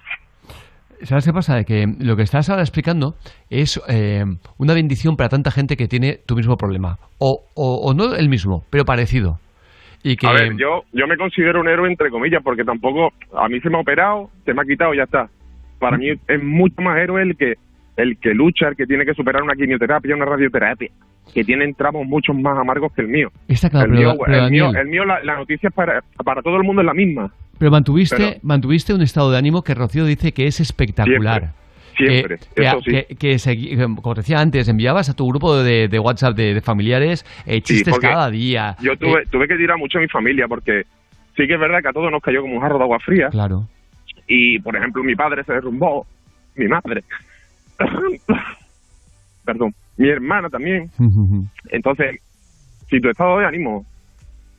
[1.02, 1.62] ¿Sabes qué pasa?
[1.64, 3.16] Que lo que estás ahora explicando
[3.50, 4.24] es eh,
[4.56, 6.98] una bendición para tanta gente que tiene tu mismo problema.
[7.18, 9.38] O, o- o no el mismo, pero parecido.
[10.08, 10.24] Y que...
[10.28, 13.68] A ver, yo, yo me considero un héroe entre comillas porque tampoco, a mí se
[13.68, 15.28] me ha operado, se me ha quitado y ya está.
[15.80, 17.54] Para mí es mucho más héroe el que
[17.96, 20.90] el que lucha, el que tiene que superar una quimioterapia, una radioterapia,
[21.34, 23.32] que tienen tramos mucho más amargos que el mío.
[23.48, 26.40] Está claro, el, pero- mío, pero el, mío, el mío, la, la noticia para, para
[26.40, 27.32] todo el mundo es la misma.
[27.58, 31.40] Pero mantuviste, Pero- mantuviste un estado de ánimo que Rocío dice que es espectacular.
[31.40, 31.65] Siempre,
[31.96, 32.90] Que- eso que, sí.
[32.90, 36.60] que- que segui- como decía antes, enviabas a tu grupo de, de WhatsApp de, de
[36.60, 38.76] familiares eh, chistes cada día.
[38.80, 40.82] Yo tuve, Eh, tuve que tirar mucho a mi familia porque
[41.36, 43.28] sí que es verdad que a todos nos cayó como un jarro de agua fría.
[43.30, 43.66] Claro.
[44.28, 46.06] Y, por ejemplo, mi padre se derrumbó,
[46.56, 47.02] mi madre.
[49.44, 50.90] Perdón, mi hermana también.
[51.70, 52.20] Entonces,
[52.90, 53.86] si tu estado de ánimo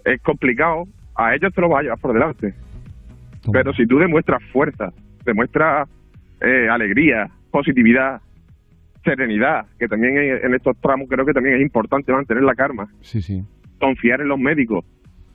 [0.05, 0.84] es complicado,
[1.15, 2.53] a ellos te lo vas a llevar por delante.
[3.51, 4.91] Pero si tú demuestras fuerza,
[5.26, 5.88] demuestras
[6.41, 8.22] eh, alegría, positividad,
[9.03, 12.88] serenidad, que también en en estos tramos creo que también es importante mantener la calma,
[13.01, 13.43] Sí, sí.
[13.80, 14.85] confiar en los médicos.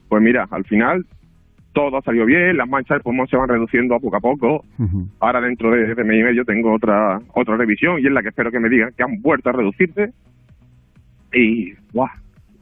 [0.09, 1.05] Pues mira, al final
[1.73, 4.63] todo ha salido bien, las manchas del pulmón se van reduciendo a poco a poco.
[5.19, 8.29] Ahora dentro de, de mes y medio tengo otra otra revisión y es la que
[8.29, 10.11] espero que me digan que han vuelto a reducirse.
[11.33, 12.07] Y, guau,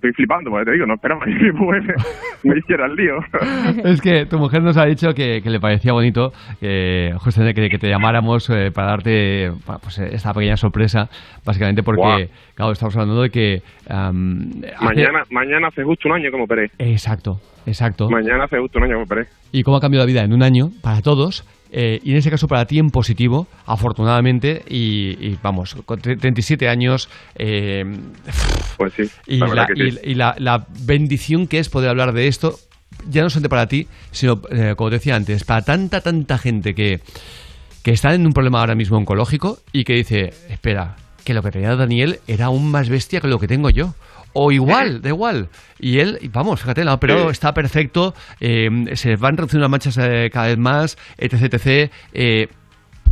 [0.02, 1.32] estoy flipando, porque te digo, no esperaba que
[2.44, 3.18] me hiciera el lío.
[3.86, 7.70] Es que tu mujer nos ha dicho que, que le parecía bonito que, José, que,
[7.70, 9.52] que te llamáramos eh, para darte
[9.82, 11.08] pues, eh, esta pequeña sorpresa,
[11.46, 12.26] básicamente porque, Guau.
[12.56, 13.62] claro, estamos hablando de que...
[13.88, 14.12] hace-
[14.86, 16.72] Mañana, mañana hace justo un año me operé.
[16.80, 18.10] Exacto, exacto.
[18.10, 19.28] Mañana hace justo un año me operé.
[19.52, 21.46] Y cómo ha cambiado la vida en un año para todos.
[21.72, 26.20] Eh, y en ese caso para ti en positivo, afortunadamente, y, y vamos, con tre-
[26.20, 27.84] 37 años, eh,
[28.78, 30.00] Pues sí, y, la y- sí.
[30.04, 32.60] y la- la bendición que es poder hablar de esto,
[33.10, 36.74] ya no solamente para ti, sino, eh, como te decía antes, para tanta, tanta gente
[36.76, 37.00] que,
[37.84, 41.52] que está en un problema ahora mismo oncológico y que dice, espera, que lo que
[41.52, 43.94] tenía Daniel era aún más bestia que lo que tengo yo.
[44.34, 45.50] O igual, da igual.
[45.80, 47.32] Y él, vamos, fíjate, la operado, Sí.
[47.32, 51.92] está perfecto, eh, se van reduciendo las manchas eh, cada vez más, etc, etc.
[52.14, 52.48] eh,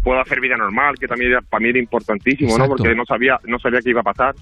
[0.04, 2.72] Puedo hacer vida normal, que también era- para mí era importantísimo, Exacto.
[2.72, 2.78] ¿no?
[2.78, 4.34] Porque no sabía, no sabía qué iba a pasar.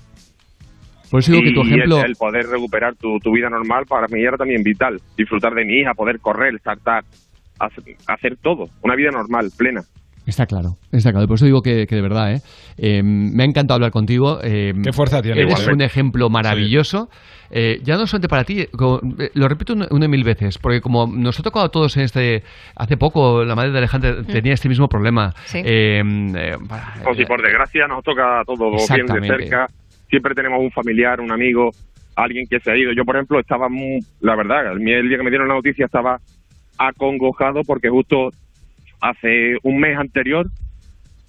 [1.10, 2.00] por eso digo que tu ejemplo...
[2.02, 5.02] el, el poder recuperar tu, tu vida normal para mí era también vital.
[5.18, 7.04] Disfrutar de mi hija, poder correr, saltar,
[7.60, 8.70] hacer, hacer todo.
[8.84, 9.82] Una vida normal, plena.
[10.28, 11.26] Está claro, está claro.
[11.26, 12.42] Por eso digo que, que de verdad, ¿eh?
[12.78, 14.40] Eh, me ha encantado hablar contigo.
[14.44, 17.10] eh, Qué fuerza tiene, Eres un ejemplo maravilloso.
[17.50, 21.08] Eh, ya no solamente para ti, como- eh, lo repito una, mil veces, porque como
[21.08, 22.44] nos ha tocado a todos en este.
[22.76, 25.34] Hace poco, la madre de Alejandra tenía este mismo problema.
[25.46, 25.60] Sí.
[25.64, 26.02] Eh,
[26.36, 29.14] eh, para- O si por desgracia nos toca todo bien de
[29.50, 29.68] cerca.
[30.10, 31.72] Siempre tenemos un familiar, un amigo,
[32.18, 32.92] alguien que se ha ido.
[32.92, 36.20] Yo, por ejemplo, estaba muy, la verdad, el día que me dieron la noticia estaba
[36.78, 38.30] acongojado porque justo
[39.02, 40.48] hace un mes anterior,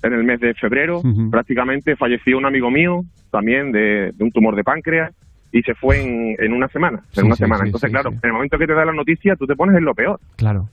[0.03, 4.55] en el mes de febrero, prácticamente falleció un amigo mío, también de, de un tumor
[4.57, 5.13] de páncreas,
[5.51, 7.01] y se fue en, en una semana.
[7.17, 7.63] En una sí, semana.
[7.63, 9.85] sí, Entonces, claro, en el momento que te da la noticia, tú te pones en
[9.85, 10.21] lo peor.
[10.37, 10.69] Claro.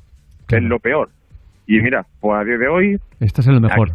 [0.50, 1.10] En lo peor.
[1.68, 3.94] Y mira, pues a día de hoy, Estás en lo mejor.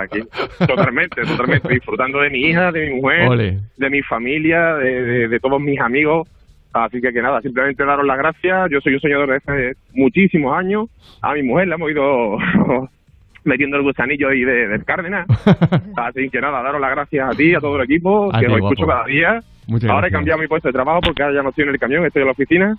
[0.00, 0.20] aquí,
[0.66, 3.60] totalmente, totalmente, disfrutando de mi hija, de mi mujer, Ole.
[3.76, 6.28] de mi familia, de, de- de todos mis amigos.
[6.84, 8.70] Así que que nada, simplemente daros las gracias.
[8.70, 10.88] Yo soy un soñador desde hace muchísimos años.
[11.22, 12.36] A mi mujer la hemos ido
[13.44, 15.26] metiendo el gusanillo ahí de, del Cárdenas.
[15.96, 18.68] Así que nada, daros las gracias a ti, a todo el equipo, que guapo.
[18.68, 19.40] escucho cada día.
[19.68, 21.78] Muchas ahora he cambiado mi puesto de trabajo porque ahora ya no estoy en el
[21.78, 22.74] camión, estoy en la oficina.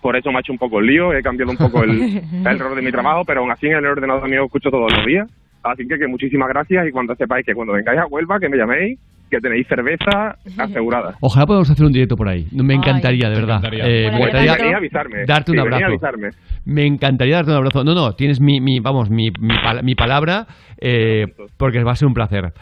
[0.00, 1.90] Por eso me ha hecho un poco el lío, he cambiado un poco el,
[2.46, 5.04] el rol de mi trabajo, pero aún así en el ordenador mío escucho todos los
[5.04, 5.28] días.
[5.62, 8.56] Así que, que muchísimas gracias y cuando sepáis que cuando vengáis a Huelva, que me
[8.56, 8.98] llaméis,
[9.30, 11.14] que tenéis cerveza asegurada.
[11.20, 12.46] Ojalá podamos hacer un directo por ahí.
[12.52, 13.58] Me encantaría, de verdad.
[13.58, 13.84] encantaría.
[13.86, 15.24] Eh, Bueno, me encantaría a avisarme.
[15.26, 15.84] darte un Sí, abrazo.
[15.86, 16.28] avisarme.
[16.64, 17.84] Me encantaría darte un abrazo.
[17.84, 20.46] No, no, tienes mi, mi vamos, mi, mi, pal- mi palabra,
[20.78, 21.26] eh,
[21.56, 22.52] porque va a ser un placer.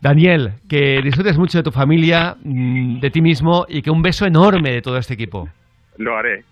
[0.00, 4.24] Daniel, que disfrutes mucho de tu familia, mm, de ti mismo y que un beso
[4.26, 5.48] enorme de todo este equipo.
[5.98, 6.44] Lo haré.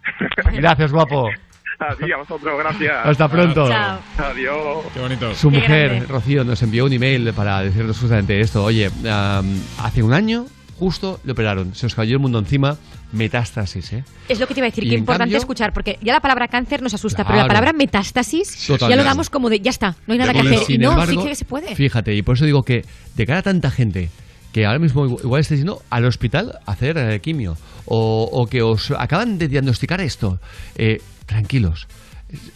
[0.54, 1.28] Gracias, guapo.
[1.78, 2.94] a ti, a vosotros, gracias.
[3.04, 3.68] Hasta pronto.
[3.68, 3.98] Chao.
[4.18, 4.84] Adiós.
[4.92, 5.34] Qué bonito.
[5.34, 8.64] Su mujer, Rocío, nos envió un email para decirnos justamente esto.
[8.64, 10.46] Oye, am, hace un año
[10.78, 12.76] justo le operaron, se os cayó el mundo encima,
[13.12, 14.04] metástasis, ¿eh?
[14.28, 16.12] Es lo que te iba a decir, Y qué en importante cambio- escuchar, porque ya
[16.12, 19.70] la palabra cáncer nos asusta, pero la palabra metástasis ya lo damos como de, ya
[19.70, 20.70] está, no hay nada que Sin hacer.
[20.70, 21.74] Y no, embargo, sí que se puede.
[21.76, 22.84] Fíjate, y por eso digo que
[23.14, 24.10] de cara a tanta gente
[24.52, 27.56] que ahora mismo igual- igual estáis yendo al hospital a hacer eh, quimio
[27.86, 30.40] o, o que os acaban de diagnosticar esto,
[30.76, 31.86] eh, tranquilos.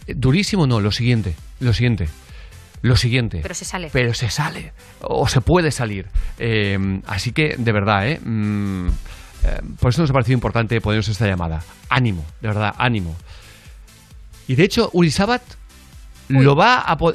[0.06, 2.08] Eh, Durísimo no, lo siguiente, lo siguiente.
[2.80, 3.40] Lo siguiente.
[3.42, 3.90] Pero se sale.
[3.92, 4.72] Pero se sale.
[5.00, 6.06] O se puede salir.
[6.38, 8.20] Eh, así que, de verdad, ¿eh?
[8.20, 11.62] Mm, eh, por eso nos ha parecido importante ponernos esta llamada.
[11.88, 13.16] Ánimo, de verdad, ánimo.
[14.46, 14.90] Y de hecho,
[16.28, 17.12] Lo va a, po-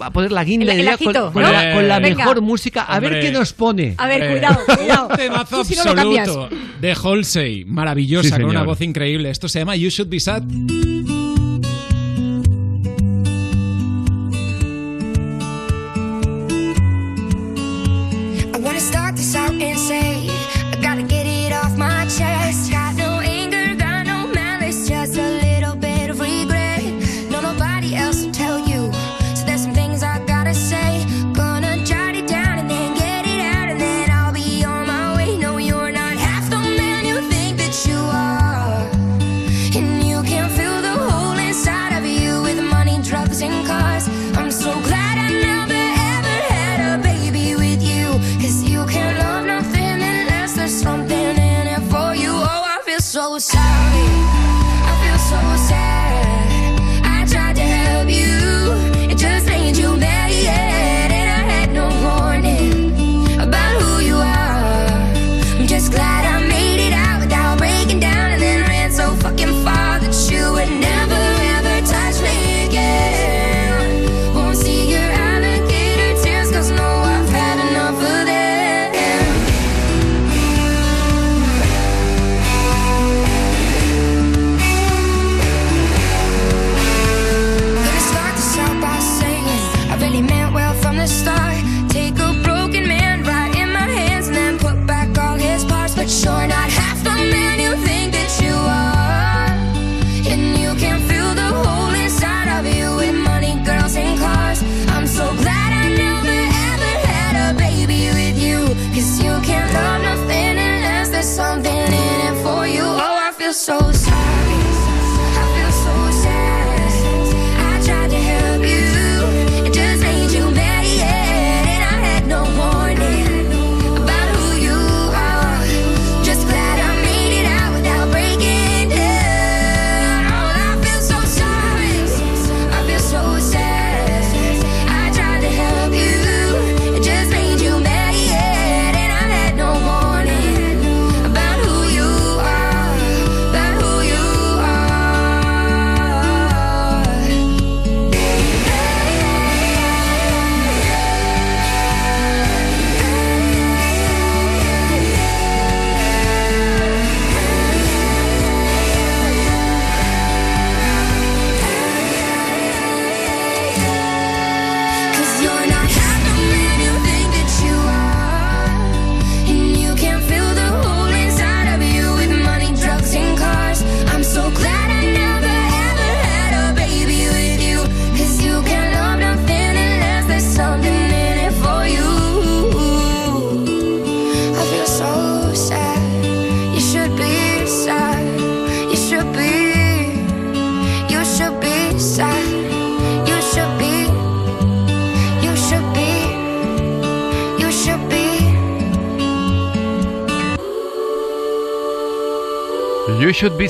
[0.00, 1.52] a poner la guinda El- el con, ajito, con ¿no?
[1.52, 2.16] la, con la Venga.
[2.18, 2.82] mejor música.
[2.82, 3.94] A ver qué nos pone.
[3.98, 5.08] A ver, Eh, cuidado, cuidado.
[5.08, 6.48] Un temazo no
[6.80, 9.30] de Halsey, maravillosa, Sí, con una voz increíble.
[9.30, 10.42] Esto se llama You Should Be Sad.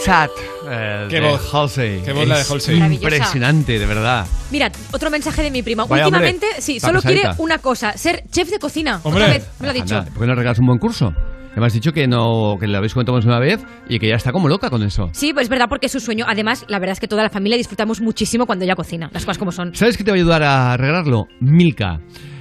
[0.09, 0.31] Sad.
[0.71, 1.55] eh, Qué de voz.
[1.55, 2.01] Halsey.
[2.03, 2.79] Qué voz la de Es Halsey.
[2.95, 4.27] Impresionante, de verdad.
[4.51, 5.85] Mira, otro mensaje de mi prima.
[5.85, 7.43] Vaya, Últimamente, hombre, sí, está solo quiere pesadita.
[7.43, 9.01] una cosa, ser chef de cocina.
[9.03, 9.25] Hombre.
[9.25, 9.99] Otra vez, me lo ha dicho.
[9.99, 11.13] Anda, ¿Por qué no regalas un buen curso?
[11.57, 14.15] Me has dicho que no que le habéis contado más una vez y que ya
[14.15, 15.11] está como loca con eso.
[15.13, 16.25] Sí, pues es verdad porque es su sueño.
[16.27, 19.11] Además, la verdad es que toda la familia disfrutamos muchísimo cuando ella cocina.
[19.13, 19.75] Las cosas como son.
[19.75, 21.27] ¿Sabes qué te va a ayudar a arreglarlo?
[21.41, 22.01] Milka.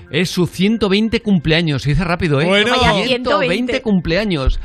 [0.09, 1.81] Es su 120 cumpleaños.
[1.81, 2.45] Se dice rápido, ¿eh?
[2.45, 2.69] Bueno.
[2.77, 4.59] Vaya, 120 120 cumpleaños.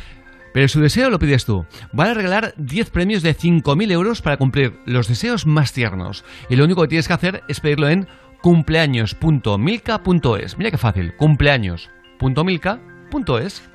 [0.53, 1.67] Pero su deseo lo pides tú.
[1.93, 6.25] Van a regalar 10 premios de 5.000 euros para cumplir los deseos más tiernos.
[6.49, 8.07] Y lo único que tienes que hacer es pedirlo en
[8.43, 10.59] cumpleaños.milka.es.
[10.59, 11.17] Mira qué fácil.
[11.17, 12.92] Cumpleaños.milka.es.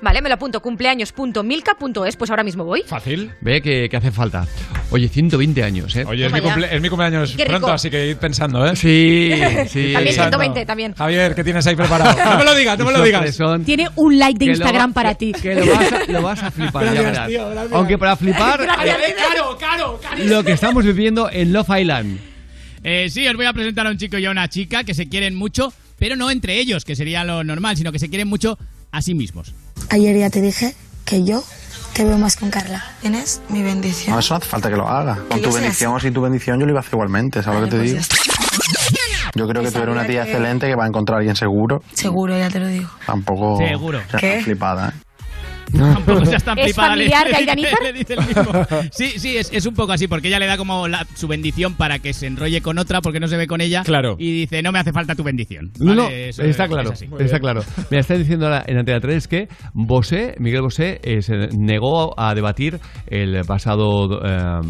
[0.02, 0.60] Vale, me lo apunto.
[0.60, 2.16] Cumpleaños.milka.es.
[2.16, 2.82] Pues ahora mismo voy.
[2.86, 3.30] Fácil.
[3.40, 4.46] Ve que, que hace falta.
[4.90, 6.04] Oye, 120 años, ¿eh?
[6.06, 6.56] Oye, es mi, Toma ya.
[6.60, 7.58] cumple- es mi cumpleaños Qué rico.
[7.58, 8.74] pronto, así que id pensando, ¿eh?
[8.76, 9.30] Sí,
[9.68, 9.92] sí.
[9.92, 10.38] También Pensando.
[10.38, 10.94] 120, también.
[10.94, 12.16] Javier, ¿qué tienes ahí preparado?
[12.30, 13.34] No me lo digas, no me lo digas.
[13.34, 15.32] Son Tiene un like de Que lo Instagram va- para ti.
[15.32, 17.28] que lo vas a, lo vas a flipar, ya Gracias, verás.
[17.28, 17.72] tío, gracias.
[17.72, 20.24] Aunque para flipar, Gracias, eh, caro, caro, caro.
[20.24, 22.18] lo que estamos viviendo en Love Island.
[22.84, 25.08] Eh, sí, os voy a presentar a un chico y a una chica que se
[25.08, 28.58] quieren mucho, pero no entre ellos, que sería lo normal, sino que se quieren mucho
[28.98, 29.54] a sí mismos.
[29.90, 31.42] Ayer ya te dije que yo
[31.94, 32.84] te veo más con Carla.
[33.00, 34.12] Tienes mi bendición.
[34.14, 35.18] No, eso no hace falta que lo haga.
[35.30, 37.66] Con tu bendición o sin tu bendición yo lo iba a hacer igualmente, ¿sabes lo
[37.66, 38.02] que te pues digo?
[39.34, 41.36] Yo creo que tú eres una tía que- excelente que va a encontrar a alguien
[41.36, 41.82] seguro.
[41.92, 42.88] Seguro, ya te lo digo.
[43.06, 43.58] Tampoco...
[43.58, 44.00] Seguro.
[44.10, 44.40] seas ¿Qué?
[44.42, 45.00] flipada, ¿eh?
[45.76, 47.82] Tampoco seas tan ¿Es le- familiar de le- Aidanizar?
[47.82, 48.44] le dice el mismo.
[48.90, 51.74] Sí, sí, es, es un poco así, porque ella le da como la- su bendición
[51.74, 53.82] para que se enrolle con otra porque no se ve con ella.
[53.84, 54.16] Claro.
[54.18, 55.70] Y dice, no me hace falta tu bendición.
[55.78, 57.62] No, no, Vale, eso está es- claro, está claro.
[57.90, 62.34] Mira, está diciendo ahora en Antena 3 que Bosé, Miguel Bosé, eh, se negó a
[62.34, 64.60] debatir el pasado eh,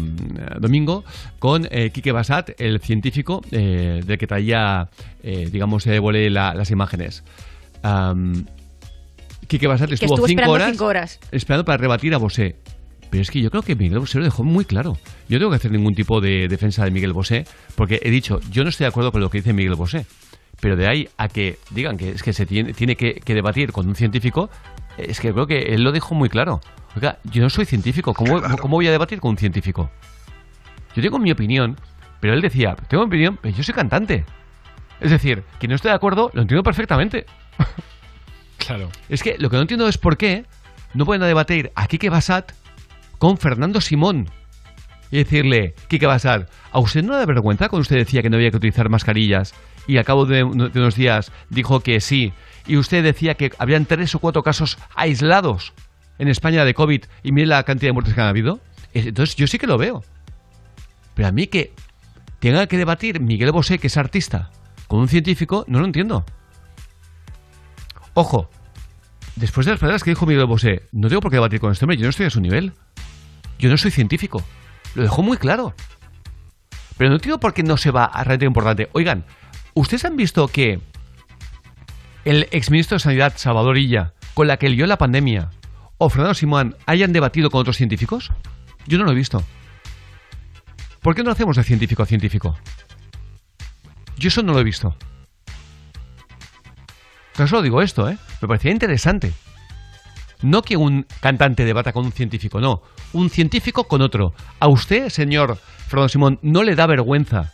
[0.59, 1.03] domingo
[1.39, 4.89] con eh, Quique Basat, el científico eh, del que traía,
[5.23, 5.99] eh, digamos, se
[6.29, 7.23] la- las imágenes.
[7.83, 8.45] Am,
[9.49, 11.19] Quique Basat Que estuvo, estuvo cinco, horas, cinco horas.
[11.31, 12.55] esperando para rebatir a Bosé.
[13.09, 14.93] Pero es que yo creo que Miguel Bosé lo dejó muy claro.
[15.27, 17.45] Yo no tengo que hacer ningún tipo de defensa de Miguel Bosé,
[17.75, 20.05] porque he dicho, yo no estoy de acuerdo con lo que dice Miguel Bosé.
[20.61, 23.71] Pero de ahí a que digan que es que se tiene, tiene que, que debatir
[23.71, 24.51] con un científico,
[24.97, 26.61] es que creo que él lo dijo muy claro.
[26.95, 29.89] Oiga, yo no soy científico, ¿cómo, ¿cómo voy a debatir con un científico?
[30.95, 31.75] Yo tengo mi opinión,
[32.19, 34.25] pero él decía, tengo mi opinión, pero yo soy cantante.
[34.99, 37.25] Es decir, que no estoy de acuerdo, lo entiendo perfectamente.
[38.59, 38.89] Claro.
[39.09, 40.45] Es que lo que no entiendo es por qué
[40.93, 42.51] no pueden debatir a Quique Basat
[43.17, 44.29] con Fernando Simón.
[45.11, 48.37] Y decirle, Quique Basat, ¿a usted no le da vergüenza cuando usted decía que no
[48.37, 49.55] había que utilizar mascarillas
[49.87, 52.31] y al cabo de, unos días dijo que sí?
[52.67, 55.73] Y usted decía que habían tres o cuatro casos aislados
[56.19, 58.59] en España de COVID y mire la cantidad de muertes que han habido.
[58.93, 60.03] Entonces yo sí que lo veo.
[61.15, 61.73] Pero a mí que
[62.39, 64.51] tenga que debatir Miguel Bosé, que es artista,
[64.87, 66.23] con un científico, no lo entiendo.
[68.19, 68.49] Ojo,
[69.37, 71.85] después de las palabras que dijo Miguel Bosé, no tengo por qué debatir con este
[71.85, 72.73] hombre, yo no estoy a su nivel.
[73.57, 74.43] Yo no soy científico.
[74.93, 75.73] Lo dejó muy claro.
[76.97, 78.89] Pero no entiendo por qué no se va a realmente importante.
[78.91, 79.23] Oigan,
[79.73, 80.81] ¿ustedes han visto que
[82.25, 85.51] el exministro de Sanidad, Salvador Illa, con la que lió la pandemia,
[85.97, 88.33] o Fernando Simón, hayan debatido con otros científicos?
[88.85, 89.41] Yo no lo he visto.
[91.01, 92.57] ¿Por qué no lo hacemos de científico a científico?
[94.17, 94.93] Yo eso no lo he visto.
[97.39, 98.17] Tan solo digo esto, ¿eh?
[98.41, 99.31] Me parecía interesante.
[100.41, 102.81] No que un cantante debata con un científico, no.
[103.13, 104.33] Un científico con otro.
[104.59, 105.57] A usted, señor
[105.87, 107.53] Fernando Simón, no le da vergüenza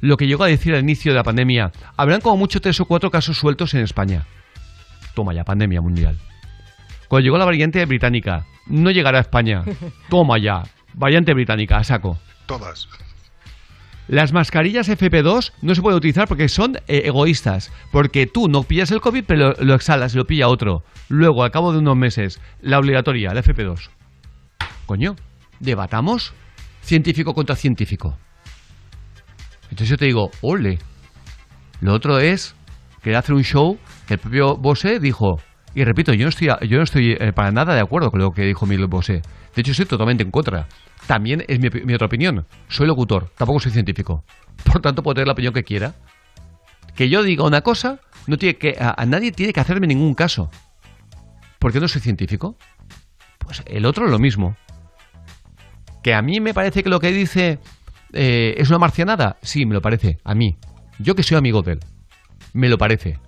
[0.00, 1.72] lo que llegó a decir al inicio de la pandemia.
[1.98, 4.24] Habrán como mucho tres o cuatro casos sueltos en España.
[5.12, 6.16] Toma ya, pandemia mundial.
[7.06, 9.62] Cuando llegó la variante británica, no llegará a España.
[10.08, 10.62] Toma ya,
[10.94, 12.16] variante británica, a saco.
[12.46, 12.88] Todas.
[14.08, 17.72] Las mascarillas FP2 no se pueden utilizar porque son eh, egoístas.
[17.92, 20.82] Porque tú no pillas el COVID, pero lo, exhalas y lo pilla otro.
[21.08, 23.90] Luego, al cabo de unos meses, la obligatoria, la FP2.
[24.86, 25.14] Coño,
[25.60, 26.34] debatamos
[26.82, 28.18] científico contra científico.
[29.64, 30.78] Entonces yo te digo, ole.
[31.80, 32.54] Lo otro es
[33.02, 35.40] que hacer un show que el propio Bosé dijo,
[35.74, 38.30] y repito, yo no estoy, yo no estoy eh, para nada de acuerdo con lo
[38.30, 39.22] que dijo Miguel Bosé.
[39.54, 40.66] De hecho, estoy totalmente en contra.
[41.06, 42.46] También es mi, mi otra opinión.
[42.68, 44.24] Soy locutor, tampoco soy científico.
[44.64, 45.94] Por tanto, puedo tener la opinión que quiera.
[46.94, 50.50] Que yo diga una cosa, no tiene que, a, nadie tiene que hacerme ningún caso.
[51.58, 52.56] ¿Por qué no soy científico?
[53.38, 54.56] Pues el otro lo mismo.
[56.02, 57.58] Que a mí me parece que lo que dice
[58.12, 59.38] eh, es una marcianada.
[59.42, 60.18] Sí, me lo parece.
[60.24, 60.56] A mí.
[60.98, 61.80] Yo que soy amigo de él.
[62.52, 63.18] Me lo parece.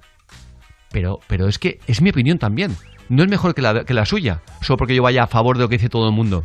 [0.91, 2.77] Pero, pero es que es mi opinión también.
[3.09, 4.43] No es mejor que la, que la suya.
[4.61, 6.45] Solo porque yo vaya a favor de lo que dice todo el mundo.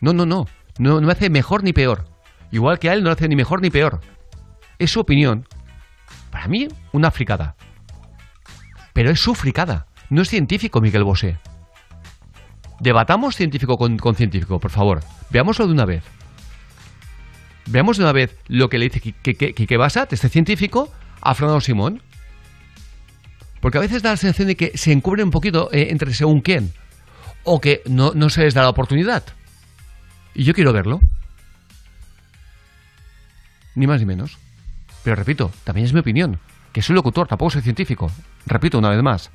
[0.00, 0.46] No, no, no.
[0.78, 2.04] No, me hace mejor ni peor.
[2.50, 4.00] Igual que a él no le hace ni mejor ni peor.
[4.78, 5.46] Es su opinión.
[6.30, 7.56] Para mí, una fricada.
[8.92, 9.86] Pero es su fricada.
[10.10, 11.38] No es científico, Miguel Bosé.
[12.80, 15.00] Debatamos científico con, científico, por favor.
[15.30, 16.04] Veámoslo de una vez.
[17.66, 22.02] Veamos de una vez lo que le dice Quique Basat, este científico, a Fernando Simón.
[23.60, 26.40] Porque a veces da la sensación de que se encubre un poquito eh, entre según
[26.40, 26.72] quién.
[27.42, 29.24] O que no, no se les da la oportunidad.
[30.36, 31.00] Y yo quiero verlo.
[33.74, 34.36] Ni más ni menos.
[35.02, 36.38] Pero repito, también es mi opinión.
[36.72, 38.12] Que soy locutor, tampoco soy científico.
[38.44, 39.30] Repito una vez más.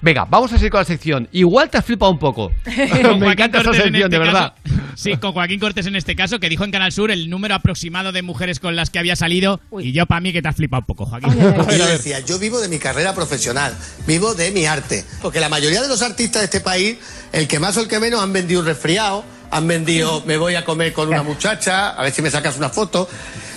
[0.00, 1.28] Venga, vamos a seguir con la sección.
[1.32, 2.52] Igual te has flipado un poco.
[3.02, 4.54] Con Me encanta en sección, de verdad.
[4.64, 4.80] caso.
[4.96, 8.10] sí, con Joaquín Cortés en este caso, que dijo en Canal Sur el número aproximado
[8.10, 9.60] de mujeres con las que había salido.
[9.78, 11.32] Y yo, para mí, que te has flipado un poco, Joaquín.
[11.78, 13.76] Yo decía, yo vivo de mi carrera profesional,
[14.06, 15.04] vivo de mi arte.
[15.22, 16.98] Porque la mayoría de los artistas de este país,
[17.32, 20.54] el que más o el que menos, han vendido un resfriado, han vendido, me voy
[20.54, 23.06] a comer con una muchacha, a ver si me sacas una foto.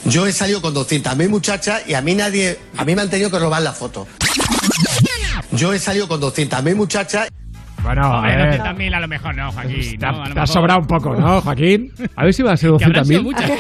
[0.03, 3.31] Yo he salido con 200.000 muchachas y a mí nadie, a mí me han tenido
[3.31, 4.05] que robar la foto.
[5.51, 7.29] Yo he salido con 200.000 muchachas.
[7.85, 8.59] Bueno, a Hombre, ver.
[8.61, 9.97] 200.000 a lo mejor no, Joaquín.
[9.99, 11.91] Te, no, a lo te ha sobrado un poco, ¿no, Joaquín?
[12.15, 13.23] A ver si va a ser Que habrán sido 200.000.
[13.23, 13.51] muchas.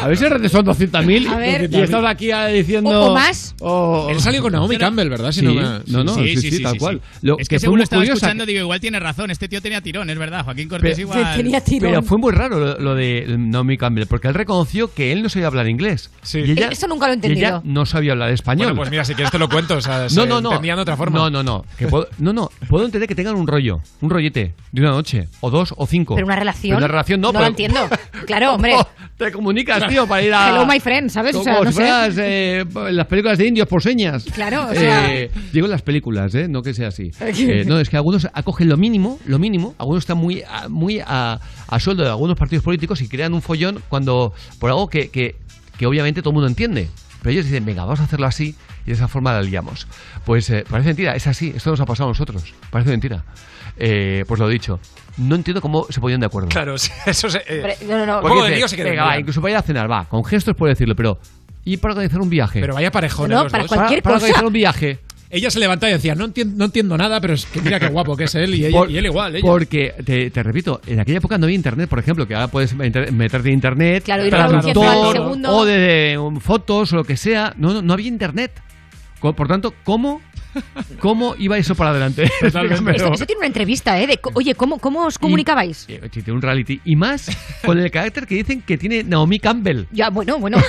[0.00, 1.26] A ver si son 200.000.
[1.28, 1.68] A ver.
[1.72, 2.90] Y estamos aquí ah, diciendo.
[2.90, 3.54] O- o más.
[3.60, 5.32] o- Él salió con Naomi Campbell, ¿verdad?
[5.32, 7.00] Si Sí, no me- no, no, sí, sí, tal cual.
[7.22, 9.30] Lo es que que, según lo estaba curiosa- escuchando, digo, igual tiene razón.
[9.32, 10.44] Este tío tenía tirón, es verdad.
[10.44, 11.62] Joaquín Cortés Pero, igual.
[11.80, 15.28] pero fue muy raro lo, lo de Naomi Campbell, porque él reconoció que él no
[15.28, 16.10] sabía hablar inglés.
[16.32, 17.48] Y ella, Eso nunca lo he y entendido.
[17.48, 18.66] ella no sabía hablar español.
[18.68, 19.76] Bueno, pues mira, si quieres te lo cuento.
[19.76, 20.50] O sea, no, no, no.
[20.50, 21.18] entendían de otra forma.
[21.18, 21.64] No, no, no.
[21.76, 22.50] Que puedo, no, no.
[22.68, 26.14] Puedo entender que tengan un rollo, un rollete de una noche, o dos, o cinco.
[26.14, 26.76] Pero una relación.
[26.76, 27.80] Pero una relación no, No pero- la entiendo.
[28.26, 28.74] Claro, hombre.
[29.16, 30.50] Te comunicas, tío, para ir a.
[30.50, 31.34] Hello, my friend, ¿sabes?
[31.34, 31.82] O sea, Como no si sé.
[31.82, 34.24] fueras eh, las películas de indios por señas.
[34.34, 36.46] Claro, o sea- Eh, digo en las películas, ¿eh?
[36.48, 37.10] No que sea así.
[37.20, 39.74] Eh, no, es que algunos acogen lo mínimo, lo mínimo.
[39.78, 43.40] Algunos están muy, a, muy a, a sueldo de algunos partidos políticos y crean un
[43.42, 45.34] follón cuando por algo que, que,
[45.78, 46.88] que obviamente todo el mundo entiende.
[47.22, 48.54] Pero ellos dicen, venga, vamos a hacerlo así
[48.88, 49.86] y de esa forma la liamos.
[50.24, 52.54] Pues eh, parece mentira, es así, esto nos ha pasado a nosotros.
[52.70, 53.22] Parece mentira.
[53.76, 54.80] Eh, pues lo dicho,
[55.18, 56.48] no entiendo cómo se ponían de acuerdo.
[56.48, 56.74] Claro,
[57.06, 57.38] eso se.
[57.46, 58.90] eh, Hombre, no, no, de lío se queda.
[58.90, 61.20] venga, va, incluso para ir a cenar, va, con gestos puede decirlo, pero
[61.64, 62.60] ¿y para organizar un viaje?
[62.60, 63.68] Pero vaya parejones No, para dos.
[63.72, 64.24] cualquier para cosa.
[64.26, 64.98] organizar un viaje.
[65.30, 67.88] Ella se levantaba y decía, no entiendo, no entiendo nada, pero es que mira qué
[67.88, 69.36] guapo que es él y, ella- Por- y él igual.
[69.36, 69.42] Ella.
[69.46, 72.74] Porque, te, te repito, en aquella época no había internet, por ejemplo, que ahora puedes
[72.74, 77.52] meter- meterte en internet, Claro, traductor, o de, de, um, fotos o lo que sea.
[77.58, 78.52] No, no, no había internet.
[79.20, 80.20] Por tanto, ¿cómo,
[81.00, 82.24] cómo iba eso para adelante?
[82.42, 84.06] Eso, tiene una entrevista, ¿eh?
[84.06, 85.86] De, oye, ¿cómo, ¿cómo os comunicabais?
[85.88, 86.80] Eh, Tiene un reality.
[86.84, 87.28] Y más
[87.64, 89.86] con el carácter que dicen que tiene Naomi Campbell.
[89.90, 90.58] Ya, bueno, bueno.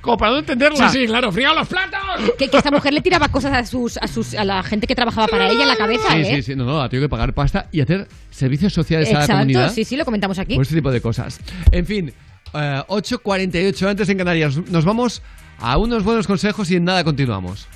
[0.00, 0.90] Como para no entenderla.
[0.90, 1.98] Sí, sí, claro, frío los platos.
[2.38, 4.94] Que, que esta mujer le tiraba cosas a sus, a sus a la gente que
[4.94, 6.36] trabajaba para ella en la cabeza, Sí, ¿eh?
[6.36, 6.54] sí, sí.
[6.54, 9.72] No, no, ha tenido que pagar pasta y hacer servicios sociales a la comunidad.
[9.72, 10.56] sí, sí, lo comentamos aquí.
[10.56, 11.40] Por ese tipo de cosas.
[11.72, 12.12] En fin,
[12.52, 14.58] eh, 8.48 antes en Canarias.
[14.70, 15.22] Nos vamos
[15.58, 17.68] a unos buenos consejos y en nada continuamos.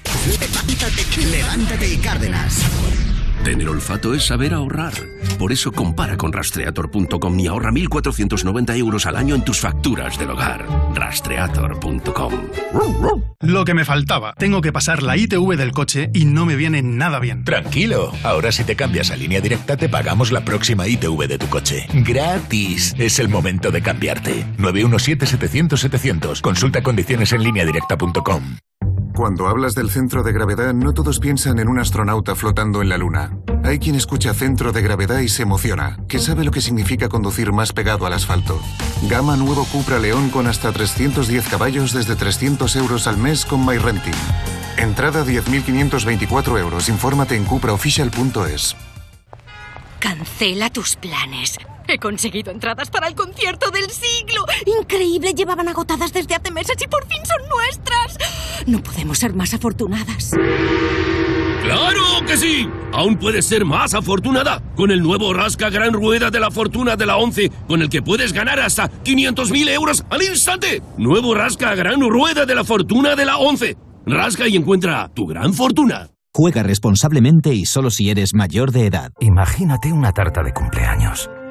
[1.30, 2.62] Levántate y Cárdenas.
[3.44, 4.93] Tener olfato es saber ahorrar.
[5.39, 10.31] Por eso compara con rastreator.com y ahorra 1.490 euros al año en tus facturas del
[10.31, 10.66] hogar.
[10.94, 12.32] Rastreator.com.
[13.40, 14.35] Lo que me faltaba.
[14.35, 17.44] Tengo que pasar la ITV del coche y no me viene nada bien.
[17.44, 21.48] Tranquilo, ahora si te cambias a línea directa te pagamos la próxima ITV de tu
[21.48, 21.86] coche.
[21.93, 22.94] Gratis.
[22.98, 24.44] Es el momento de cambiarte.
[24.59, 26.40] 917-700-700.
[26.40, 28.56] Consulta condiciones en lineadirecta.com.
[29.19, 32.99] Cuando hablas del centro de gravedad, no todos piensan en un astronauta flotando en la
[32.99, 33.36] Luna.
[33.65, 37.51] Hay quien escucha centro de gravedad y se emociona, que sabe lo que significa conducir
[37.51, 38.61] más pegado al asfalto.
[39.11, 44.15] Gama nuevo Cupra León con hasta 310 caballos desde 300 euros al mes con MyRenting.
[44.77, 46.89] Entrada 10.524 euros.
[46.89, 48.77] Infórmate en cupraofficial.es.
[49.99, 51.59] Cancela tus planes.
[51.89, 54.44] He conseguido entradas para el concierto del siglo.
[54.78, 58.19] Increíble, llevaban agotadas desde hace meses y por fin son nuestras.
[58.66, 60.32] No podemos ser más afortunadas.
[61.62, 62.69] ¡Claro que sí!
[62.93, 67.06] Aún puedes ser más afortunada con el nuevo Rasca Gran Rueda de la Fortuna de
[67.06, 70.82] la 11, con el que puedes ganar hasta 500.000 euros al instante.
[70.98, 73.77] Nuevo Rasca Gran Rueda de la Fortuna de la 11.
[74.06, 76.10] Rasca y encuentra tu gran fortuna.
[76.35, 79.10] Juega responsablemente y solo si eres mayor de edad.
[79.20, 81.28] Imagínate una tarta de cumpleaños.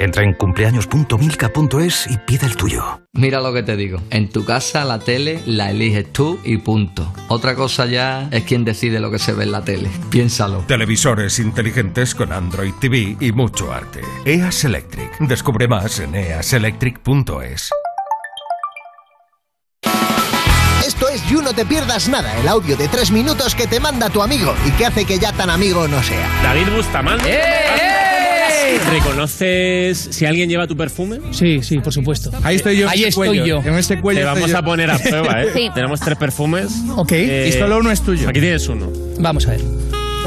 [0.00, 3.02] Entra en cumpleaños.milka.es y pide el tuyo.
[3.12, 4.00] Mira lo que te digo.
[4.08, 7.12] En tu casa la tele la eliges tú y punto.
[7.28, 9.90] Otra cosa ya es quien decide lo que se ve en la tele.
[10.08, 10.64] Piénsalo.
[10.66, 14.00] Televisores inteligentes con Android TV y mucho arte.
[14.24, 15.18] EAS Electric.
[15.18, 17.70] Descubre más en easelectric.es.
[20.86, 24.08] Esto es You No Te Pierdas Nada, el audio de tres minutos que te manda
[24.08, 26.26] tu amigo y que hace que ya tan amigo no sea.
[26.42, 27.34] David Bustamante.
[27.34, 28.09] ¡Eh!
[28.90, 31.18] ¿Reconoces si alguien lleva tu perfume?
[31.32, 32.30] Sí, sí, por supuesto.
[32.42, 33.46] Ahí estoy yo en Ahí ese estoy cuello.
[33.46, 33.62] yo.
[33.64, 34.58] En ese cuello Te estoy vamos yo.
[34.58, 35.48] a poner a prueba, ¿eh?
[35.54, 35.70] Sí.
[35.74, 36.68] Tenemos tres perfumes.
[36.96, 37.12] Ok.
[37.12, 38.28] Eh, Y solo uno es tuyo.
[38.28, 38.88] Aquí tienes uno.
[39.18, 39.60] Vamos a ver.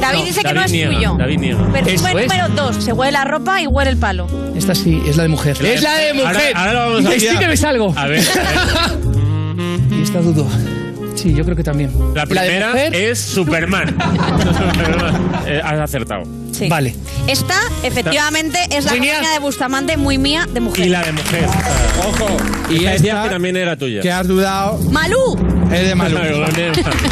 [0.02, 1.16] David dice que no es niega, tuyo.
[1.18, 1.72] David niega.
[1.72, 2.84] Perfume número 2.
[2.84, 4.28] Se huele la ropa y huele el palo.
[4.56, 5.56] Esta sí, es la de mujer.
[5.64, 6.28] Es la de mujer.
[6.56, 7.14] Ahora- ahora lo vamos a mirar.
[7.44, 7.94] Investígueme algo.
[7.96, 8.24] A ver,
[9.92, 10.48] Y esta dudo.
[11.16, 11.92] Sí, yo creo que también.
[12.16, 12.96] La primera mujer?
[12.96, 13.96] es Superman.
[15.46, 16.24] Eh, has acertado.
[16.54, 16.70] Sí.
[16.70, 16.96] Vale.
[17.28, 20.86] Esta, efectivamente, es la campaña de Bustamante muy mía de mujer.
[20.86, 21.46] Y la de mujer.
[22.08, 22.28] Ojo.
[22.70, 24.00] Y esta- que también era tuya.
[24.02, 24.78] que has dudado.
[24.90, 25.38] ¡Malú!
[25.70, 26.18] Es de Malú.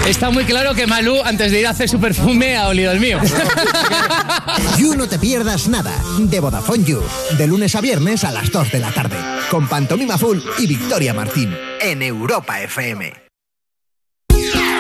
[0.08, 3.02] Está muy claro que Malú, antes de ir a hacer su perfume, ha olido el
[3.02, 3.20] mío.
[4.78, 7.02] You No Te Pierdas Nada, de Vodafone You,
[7.38, 9.18] de lunes a viernes a las 2 de la tarde,
[9.50, 13.31] con Pantomima Full y Victoria Martín, en Europa FM.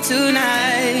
[0.00, 0.97] Tonight.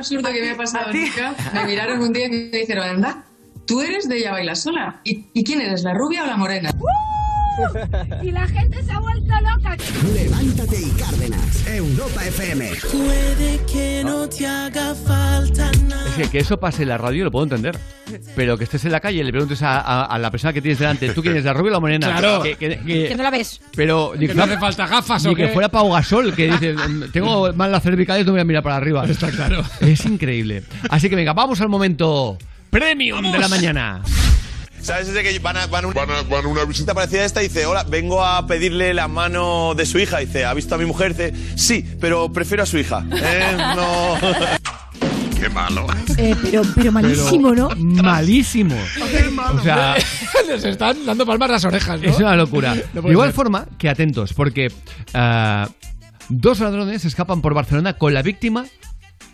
[0.00, 1.34] Absurdo que me ha pasado nunca.
[1.54, 3.24] Me miraron un día y me dijeron, anda,
[3.66, 5.00] tú eres de ella baila sola.
[5.04, 6.70] ¿Y, ¿Y quién eres, la rubia o la morena?
[8.22, 9.76] Y la gente se ha vuelto loca.
[10.14, 11.66] Levántate y Cárdenas.
[11.66, 12.70] Europa FM.
[12.92, 16.08] Puede que no te haga falta nada.
[16.08, 17.78] Es que, que eso pase en la radio lo puedo entender.
[18.34, 20.60] Pero que estés en la calle y le preguntes a, a- a la persona que
[20.60, 22.06] tienes delante, ¿tú quién eres, la rubia o la morena?
[22.08, 22.42] Claro.
[22.42, 23.60] Que, que- que- Que no la ves.
[23.76, 26.74] pero ni Que no hace falta gafas, ni ¿o que fuera Pau Gasol, que dice,
[26.74, 29.04] "Mm, tengo mal las cervicales, no voy a mirar para arriba.
[29.06, 29.62] Está claro.
[29.80, 30.64] Es increíble.
[30.88, 32.36] Así que venga, vamos al momento
[32.70, 34.02] premium de la mañana.
[34.82, 35.08] ¿Sabes?
[35.08, 37.66] Ese que van a, van, un- van a una visita parecida a esta y dice,
[37.66, 40.18] hola, vengo a pedirle la mano de su hija.
[40.18, 41.14] Dice, ¿ha visto a mi mujer?
[41.14, 43.04] Dice, sí, pero prefiero a su hija.
[43.12, 43.56] ¿Eh?
[43.76, 44.16] No...
[45.38, 45.86] Qué malo.
[46.18, 47.70] Eh, pero, pero malísimo, ¿no?
[47.76, 48.76] Malísimo.
[49.54, 49.96] O sea,
[50.48, 52.08] Les están dando palmas las orejas, ¿no?
[52.10, 52.74] es una locura.
[52.92, 53.34] No De igual ser.
[53.34, 54.70] forma que atentos, porque
[55.14, 55.68] ah,
[56.28, 58.66] dos ladrones escapan por Barcelona con la víctima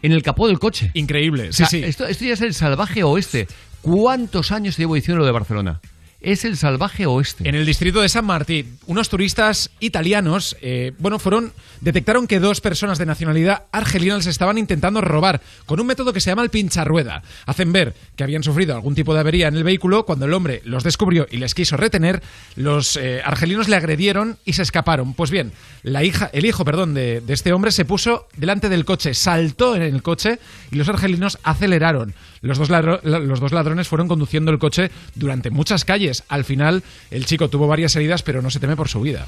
[0.03, 0.91] en el capó del coche.
[0.95, 1.83] Increíble, O sí, sea, sí.
[1.83, 3.49] Esto, esto ya es el salvaje oeste.
[3.83, 5.81] ¿Cuántos años llevo diciendo lo de Barcelona?
[6.21, 7.49] Es el salvaje oeste.
[7.49, 12.61] En el distrito de San Martín, unos turistas italianos, eh, bueno, fueron detectaron que dos
[12.61, 16.51] personas de nacionalidad argelina les estaban intentando robar con un método que se llama el
[16.51, 17.23] pincharrueda.
[17.45, 20.05] Hacen ver que habían sufrido algún tipo de avería en el vehículo.
[20.07, 22.23] Cuando el hombre los descubrió y les quiso retener,
[22.57, 25.15] los eh, argelinos le agredieron y se escaparon.
[25.15, 28.85] Pues bien, la hija, el hijo, perdón, de, de este hombre se puso delante del
[28.85, 30.39] coche, saltó en el coche
[30.71, 32.15] y los argelinos aceleraron.
[32.47, 36.25] Los dos, ladro- la- los dos ladrones fueron conduciendo el coche durante muchas calles.
[36.29, 39.27] Al final, el chico tuvo varias heridas, pero no se teme por su vida.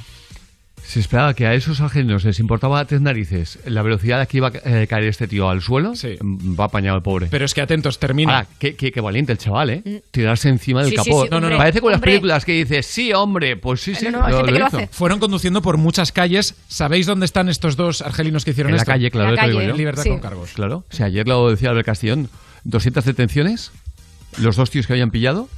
[0.85, 4.39] Se esperaba que a esos argelinos les importaba tres narices la velocidad a la que
[4.39, 4.53] iba a
[4.87, 5.93] caer este tío al suelo.
[5.93, 7.27] mm, Va apañado el pobre.
[7.31, 8.37] Pero es que atentos, termina.
[8.39, 10.03] Ahora, qué, qué- qué valiente el chaval, ¿eh?
[10.11, 11.25] Tirarse encima del Sí, sí, capó.
[11.25, 14.09] sí, No, no, hombre, Parece con las películas que dices, sí, hombre, pues sí, sí.
[14.09, 14.81] lo- lo hizo.
[14.91, 16.55] Fueron conduciendo por muchas calles.
[16.69, 18.91] ¿Sabéis dónde están estos dos argelinos que hicieron En la esto?
[18.93, 19.69] calle, claro, te digo yo.
[19.71, 20.53] En libertad con cargos.
[20.55, 20.85] Claro.
[20.91, 22.31] O sea, ayer lo decía Albert Castillón,
[22.69, 23.73] 200 detenciones,
[24.39, 25.49] los dos tíos que habían pillado,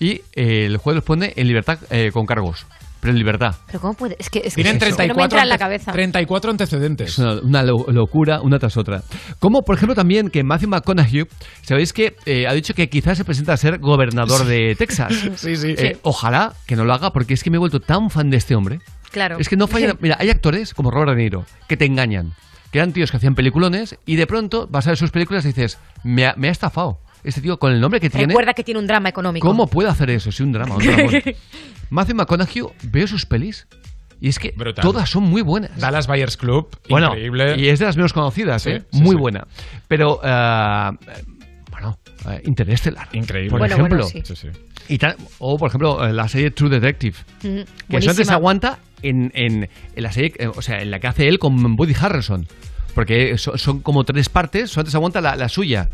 [0.00, 2.66] y eh, el juez los pone en libertad eh, con cargos.
[3.00, 3.56] Pero en libertad.
[3.66, 4.14] Pero ¿cómo puede?
[4.20, 5.90] Es que, es que Tienen eso no me 34, entra en la cabeza.
[5.90, 7.08] 34 antecedentes.
[7.10, 9.02] Es una, una lo- locura, una tras otra.
[9.40, 11.24] Como, por ejemplo, también que Matthew McConaughey,
[11.62, 15.12] sabéis que eh, ha dicho que quizás se presenta a ser gobernador de Texas.
[15.36, 15.74] Sí, sí.
[15.76, 18.36] Eh, ojalá que no lo haga, porque es que me he vuelto tan fan de
[18.36, 18.78] este hombre.
[19.10, 19.36] Claro.
[19.40, 19.96] Es que no falla.
[20.00, 22.34] Mira, hay actores como Robert De Niro que te engañan.
[22.72, 25.48] Que eran tíos que hacían peliculones y de pronto vas a ver sus películas y
[25.48, 26.98] dices, me ha, me ha estafado.
[27.22, 29.46] Este tío, con el nombre que tiene, Recuerda que tiene un drama económico.
[29.46, 30.32] ¿cómo puede hacer eso?
[30.32, 30.82] Sí, un drama, un.
[31.90, 33.68] Matthew McConaughey, veo sus pelis
[34.20, 34.82] y es que Brutal.
[34.82, 35.78] todas son muy buenas.
[35.78, 37.54] Dallas Buyers Club, Bueno, increíble.
[37.58, 38.82] y es de las menos conocidas, Sí, ¿eh?
[38.90, 39.16] sí, muy sí.
[39.16, 39.46] buena.
[39.86, 40.90] Pero, eh,
[41.70, 41.98] bueno,
[42.30, 43.08] eh, Interestelar.
[43.12, 43.50] Increíble.
[43.50, 44.04] Por Bueno, ejemplo.
[44.04, 44.34] bueno, sí.
[44.34, 44.48] Sí, sí.
[44.88, 47.16] Y tal- o, por ejemplo, eh, la serie True Detective.
[47.42, 51.00] Mm, Que eso antes se aguanta en, en, la serie, eh, o sea, en la
[51.00, 52.46] que hace él con Woody Harrelson.
[52.94, 55.88] Porque so- son, como tres partes, solamente se aguanta la, la suya.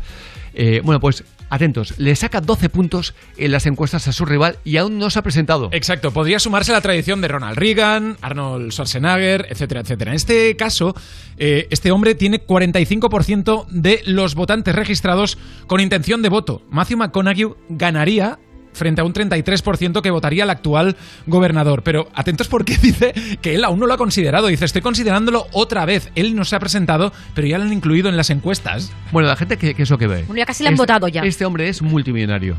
[0.53, 4.77] Eh, bueno, pues atentos, le saca 12 puntos en las encuestas a su rival y
[4.77, 5.69] aún no se ha presentado.
[5.71, 10.11] Exacto, podría sumarse a la tradición de Ronald Reagan, Arnold Schwarzenegger, etcétera, etcétera.
[10.11, 10.93] En este caso,
[11.37, 15.37] eh, este hombre tiene 45% de los votantes registrados
[15.67, 16.61] con intención de voto.
[16.69, 18.37] Matthew McConaughey ganaría
[18.73, 20.95] frente a un 33% que votaría al actual
[21.27, 21.83] gobernador.
[21.83, 24.47] Pero atentos porque dice que él aún no lo ha considerado.
[24.47, 26.11] Dice, estoy considerándolo otra vez.
[26.15, 28.91] Él no se ha presentado, pero ya lo han incluido en las encuestas.
[29.11, 30.23] Bueno, la gente que, que es lo que ve.
[30.25, 31.21] Bueno, ya casi le han Este- votado ya.
[31.21, 32.55] Este hombre es multimillonario,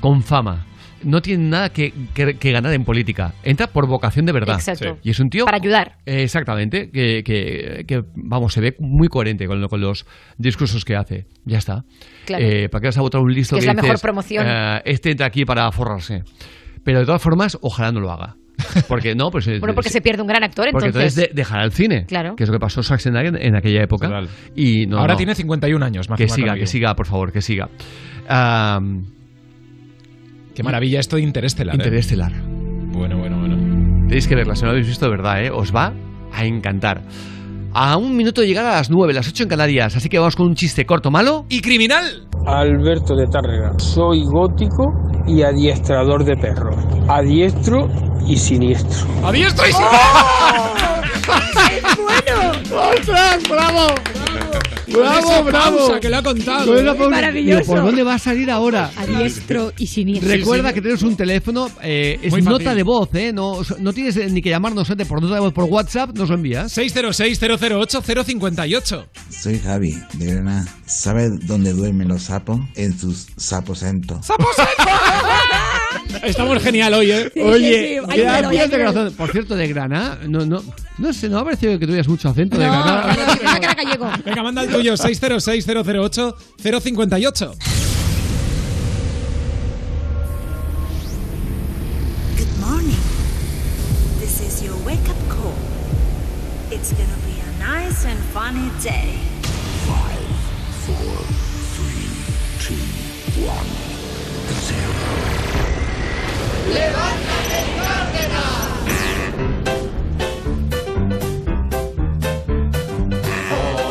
[0.00, 0.66] con fama.
[1.02, 3.32] No tiene nada que, que- que ganar en política.
[3.42, 4.56] Entra por vocación de verdad.
[4.56, 4.98] Exacto.
[5.02, 5.44] Y es un tío.
[5.46, 5.96] Para ayudar.
[6.06, 6.90] Eh, Exactamente.
[6.90, 10.04] Que, que- que, vamos, se ve muy coherente con, lo- con los
[10.38, 11.26] discursos que hace.
[11.44, 11.84] Ya está.
[12.26, 12.44] Claro.
[12.44, 14.44] Eh, ¿Para qué vas a votar un listo Que que, es la mejor promoción.
[14.46, 16.22] eh, este entra aquí para forrarse?
[16.84, 18.36] Pero de todas formas, ojalá no lo haga.
[18.88, 19.46] Porque no, pues.
[19.60, 21.12] Bueno, porque se pierde un gran actor, porque entonces.
[21.16, 22.04] entonces de- dejará el cine.
[22.06, 22.36] Claro.
[22.36, 24.06] Que es lo que pasó Schwarzenegger en, en aquella época.
[24.08, 24.28] Total.
[24.54, 25.16] Y no, Ahora no.
[25.16, 27.70] tiene 51 años, Matthew Que siga, que siga, por favor, que siga.
[28.28, 29.06] Am,
[30.60, 31.74] Qué maravilla esto de Interestelar.
[31.74, 31.78] ¿eh?
[31.78, 32.32] Interestelar.
[32.92, 33.56] Bueno, bueno, bueno.
[34.08, 35.50] Tenéis que verla, si no lo habéis visto de verdad, ¿eh?
[35.50, 35.94] Os va
[36.34, 37.00] a encantar.
[37.72, 40.36] A un minuto de llegar a las 9, las 8 en Canarias, así que vamos
[40.36, 41.46] con un chiste corto, malo.
[41.48, 42.28] ¡Y criminal!
[42.44, 43.72] Alberto de Tárrega.
[43.78, 44.92] Soy gótico
[45.26, 46.76] y adiestrador de perros.
[47.08, 47.88] Adiestro
[48.26, 49.08] y siniestro.
[49.24, 49.72] ¡Adiestro y
[52.02, 52.52] bueno!
[52.98, 53.94] ¡Ostras, bravo!
[54.90, 56.74] Esa pausa que lo ha contado.
[56.74, 57.08] Pausa.
[57.08, 57.60] maravilloso.
[57.60, 58.90] Digo, ¿Por dónde va a salir ahora?
[58.96, 60.28] A diestro y siniestro.
[60.30, 62.58] Recuerda que tenemos un teléfono, eh, es Muy fácil.
[62.58, 63.32] nota de voz, ¿eh?
[63.32, 66.28] No, no tienes eh, ni que llamarnos antes por nota de voz por WhatsApp, nos
[66.28, 66.76] lo envías.
[66.76, 69.04] 606-008-058.
[69.30, 70.64] Soy Javi, de Granada.
[70.86, 72.60] ¿Sabes dónde duermen los sapos?
[72.74, 74.26] En sus saposentos.
[74.26, 74.82] ¡Saposento!
[76.22, 77.30] Estamos genial hoy, ¿eh?
[77.32, 79.12] Sí, Oye, sí, sí, gracias de corazón.
[79.16, 80.62] Por cierto, de Granada, no, no,
[80.98, 83.14] no sé, no ha parecido que tuvieras mucho acento de No, Granada.
[83.16, 84.10] pero que era gallego.
[84.24, 87.56] Venga, manda el tuyo, 606-008-058.
[92.36, 92.96] Good morning.
[94.18, 95.54] This is your wake up call.
[96.70, 99.18] It's gonna be a nice and funny day.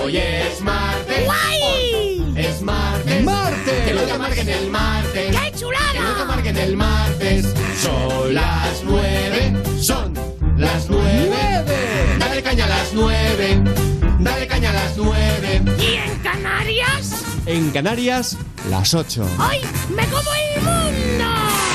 [0.02, 1.26] Hoy es martes.
[1.26, 2.34] ¡Guay!
[2.38, 3.24] Es martes.
[3.24, 3.86] ¡Martes!
[3.86, 5.36] Que no te amarguen el martes.
[5.36, 5.92] ¡Qué chulada!
[5.94, 7.54] Que no te amarguen el martes.
[7.80, 9.54] Son las nueve.
[9.80, 10.14] Son
[10.58, 11.36] las nueve.
[12.18, 13.62] Dale caña a las nueve.
[14.20, 15.62] Dale caña a las nueve.
[15.80, 17.26] ¿Y en Canarias?
[17.46, 18.38] En Canarias,
[18.70, 19.28] las 8.
[19.40, 19.62] ¡Ay!
[19.96, 21.69] ¡Me como el mundo!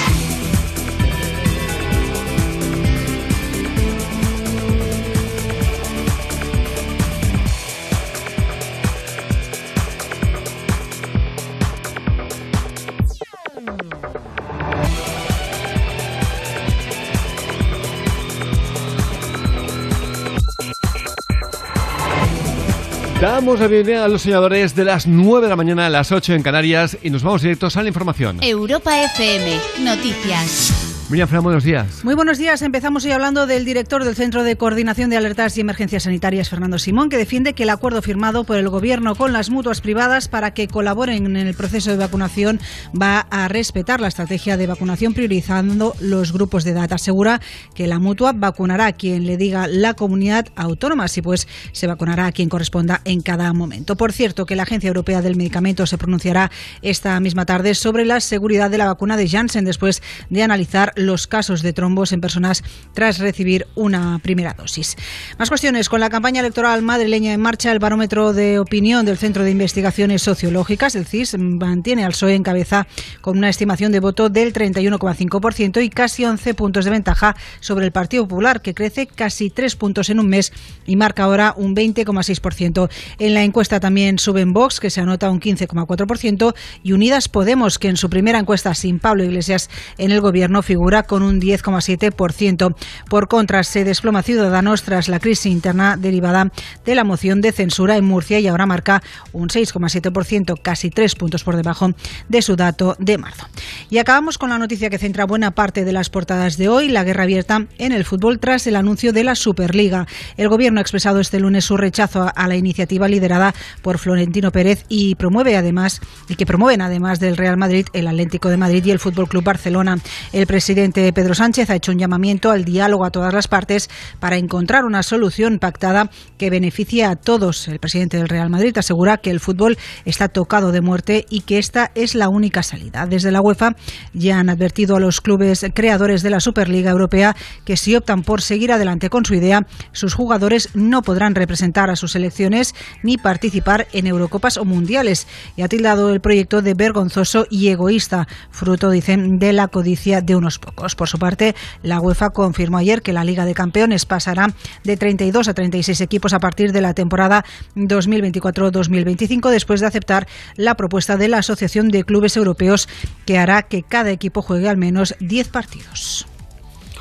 [23.35, 26.35] Damos la bienvenida a los soñadores de las 9 de la mañana a las 8
[26.35, 28.39] en Canarias y nos vamos directos a la información.
[28.40, 30.84] Europa FM, noticias.
[31.10, 32.02] Miriam buenos días.
[32.02, 32.62] Muy buenos días.
[32.62, 36.78] Empezamos hoy hablando del director del Centro de Coordinación de Alertas y Emergencias Sanitarias, Fernando
[36.78, 40.55] Simón, que defiende que el acuerdo firmado por el Gobierno con las mutuas privadas para
[40.55, 42.59] que colaboren en el proceso de vacunación
[43.01, 46.90] va a respetar la estrategia de vacunación priorizando los grupos de edad.
[46.90, 47.43] Asegura
[47.74, 52.26] que la mutua vacunará a quien le diga la comunidad autónoma, así pues se vacunará
[52.26, 53.97] a quien corresponda en cada momento.
[53.97, 56.51] Por cierto, que la Agencia Europea del Medicamento se pronunciará
[56.81, 61.27] esta misma tarde sobre la seguridad de la vacuna de Janssen después de analizar los
[61.27, 62.62] casos de trombos en personas
[62.93, 64.97] tras recibir una primera dosis.
[65.39, 65.89] Más cuestiones.
[65.89, 70.23] Con la campaña electoral madrileña en marcha, el barómetro de opinión del Centro de Investigaciones
[70.23, 72.87] Sociológicas, el CIS, mantiene al PSOE en cabeza
[73.21, 77.93] con una estimación de voto del 31,5% y casi 11 puntos de ventaja sobre el
[77.93, 80.53] Partido Popular, que crece casi 3 puntos en un mes
[80.87, 82.89] y marca ahora un 20,6%.
[83.19, 87.89] En la encuesta también suben Vox, que se anota un 15,4%, y Unidas Podemos, que
[87.89, 92.74] en su primera encuesta sin Pablo Iglesias en el gobierno figura con un 10,7%.
[93.09, 96.52] Por contra, se desploma Ciudadanos tras la crisis interna derivada
[96.85, 99.02] de la moción de censura en Murcia y ahora marca
[99.32, 101.93] un 6,7%, casi tres puntos por debajo
[102.28, 103.47] de su dato de marzo.
[103.89, 107.02] Y acabamos con la noticia que centra buena parte de las portadas de hoy, la
[107.02, 110.06] guerra abierta en el fútbol tras el anuncio de la Superliga.
[110.36, 114.85] El gobierno ha expresado este lunes su rechazo a la iniciativa liderada por Florentino Pérez
[114.90, 118.90] y promueve además y que promueven además del Real Madrid, el Atlético de Madrid y
[118.90, 119.98] el Fútbol Club Barcelona.
[120.32, 123.88] El presidente Pedro Sánchez ha hecho un llamamiento al diálogo a todas las partes
[124.18, 127.68] para encontrar una solución pactada que beneficie a todos.
[127.68, 131.59] El presidente del Real Madrid asegura que el fútbol está tocado de muerte y que
[131.59, 133.06] esta es la única salida.
[133.06, 133.76] Desde la UEFA
[134.14, 138.42] ya han advertido a los clubes creadores de la Superliga Europea que si optan por
[138.42, 142.74] seguir adelante con su idea, sus jugadores no podrán representar a sus selecciones
[143.05, 145.28] ni participar en Eurocopas o Mundiales.
[145.56, 150.34] Y ha tildado el proyecto de vergonzoso y egoísta, fruto, dicen, de la codicia de
[150.34, 150.95] unos pocos.
[150.97, 154.49] Por su parte, la UEFA confirmó ayer que la Liga de Campeones pasará
[154.82, 157.45] de 32 a 36 equipos a partir de la temporada
[157.77, 160.27] 2024-2025 después de aceptar
[160.57, 162.89] la propuesta de la Asociación de Clubes Europeos
[163.27, 166.27] que hará que cada equipo juegue al menos 10 partidos.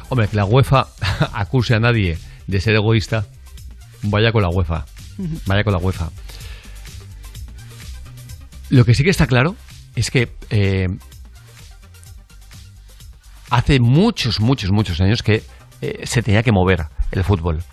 [0.09, 0.87] Hombre, que la UEFA
[1.33, 2.17] acuse a nadie
[2.47, 3.25] de ser egoísta,
[4.03, 4.85] vaya con la UEFA.
[5.45, 6.09] Vaya con la UEFA.
[8.69, 9.55] Lo que sí que está claro
[9.95, 10.89] es que eh,
[13.53, 15.43] hace muchos, muchos, muchos años que
[15.81, 17.63] eh, se tenía que mover el fútbol.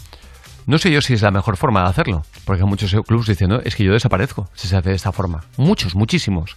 [0.67, 3.75] No sé yo si es la mejor forma de hacerlo, porque muchos clubes dicen, es
[3.75, 5.43] que yo desaparezco si se hace de esta forma.
[5.57, 6.55] Muchos, muchísimos.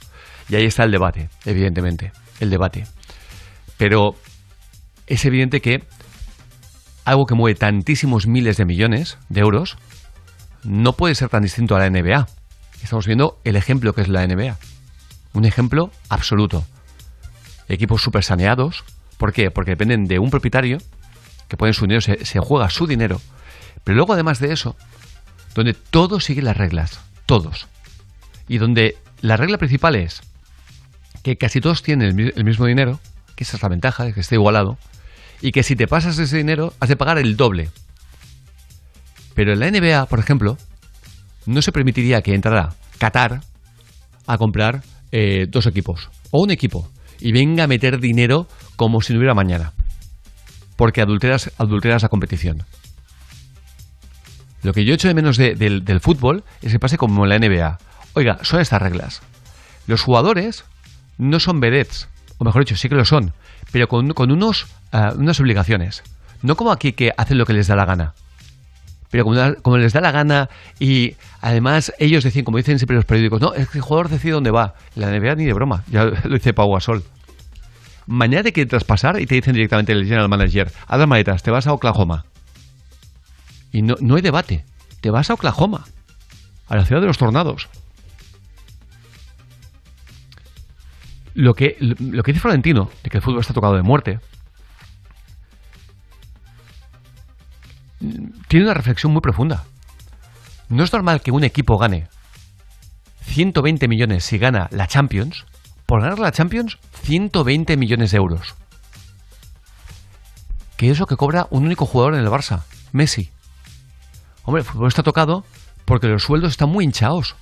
[0.50, 2.86] Y ahí está el debate, evidentemente, el debate.
[3.78, 4.16] Pero
[5.08, 5.86] es evidente que
[7.06, 9.78] algo que mueve tantísimos miles de millones de euros
[10.66, 12.28] no puede ser tan distinto a la NBA.
[12.84, 14.58] Estamos viendo el ejemplo que es la NBA.
[15.32, 16.66] Un ejemplo absoluto.
[17.70, 18.84] Equipos súper saneados.
[19.18, 19.52] ¿Por qué?
[19.52, 20.78] Porque dependen de un propietario
[21.48, 23.22] que pone su dinero, se, juega su dinero.
[23.84, 24.76] Pero luego, además de eso,
[25.56, 27.00] donde todos siguen las reglas.
[27.26, 27.68] Todos.
[28.48, 30.22] Y donde la regla principal es
[31.22, 33.00] que casi todos tienen el, mi- el mismo dinero,
[33.36, 34.78] que esa es la ventaja, que esté igualado,
[35.42, 37.70] y que si te pasas ese dinero has de pagar el doble.
[39.36, 40.58] Pero en la NBA, por ejemplo,
[41.46, 43.42] no se permitiría que entrara Qatar
[44.28, 49.14] a comprar eh, dos equipos o un equipo y venga a meter dinero como si
[49.14, 49.74] no hubiera mañana.
[50.76, 52.64] Porque adulteras, adulteras la competición.
[54.64, 57.30] Lo que yo echo de menos de- del, del fútbol es que pase como en
[57.30, 57.80] la NBA.
[58.14, 59.22] Oiga, son estas reglas.
[59.88, 60.64] Los jugadores
[61.18, 62.08] no son vedettes,
[62.38, 63.34] o mejor dicho, sí que lo son,
[63.72, 66.04] pero con, con unos, ah, unas obligaciones.
[66.42, 68.14] No como aquí que hacen lo que les da la gana.
[69.14, 70.50] Pero como, da- como les da la gana
[70.80, 74.32] y además ellos deciden, como dicen siempre los periódicos, no, es que el jugador decide
[74.32, 74.74] dónde va.
[74.96, 77.04] La NBA ni de broma, ya lo dice Pau Gasol.
[78.08, 81.52] Mañana te quieren traspasar y te dicen directamente el general manager, haz las maletas, te
[81.52, 82.26] vas a Oklahoma.
[83.72, 84.66] Y no, no hay debate,
[85.00, 85.86] te vas a Oklahoma,
[86.68, 87.70] a la ciudad de los tornados.
[91.36, 94.20] Lo que, lo que dice Florentino, de que el fútbol está tocado de muerte,
[98.48, 99.64] tiene una reflexión muy profunda.
[100.70, 102.08] No es normal que un equipo gane
[103.22, 105.46] 120 millones si gana la Champions,
[105.86, 108.56] por ganar la Champions 120 millones de euros.
[110.78, 113.30] Que es lo que cobra un único jugador en el Barça, Messi.
[114.44, 115.46] Hombre, el fútbol está tocado
[115.86, 117.36] porque los sueldos están muy hinchados.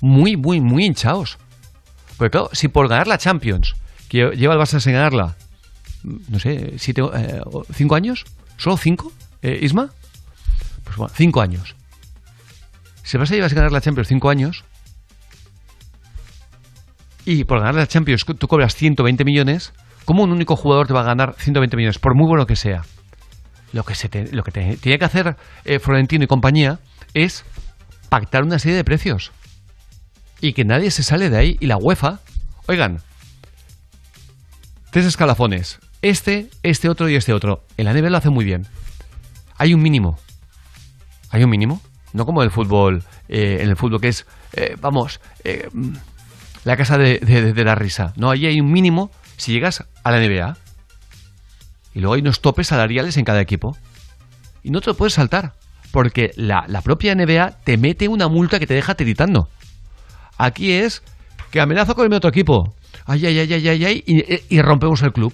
[0.00, 1.38] Muy, muy, muy hinchados.
[2.16, 3.74] Porque claro, si por ganar la Champions,
[4.08, 5.36] que lleva el Barça sin ganarla,
[6.02, 7.40] no sé, siete, eh,
[7.72, 8.24] cinco años,
[8.56, 9.12] solo cinco,
[9.46, 9.90] eh, Isma,
[10.84, 11.76] pues bueno, cinco años.
[13.02, 14.64] Si el Barça lleva sin ganar la Champions cinco años,
[17.24, 19.72] y por ganar la Champions tú cobras 120 millones,
[20.04, 22.82] ¿cómo un único jugador te va a ganar 120 millones, por muy bueno que sea?
[23.72, 26.78] Lo que, se te- lo que tiene que hacer eh, Florentino y compañía
[27.14, 27.44] es
[28.08, 29.32] pactar una serie de precios.
[30.40, 31.56] Y que nadie se sale de ahí.
[31.60, 32.20] Y la UEFA,
[32.68, 33.00] oigan,
[34.92, 35.78] tres escalafones.
[36.02, 37.64] Este, este otro y este otro.
[37.76, 38.66] En la NBA lo hace muy bien.
[39.58, 40.18] Hay un mínimo.
[41.30, 41.80] Hay un mínimo.
[42.12, 45.68] No como el fútbol, eh, en el fútbol que es, eh, vamos, eh,
[46.64, 48.12] la casa de, la risa.
[48.16, 50.56] No, ahí hay un mínimo si llegas a la NBA.
[51.94, 53.76] Y luego hay unos topes salariales en cada equipo.
[54.62, 55.54] Y no te lo puedes saltar.
[55.92, 59.48] Porque la, la propia NBA te mete una multa que te deja tiritando.
[60.36, 61.02] Aquí es
[61.50, 62.74] que amenazo con mi otro equipo.
[63.06, 64.04] Ay, ay, ay, ay, ay, ay.
[64.06, 65.32] Y, y rompemos el club.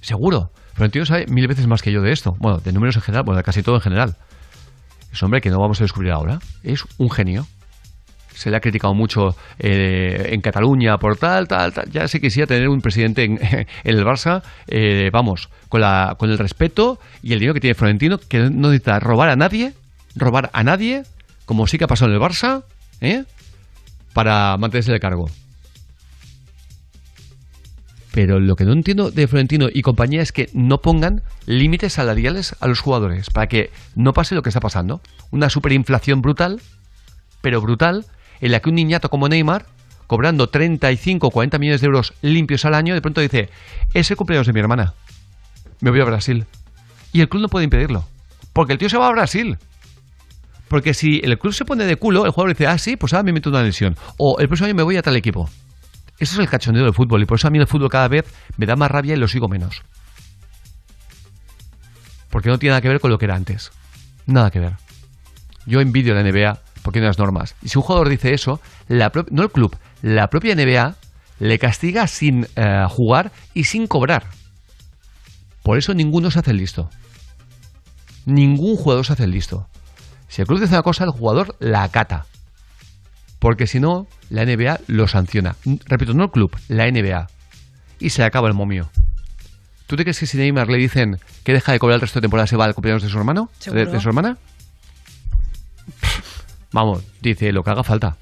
[0.00, 0.52] Seguro.
[0.74, 2.34] Florentino sabe mil veces más que yo de esto.
[2.38, 4.16] Bueno, de números en general, bueno, de casi todo en general.
[5.12, 6.38] Es hombre que no vamos a descubrir ahora.
[6.62, 7.46] Es un genio.
[8.34, 11.90] Se le ha criticado mucho eh, en Cataluña por tal, tal, tal.
[11.90, 13.38] Ya se quisiera tener un presidente en,
[13.84, 18.18] el Barça, eh, vamos, con, la, con el respeto y el dinero que tiene Florentino,
[18.18, 19.74] que no necesita robar a nadie,
[20.16, 21.02] robar a nadie,
[21.44, 22.64] como sí que ha pasado en el Barça,
[23.00, 23.24] ¿eh?
[24.14, 25.28] para mantenerse de cargo.
[28.12, 32.54] Pero lo que no entiendo de Florentino y compañía es que no pongan límites salariales
[32.60, 35.00] a los jugadores para que no pase lo que está pasando.
[35.30, 36.60] Una superinflación brutal,
[37.40, 38.04] pero brutal,
[38.42, 39.64] en la que un niñato como Neymar,
[40.06, 43.48] cobrando 35 o 40 millones de euros limpios al año, de pronto dice,
[43.94, 44.92] es el cumpleaños de mi hermana,
[45.80, 46.44] me voy a Brasil.
[47.14, 48.04] Y el club no puede impedirlo,
[48.52, 49.56] porque el tío se va a Brasil.
[50.68, 53.24] Porque si el club se pone de culo, el jugador dice, ah, sí, pues ahora
[53.24, 53.96] me meto una lesión.
[54.16, 55.50] O el próximo año me voy a tal equipo.
[56.18, 58.26] Eso es el cachondeo del fútbol y por eso a mí el fútbol cada vez
[58.56, 59.82] me da más rabia y lo sigo menos.
[62.30, 63.72] Porque no tiene nada que ver con lo que era antes.
[64.26, 64.76] Nada que ver.
[65.66, 67.54] Yo envidio la NBA porque hay unas normas.
[67.62, 70.96] Y si un jugador dice eso, la no el club, la propia NBA
[71.38, 74.26] le castiga sin eh, jugar y sin cobrar.
[75.62, 76.90] Por eso ninguno se hace el listo.
[78.26, 79.68] Ningún jugador se hace el listo.
[80.28, 82.26] Si el club dice una cosa, el jugador la acata.
[83.42, 85.56] Porque si no, la NBA lo sanciona.
[85.86, 87.26] Repito, no el club, la NBA.
[87.98, 88.88] Y se le acaba el momio.
[89.88, 92.22] ¿Tú te crees que si Neymar le dicen que deja de cobrar el resto de
[92.22, 93.50] temporada se va al cumpleaños de su hermano?
[93.66, 94.38] ¿De, su hermana?
[96.72, 98.16] Vamos, dice lo que haga falta.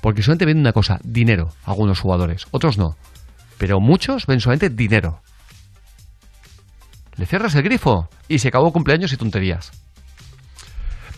[0.00, 2.96] Porque solamente ven una cosa, dinero, algunos jugadores, otros no.
[3.58, 5.20] Pero muchos ven solamente dinero.
[7.14, 9.70] Le cierras el grifo y se acabó cumpleaños y tonterías.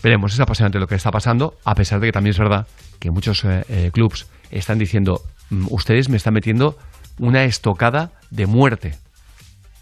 [0.01, 2.67] Veremos, es apasionante lo que está pasando, a pesar de que también es verdad
[2.99, 6.77] que muchos eh, eh, clubs están diciendo, "Mm, ustedes me están metiendo
[7.19, 8.95] una estocada de muerte.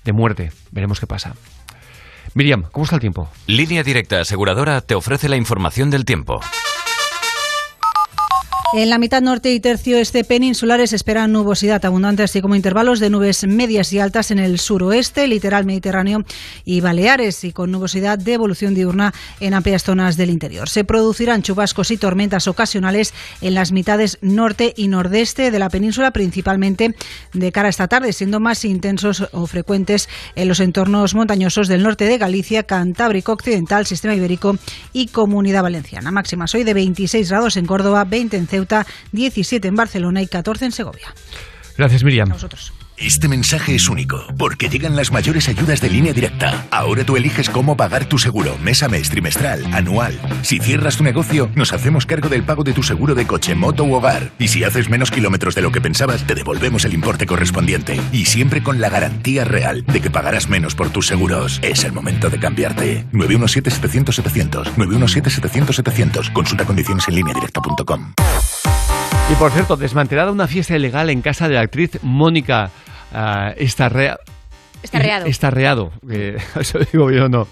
[0.03, 0.51] De muerte.
[0.71, 1.35] Veremos qué pasa.
[2.33, 3.29] Miriam, ¿cómo está el tiempo?
[3.47, 6.39] Línea Directa Aseguradora te ofrece la información del tiempo.
[8.73, 13.09] En la mitad norte y tercio este peninsulares esperan nubosidad abundante, así como intervalos de
[13.09, 16.25] nubes medias y altas en el suroeste, litoral mediterráneo
[16.65, 20.67] y Baleares, y con nubosidad de evolución diurna en amplias zonas del interior.
[20.67, 26.11] Se producirán chubascos y tormentas ocasionales en las mitades norte y nordeste de la península,
[26.11, 26.93] principalmente
[27.31, 31.83] de cara a esta tarde, siendo más intensos o frecuentes en los entornos montañosos del
[31.83, 34.57] norte de Galicia, Cantábrico Occidental, Sistema Ibérico
[34.91, 36.11] y Comunidad Valenciana.
[36.11, 40.65] Máximas hoy de 26 grados en Córdoba, 20 en Ceuta, 17 en Barcelona y 14
[40.65, 41.13] en Segovia.
[41.77, 42.33] Gracias, Miriam.
[42.97, 46.65] Este mensaje es único, porque llegan las mayores ayudas de línea directa.
[46.71, 50.19] Ahora tú eliges cómo pagar tu seguro, mes a mes, trimestral, anual.
[50.41, 53.83] Si cierras tu negocio, nos hacemos cargo del pago de tu seguro de coche, moto
[53.83, 54.31] u hogar.
[54.39, 58.01] Y si haces menos kilómetros de lo que pensabas, te devolvemos el importe correspondiente.
[58.11, 61.59] Y siempre con la garantía real de que pagarás menos por tus seguros.
[61.61, 63.05] Es el momento de cambiarte.
[63.13, 64.73] 917-700-700.
[64.73, 66.33] 917-700-700.
[66.33, 68.13] Consulta condiciones en línea directa.com.
[69.31, 72.69] Y por cierto, desmantelada una fiesta ilegal en casa de la actriz Mónica
[73.13, 74.17] ah, Estarrea.
[74.83, 75.25] Estarreado.
[75.25, 77.47] Estarreado, eh, eso digo yo no.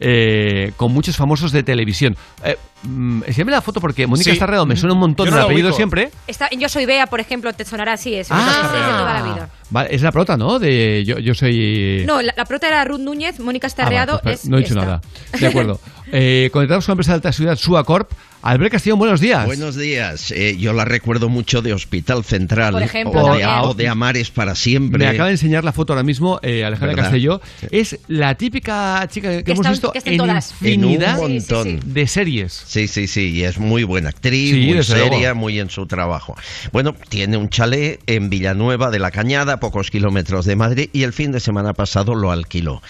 [0.00, 2.16] Eh, con muchos famosos de televisión.
[2.44, 4.30] Eh, mm, enséñame la foto porque Mónica Sí.
[4.30, 5.76] Estarreado me suena un montón Yo no de la apellido ubico.
[5.76, 6.10] siempre.
[6.26, 9.48] Está- yo soy Bea, por ejemplo, te sonará así, es de toda la vida.
[9.70, 10.58] Vale, es la prota, ¿no?
[10.58, 12.04] De yo, yo soy.
[12.06, 14.60] No, la, la prota era Ruth Núñez, Mónica Ah, Estarreado vale, pues, es no he
[14.60, 14.84] dicho esta.
[14.84, 15.00] nada.
[15.38, 15.78] De acuerdo.
[16.10, 18.10] Eh, conectamos con la empresa de alta seguridad Suacorp.
[18.40, 19.44] Albert Castillón, buenos días.
[19.46, 20.30] Buenos días.
[20.30, 24.30] Eh, yo la recuerdo mucho de Hospital Central Por ejemplo, o, de, o de Amares
[24.30, 24.98] para siempre.
[24.98, 27.02] Me acaba de enseñar la foto ahora mismo eh, Alejandra ¿Verdad?
[27.04, 27.40] Castelló.
[27.72, 30.52] Es la típica chica que, Que hemos está- visto que en todas.
[30.52, 31.80] infinidad En un montón.
[31.92, 32.62] de series.
[32.64, 35.34] Sí, sí, sí, y es muy buena actriz, Sí, muy seria, luego.
[35.34, 36.36] muy en su trabajo.
[36.72, 41.02] Bueno, tiene un chalet en Villanueva de la Cañada, a pocos kilómetros de Madrid, y
[41.02, 42.82] el fin de semana pasado lo alquiló.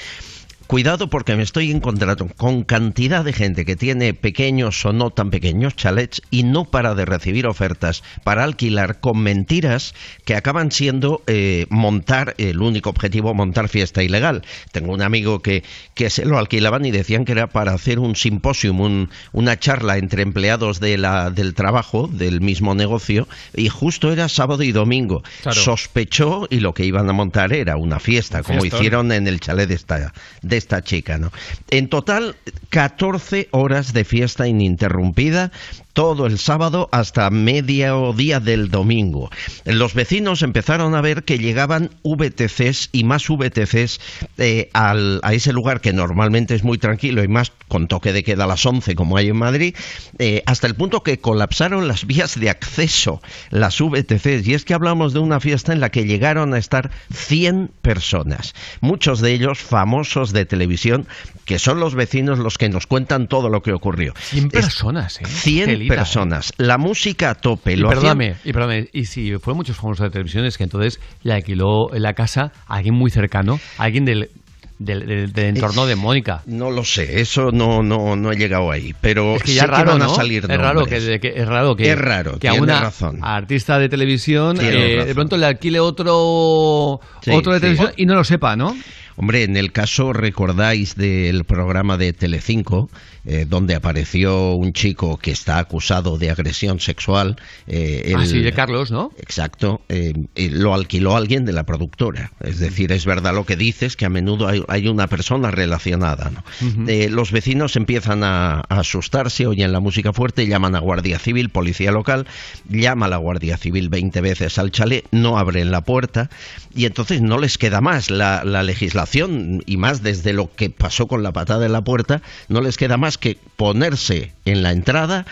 [0.69, 5.31] Cuidado porque me estoy encontrando con cantidad de gente que tiene pequeños o no tan
[5.31, 9.95] pequeños chalets y no para de recibir ofertas para alquilar con mentiras
[10.27, 14.43] que acaban siendo eh, montar, el único objetivo, montar fiesta ilegal.
[14.71, 15.65] Tengo un amigo que,
[15.95, 19.97] que se lo alquilaban y decían que era para hacer un simposium, un- una charla
[19.97, 23.27] entre empleados de la, del trabajo, del mismo negocio,
[23.57, 25.23] y justo era sábado y domingo.
[25.41, 25.59] Claro.
[25.59, 28.81] Sospechó y lo que iban a montar era una fiesta, como fiestón.
[28.81, 30.13] hicieron en el chalet de esta,
[30.43, 31.19] de esta chica.
[31.19, 31.33] ¿no?
[31.71, 32.37] En total,
[32.71, 35.51] 14 horas de fiesta ininterrumpida,
[35.99, 39.31] todo el sábado hasta mediodía del domingo.
[39.65, 43.99] Los vecinos empezaron a ver que llegaban VTCs y más VTCs
[44.39, 48.23] eh, al- a ese lugar que normalmente es muy tranquilo y más con toque de
[48.23, 49.75] queda a las 11 como hay en Madrid,
[50.21, 53.21] eh, hasta el punto que colapsaron las vías de acceso,
[53.51, 54.47] las VTCs.
[54.47, 58.55] Y es que hablamos de una fiesta en la que llegaron a estar 100 personas,
[58.81, 61.09] muchos de ellos famosos de televisión,
[61.45, 64.15] que son los vecinos los que nos cuentan todo lo que ocurrió.
[64.31, 65.27] 100 personas, ¿eh?
[65.27, 65.88] 100 Telita, ¿eh?
[65.97, 66.53] Personas.
[66.59, 67.73] La música a tope.
[67.73, 70.65] Y Lo hacían- perdóname, y perdóname, y si fueron muchos famosos de televisión, es que
[70.65, 74.31] entonces le alquiló la casa a alguien muy cercano, a alguien del,
[74.79, 76.43] del, del- del entorno de Mónica.
[76.47, 79.63] No lo sé, eso no, no, no he llegado ahí, pero Es que sé ya
[79.65, 80.15] es raro, van a ¿no?
[80.15, 83.19] salir es raro que, que- es raro que Es raro, que a una razón.
[83.23, 87.63] artista de televisión eh, de pronto le alquile otro Sí, otro de sí.
[87.63, 88.77] televisión y no lo sepa, ¿no?
[89.19, 92.89] Hombre, en el caso, recordáis del programa de Telecinco,
[93.27, 97.37] eh, donde apareció un chico que está acusado de agresión sexual.
[97.67, 99.11] eh, Ah, el- sí, de Carlos, ¿no?
[99.19, 102.31] Exacto, eh, lo alquiló alguien de la productora.
[102.41, 106.31] Es decir, es verdad lo que dices, que a menudo hay, hay una persona relacionada.
[106.31, 106.45] ¿no?
[106.89, 111.51] Eh, los vecinos empiezan a, a asustarse, oyen la música fuerte, llaman a Guardia Civil,
[111.51, 112.27] policía local,
[112.69, 116.31] llama a la Guardia Civil 20 veces al chalet, no abren la puerta
[116.75, 118.11] y entonces no les queda más.
[118.11, 122.23] La, la legislación, y más desde lo que pasó con la patada en la puerta,
[122.49, 125.27] no les queda más que ponerse en la entrada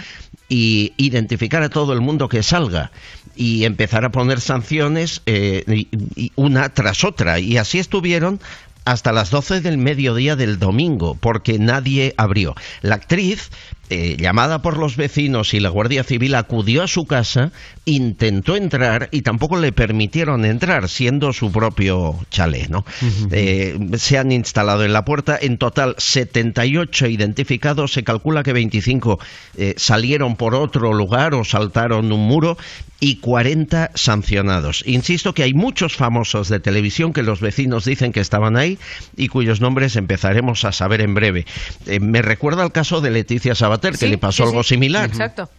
[0.48, 2.92] y identificar a todo el mundo que salga
[3.34, 5.86] y empezar a poner sanciones eh,
[6.36, 7.38] una tras otra.
[7.38, 8.40] Y así estuvieron
[8.86, 12.54] hasta las 12 del mediodía del domingo, porque nadie abrió.
[12.82, 13.50] La actriz,
[13.90, 17.50] eh, llamada por los vecinos y la Guardia Civil, acudió a su casa,
[17.84, 22.68] intentó entrar y tampoco le permitieron entrar, siendo su propio chalet.
[22.68, 22.84] ¿no?
[23.32, 29.18] Eh, se han instalado en la puerta, en total 78 identificados, se calcula que 25
[29.56, 32.56] eh, salieron por otro lugar o saltaron un muro
[33.01, 34.82] y 40 sancionados.
[34.86, 38.78] Insisto que hay muchos famosos de televisión que los vecinos dicen que estaban ahí
[39.16, 41.47] y cuyos nombres empezaremos a saber en breve.
[41.86, 45.06] Eh, me recuerda el caso de Leticia Sabater, que Sí, le pasó sí, algo similar.
[45.10, 45.51] Exacto.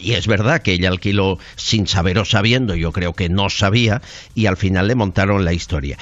[0.00, 4.02] Y es verdad que ella alquiló sin saber o sabiendo, yo creo que no sabía,
[4.34, 5.96] y al final le montaron la historia.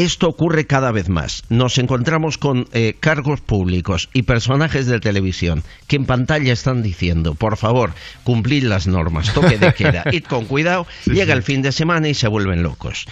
[0.00, 1.44] Esto ocurre cada vez más.
[1.50, 7.34] Nos encontramos con eh, cargos públicos y personajes de televisión que en pantalla están diciendo,
[7.34, 7.92] por favor,
[8.24, 12.14] cumplid las normas, toque de queda, id con cuidado, llega el fin de semana y
[12.14, 13.04] se vuelven locos.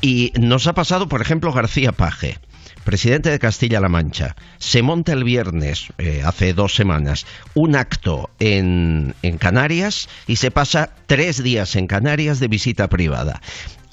[0.00, 2.38] Y nos ha pasado, por ejemplo, García Paje
[2.82, 9.14] presidente de Castilla-La Mancha, se monta el viernes, eh, hace dos semanas, un acto en,
[9.22, 13.40] en Canarias y se pasa tres días en Canarias de visita privada.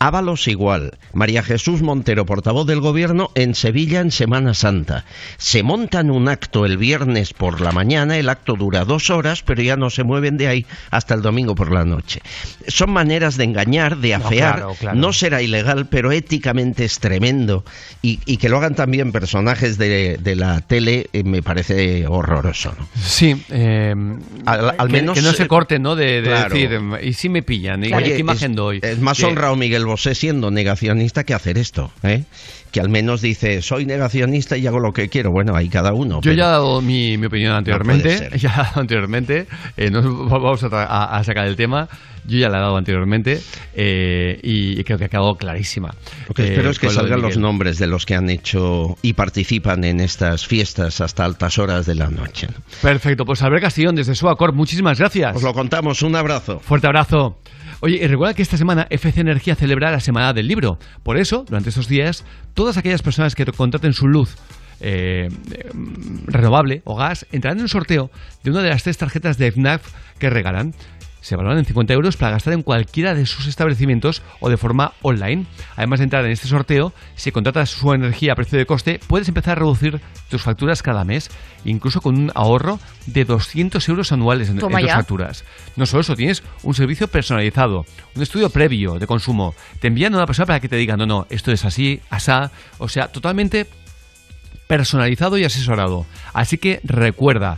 [0.01, 0.97] Ábalos igual.
[1.13, 5.03] María Jesús Montero, portavoz del Gobierno, en Sevilla en Semana Santa.
[5.38, 9.61] Se montan un acto el viernes por la mañana, el acto dura dos horas, pero
[9.61, 12.21] ya no se mueven de ahí hasta el domingo por la noche.
[12.67, 14.55] Son maneras de engañar, de No, afear.
[14.55, 14.97] claro, claro.
[14.97, 17.65] No será ilegal, pero éticamente es tremendo.
[18.01, 22.73] Y, y que lo hagan también personajes de, de la tele eh, me parece horroroso.
[22.80, 22.88] ¿no?
[23.03, 23.93] Sí, eh,
[24.45, 25.97] al, al que- menos que no se eh, corten, ¿no?
[25.97, 26.53] De, de claro.
[26.55, 28.80] decir, em, y si me pillan, y Oye, qué imagen es, doy.
[28.81, 32.24] es más honrado Miguel Bosé siendo negacionista que hacer esto, ¿eh?
[32.72, 35.32] Que al menos dice, soy negacionista y hago lo que quiero.
[35.32, 36.18] Bueno, ahí cada uno.
[36.18, 38.18] Yo pero- ya he dado mi, mi opinión anteriormente.
[38.18, 38.38] ser.
[38.38, 39.48] ya he dado anteriormente.
[39.76, 41.90] eh, no vamos a, a- a sacar el tema.
[42.26, 43.41] Yo ya la he dado anteriormente
[43.74, 45.95] eh, y creo que ha quedado clarísima.
[46.28, 49.14] Lo que Eh, espero es que salgan los nombres de los que han hecho y
[49.14, 52.48] participan en estas fiestas hasta altas horas de la noche.
[52.53, 52.61] ¿no?
[52.84, 55.36] Perfecto, pues Albert Castillón desde Suacor, muchísimas gracias.
[55.38, 56.60] Os lo contamos, un abrazo.
[56.60, 57.40] Fuerte abrazo.
[57.81, 60.80] Oye, y recuerda que esta semana FC Energía celebra la Semana del Libro.
[61.01, 64.35] Por eso, durante estos días, todas aquellas personas que contraten su luz
[64.81, 65.69] eh, eh,
[66.26, 68.11] renovable o gas entrarán en un sorteo
[68.43, 70.73] de una de las tres tarjetas de FNAF que regalan.
[71.21, 74.93] Se valoran en 50 euros para gastar en cualquiera de sus establecimientos o de forma
[75.01, 75.45] online.
[75.75, 79.27] Además de entrar en este sorteo, si contratas su energía a precio de coste, puedes
[79.27, 81.29] empezar a reducir tus facturas cada mes,
[81.65, 85.43] incluso con un ahorro de 200 euros anuales en, en tus facturas.
[85.75, 87.85] No solo eso, tienes un servicio personalizado,
[88.15, 89.53] un estudio previo de consumo.
[89.79, 92.51] Te envían a una persona para que te diga, no, no, esto es así, asá.
[92.77, 93.67] O sea, totalmente
[94.67, 96.05] personalizado y asesorado.
[96.31, 97.57] Así que recuerda,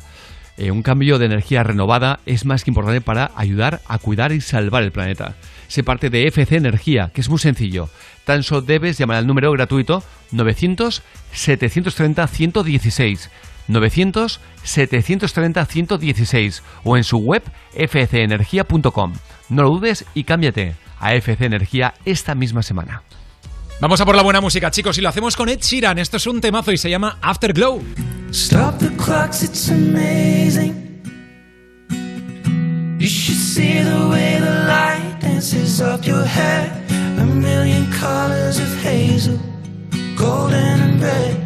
[0.62, 4.42] eh, un cambio de energía renovada es más que importante para ayudar a cuidar y
[4.42, 5.34] salvar el planeta.
[5.68, 7.90] Se parte de FC Energía, que es muy sencillo.
[8.26, 13.30] Tan solo debes llamar al número gratuito 900-730-116.
[13.70, 17.42] 900-730-116 o en su web
[17.74, 19.14] fcenergia.com.
[19.50, 23.02] No lo dudes y cámbiate a FC Energía esta misma semana.
[23.82, 25.98] Vamos a por la buena música, chicos, y lo hacemos con Ed Sheeran.
[25.98, 27.82] Esto es un temazo y se llama Afterglow.
[28.32, 31.02] Stop the clocks, it's amazing.
[33.00, 36.72] You should see the way the light dances up your hair.
[37.18, 39.40] A million colors of hazel,
[40.16, 41.38] golden and red.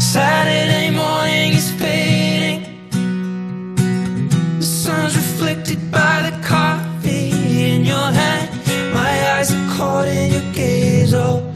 [0.00, 2.03] Saturday morning is fading.
[11.14, 11.53] so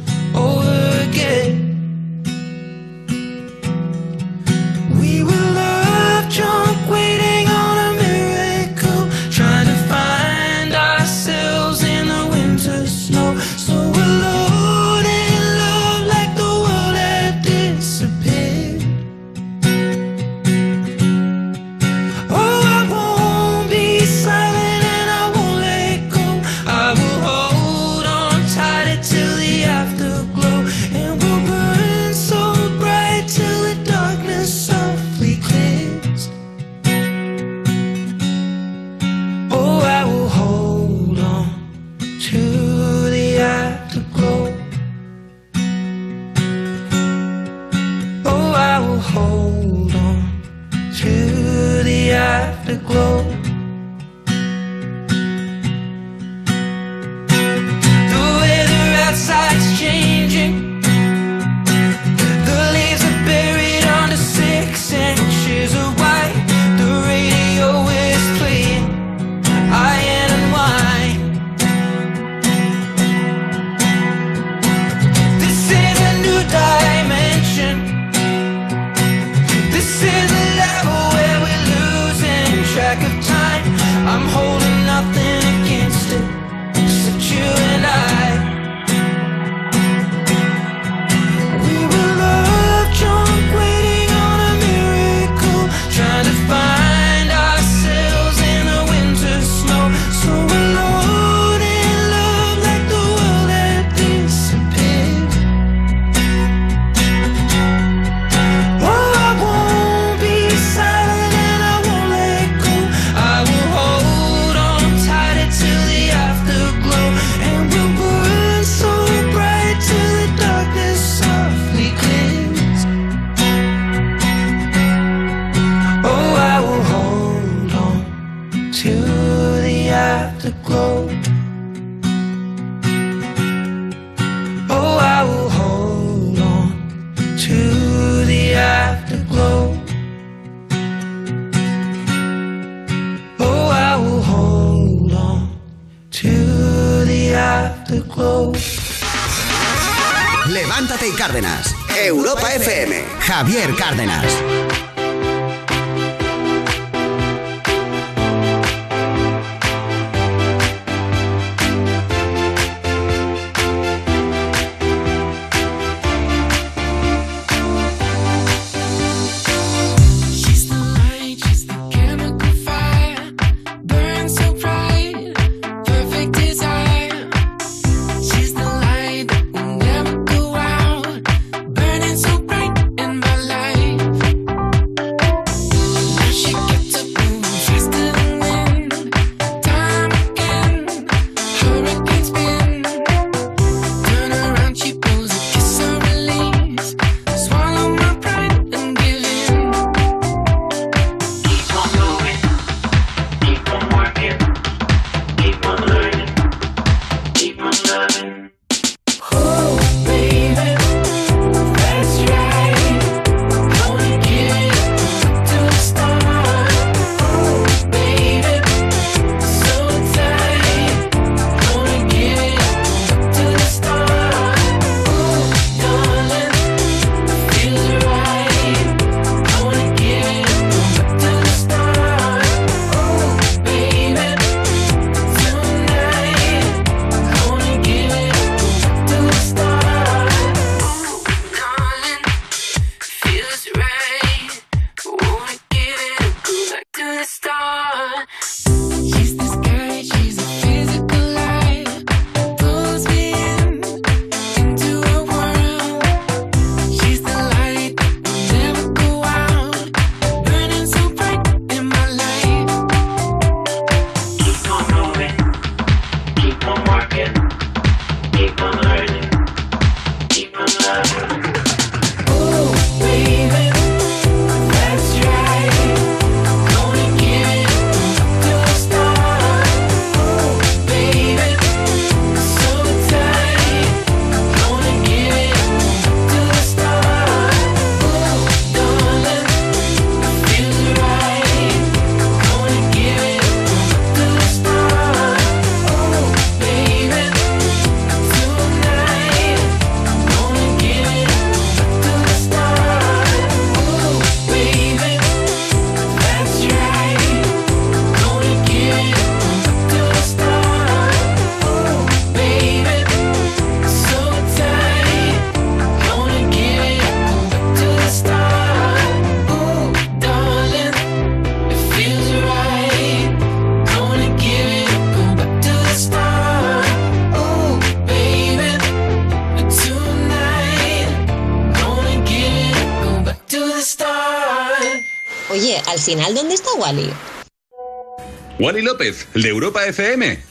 [338.99, 340.43] López, el de Europa FM.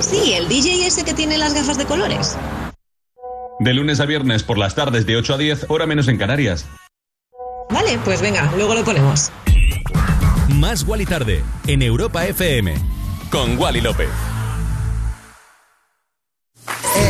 [0.00, 2.36] Sí, el DJ ese que tiene las gafas de colores.
[3.58, 6.66] De lunes a viernes por las tardes de 8 a 10, hora menos en Canarias.
[7.70, 9.30] Vale, pues venga, luego lo ponemos.
[10.56, 12.74] Más Wally tarde en Europa FM
[13.30, 14.10] con Wally López.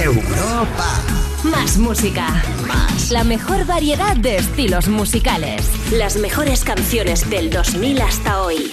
[0.05, 1.01] Europa.
[1.42, 2.28] Más música.
[2.68, 3.10] Más.
[3.10, 5.68] La mejor variedad de estilos musicales.
[5.91, 8.70] Las mejores canciones del 2000 hasta hoy.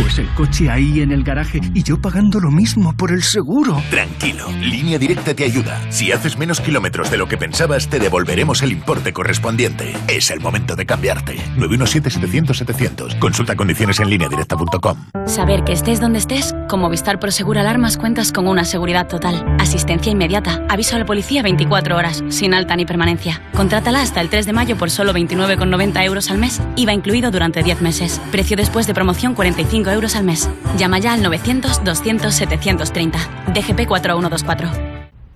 [0.00, 3.82] Pues el coche ahí en el garaje y yo pagando lo mismo por el seguro.
[3.90, 5.78] Tranquilo, Línea Directa te ayuda.
[5.90, 9.92] Si haces menos kilómetros de lo que pensabas, te devolveremos el importe correspondiente.
[10.08, 11.36] Es el momento de cambiarte.
[11.58, 13.18] 917-700-700.
[13.18, 15.09] Consulta condiciones en lineadirecta.com.
[15.30, 19.46] Saber que estés donde estés, con Movistar Prosegur Alarmas cuentas con una seguridad total.
[19.60, 23.40] Asistencia inmediata, aviso a la policía 24 horas, sin alta ni permanencia.
[23.54, 27.62] Contrátala hasta el 3 de mayo por solo 29,90 euros al mes, IVA incluido durante
[27.62, 28.20] 10 meses.
[28.32, 30.50] Precio después de promoción 45 euros al mes.
[30.76, 33.52] Llama ya al 900-200-730.
[33.54, 34.68] DGP 4124.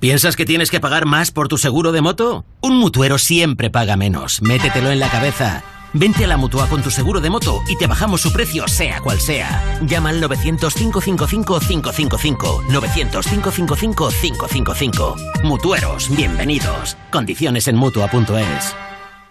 [0.01, 2.45] ¿Piensas que tienes que pagar más por tu seguro de moto?
[2.61, 4.43] Un mutuero siempre paga menos.
[4.43, 5.63] Métetelo en la cabeza.
[5.97, 9.01] Vente a la Mutua con tu seguro de moto y te bajamos su precio sea
[9.01, 9.79] cual sea.
[9.87, 12.67] Llama al 900-555-555.
[12.67, 15.45] 900-555-555.
[15.45, 16.97] Mutueros, bienvenidos.
[17.13, 18.75] Condiciones en Mutua.es.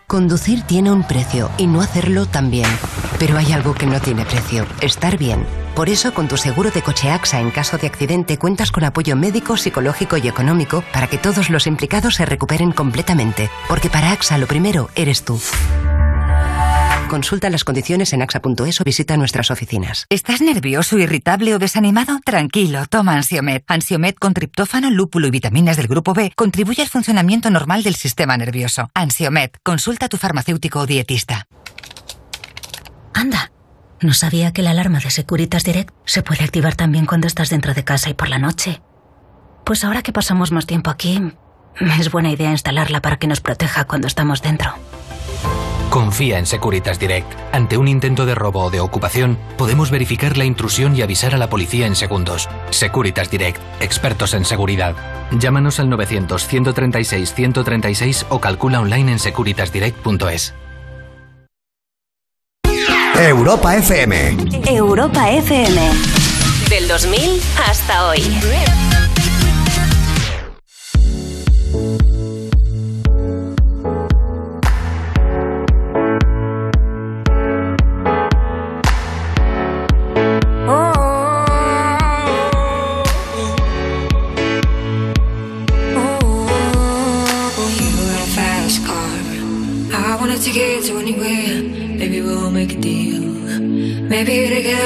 [0.08, 2.70] Conducir tiene un precio y no hacerlo también.
[3.20, 5.46] Pero hay algo que no tiene precio, estar bien.
[5.76, 9.18] Por eso, con tu seguro de coche AXA en caso de accidente cuentas con apoyo
[9.18, 13.50] médico, psicológico y económico para que todos los implicados se recuperen completamente.
[13.68, 15.42] Porque para AXA lo primero eres tú.
[17.14, 20.08] Consulta las condiciones en axa.es o visita nuestras oficinas.
[20.10, 22.20] ¿Estás nervioso, irritable o desanimado?
[22.26, 23.62] Tranquilo, toma Ansiomed.
[23.68, 28.36] Ansiomed con triptófano, lúpulo y vitaminas del grupo B contribuye al funcionamiento normal del sistema
[28.36, 28.90] nervioso.
[28.96, 31.46] Ansiomed, consulta a tu farmacéutico o dietista.
[33.14, 33.52] Anda,
[34.02, 37.76] no sabía que la alarma de Securitas Direct se puede activar también cuando estás dentro
[37.76, 38.82] de casa y por la noche.
[39.68, 41.22] Pues ahora que pasamos más tiempo aquí,
[42.00, 44.74] es buena idea instalarla para que nos proteja cuando estamos dentro.
[45.90, 47.28] Confía en Securitas Direct.
[47.52, 51.38] Ante un intento de robo o de ocupación, podemos verificar la intrusión y avisar a
[51.38, 52.48] la policía en segundos.
[52.72, 54.96] Securitas Direct, expertos en seguridad.
[55.32, 60.54] Llámanos al 900-136-136 o calcula online en securitasdirect.es.
[63.16, 64.38] Europa FM.
[64.66, 65.82] Europa FM.
[66.70, 68.24] Del 2000 hasta hoy.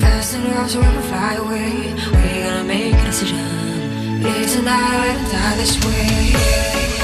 [0.00, 1.94] Fast enough so we can fly away.
[2.12, 4.22] We're gonna make a decision.
[4.22, 6.97] Live tonight and die this way.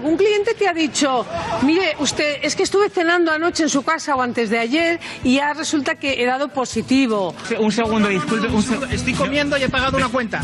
[0.00, 1.26] ¿Algún cliente te ha dicho,
[1.62, 5.36] mire, usted, es que estuve cenando anoche en su casa o antes de ayer y
[5.36, 7.34] ya resulta que he dado positivo?
[7.58, 8.48] Un segundo, disculpe.
[8.48, 8.86] Un segundo.
[8.86, 10.42] Estoy comiendo y he pagado una cuenta.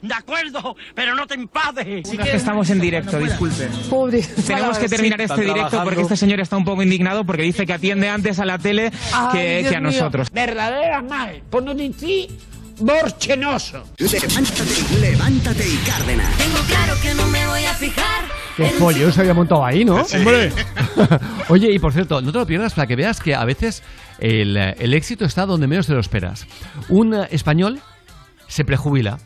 [0.00, 2.08] De acuerdo, pero no te empades.
[2.08, 3.68] Sí que estamos en directo, disculpe.
[4.46, 7.72] Tenemos que terminar este directo porque este señor está un poco indignado porque dice que
[7.72, 8.92] atiende antes a la tele
[9.32, 10.30] que, que a nosotros.
[10.30, 12.28] Verdadera mal, por no decir
[12.78, 13.84] borchenoso.
[13.98, 16.36] Levántate, levántate y Cárdenas.
[16.36, 18.25] Tengo claro que no me voy a fijar.
[18.56, 19.96] Qué pollo se había montado ahí, ¿no?
[19.96, 20.50] ¡Hombre!
[21.48, 23.82] Oye, y por cierto, no te lo pierdas para que veas que a veces
[24.18, 26.46] el, el éxito está donde menos te lo esperas.
[26.88, 27.80] Un español
[28.48, 29.18] se prejubila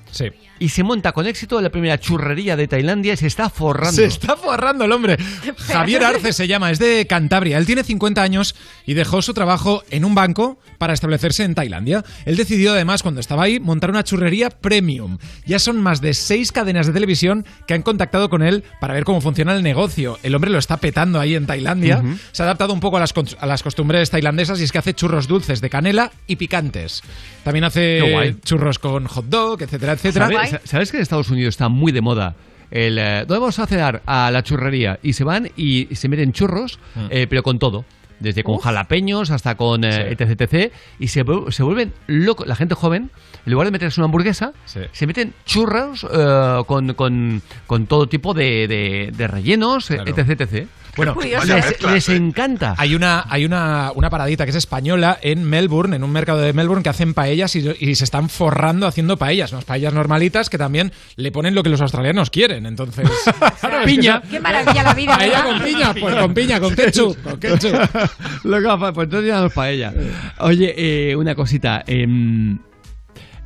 [0.60, 3.92] y se monta con éxito en la primera churrería de Tailandia y se está forrando.
[3.92, 5.16] Se está forrando el hombre.
[5.56, 7.56] Javier Arce se llama, es de Cantabria.
[7.56, 8.54] Él tiene 50 años
[8.86, 12.04] y dejó su trabajo en un banco para establecerse en Tailandia.
[12.26, 15.18] Él decidió además, cuando estaba ahí, montar una churrería premium.
[15.46, 19.04] Ya son más de seis cadenas de televisión que han contactado con él para ver
[19.04, 20.18] cómo funciona el negocio.
[20.22, 22.02] El hombre lo está petando ahí en Tailandia.
[22.32, 24.92] Se ha adaptado un poco a las, a las costumbres tailandesas y es que hace
[24.92, 27.02] churros dulces de canela y picantes.
[27.44, 30.26] También hace churros con hot dog, etcétera, etcétera.
[30.26, 32.34] ¿Sabes, sabes que en Estados Unidos está muy de moda?
[32.70, 34.02] El, eh, ¿Dónde vamos a cenar?
[34.06, 34.98] A la churrería.
[35.02, 37.06] Y se van y se meten churros, Mm.
[37.10, 37.84] eh, pero con todo.
[38.20, 40.72] Desde con jalapeños hasta con eh, etc, etc.
[40.98, 42.46] Y se, se vuelven locos.
[42.46, 43.10] La gente joven,
[43.46, 48.34] en lugar de meterse una hamburguesa, se meten churros eh, con, con- con todo tipo
[48.34, 50.68] de, de- de rellenos, etc, etc.
[50.96, 52.74] Bueno, les, les encanta.
[52.76, 56.52] Hay una, hay una, una paradita que es española en Melbourne, en un mercado de
[56.52, 59.52] Melbourne, que hacen paellas y, y se están forrando haciendo paellas.
[59.52, 62.66] Unas paellas normalitas que también le ponen lo que los australianos quieren.
[62.66, 63.08] Entonces,
[63.60, 64.22] claro, Piña.
[64.30, 65.16] Qué maravilla la vida.
[65.16, 65.50] Paella ¿verdad?
[65.58, 67.74] con piña, pues con piña, con ketchup, con ketchup.
[68.44, 69.92] Va- pues entonces ya paella.
[70.38, 71.82] Oye, eh, una cosita.
[71.86, 72.58] em,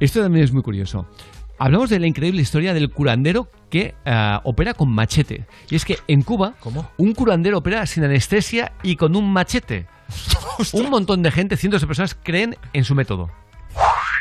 [0.01, 1.07] esto también es muy curioso.
[1.59, 5.47] Hablamos de la increíble historia del curandero que ah, opera con machete.
[5.71, 6.55] Y es que en Cuba,
[6.97, 9.87] un curandero opera sin anestesia y con un machete.
[10.73, 13.31] Un montón de gente, cientos de personas, creen en su método.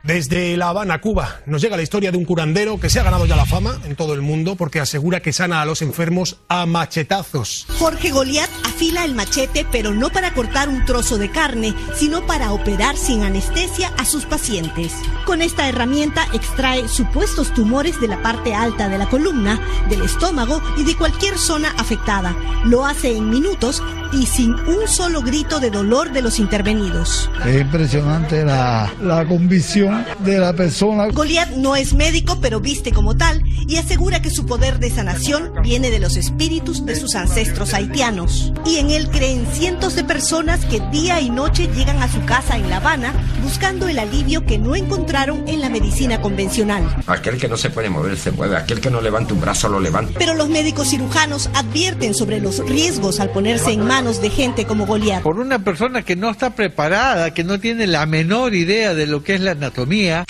[0.03, 3.25] Desde La Habana, Cuba, nos llega la historia de un curandero que se ha ganado
[3.25, 6.65] ya la fama en todo el mundo porque asegura que sana a los enfermos a
[6.65, 7.65] machetazos.
[7.79, 12.51] Jorge Goliat afila el machete, pero no para cortar un trozo de carne, sino para
[12.51, 14.91] operar sin anestesia a sus pacientes.
[15.25, 19.57] Con esta herramienta extrae supuestos tumores de la parte alta de la columna,
[19.87, 22.35] del estómago y de cualquier zona afectada.
[22.65, 23.81] Lo hace en minutos
[24.13, 27.29] y sin un solo grito de dolor de los intervenidos.
[27.45, 31.07] Es impresionante la, la convicción de la persona.
[31.07, 35.51] Goliat no es médico, pero viste como tal y asegura que su poder de sanación
[35.63, 38.53] viene de los espíritus de sus ancestros haitianos.
[38.65, 42.57] Y en él creen cientos de personas que día y noche llegan a su casa
[42.57, 46.83] en La Habana buscando el alivio que no encontraron en la medicina convencional.
[47.07, 49.79] Aquel que no se puede mover se mueve, aquel que no levanta un brazo lo
[49.79, 50.13] levanta.
[50.19, 54.85] Pero los médicos cirujanos advierten sobre los riesgos al ponerse en manos de gente como
[54.85, 55.21] Goliat.
[55.23, 59.23] Por una persona que no está preparada, que no tiene la menor idea de lo
[59.23, 60.25] que es la anatomía.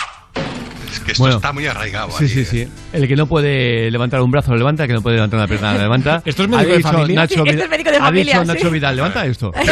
[0.92, 1.36] Es que esto Bueno.
[1.36, 2.10] está muy arraigado.
[2.16, 2.68] Sí, sí, sí.
[2.92, 5.48] El que no puede levantar un brazo lo levanta, el que no puede levantar una
[5.48, 6.22] pierna la levanta.
[6.24, 7.14] Esto es Ha médico de dicho familia.
[7.20, 8.56] Nacho Sí, esto es médico de Ha familia, dicho sí.
[8.56, 9.52] Nacho Vidal, levanta esto.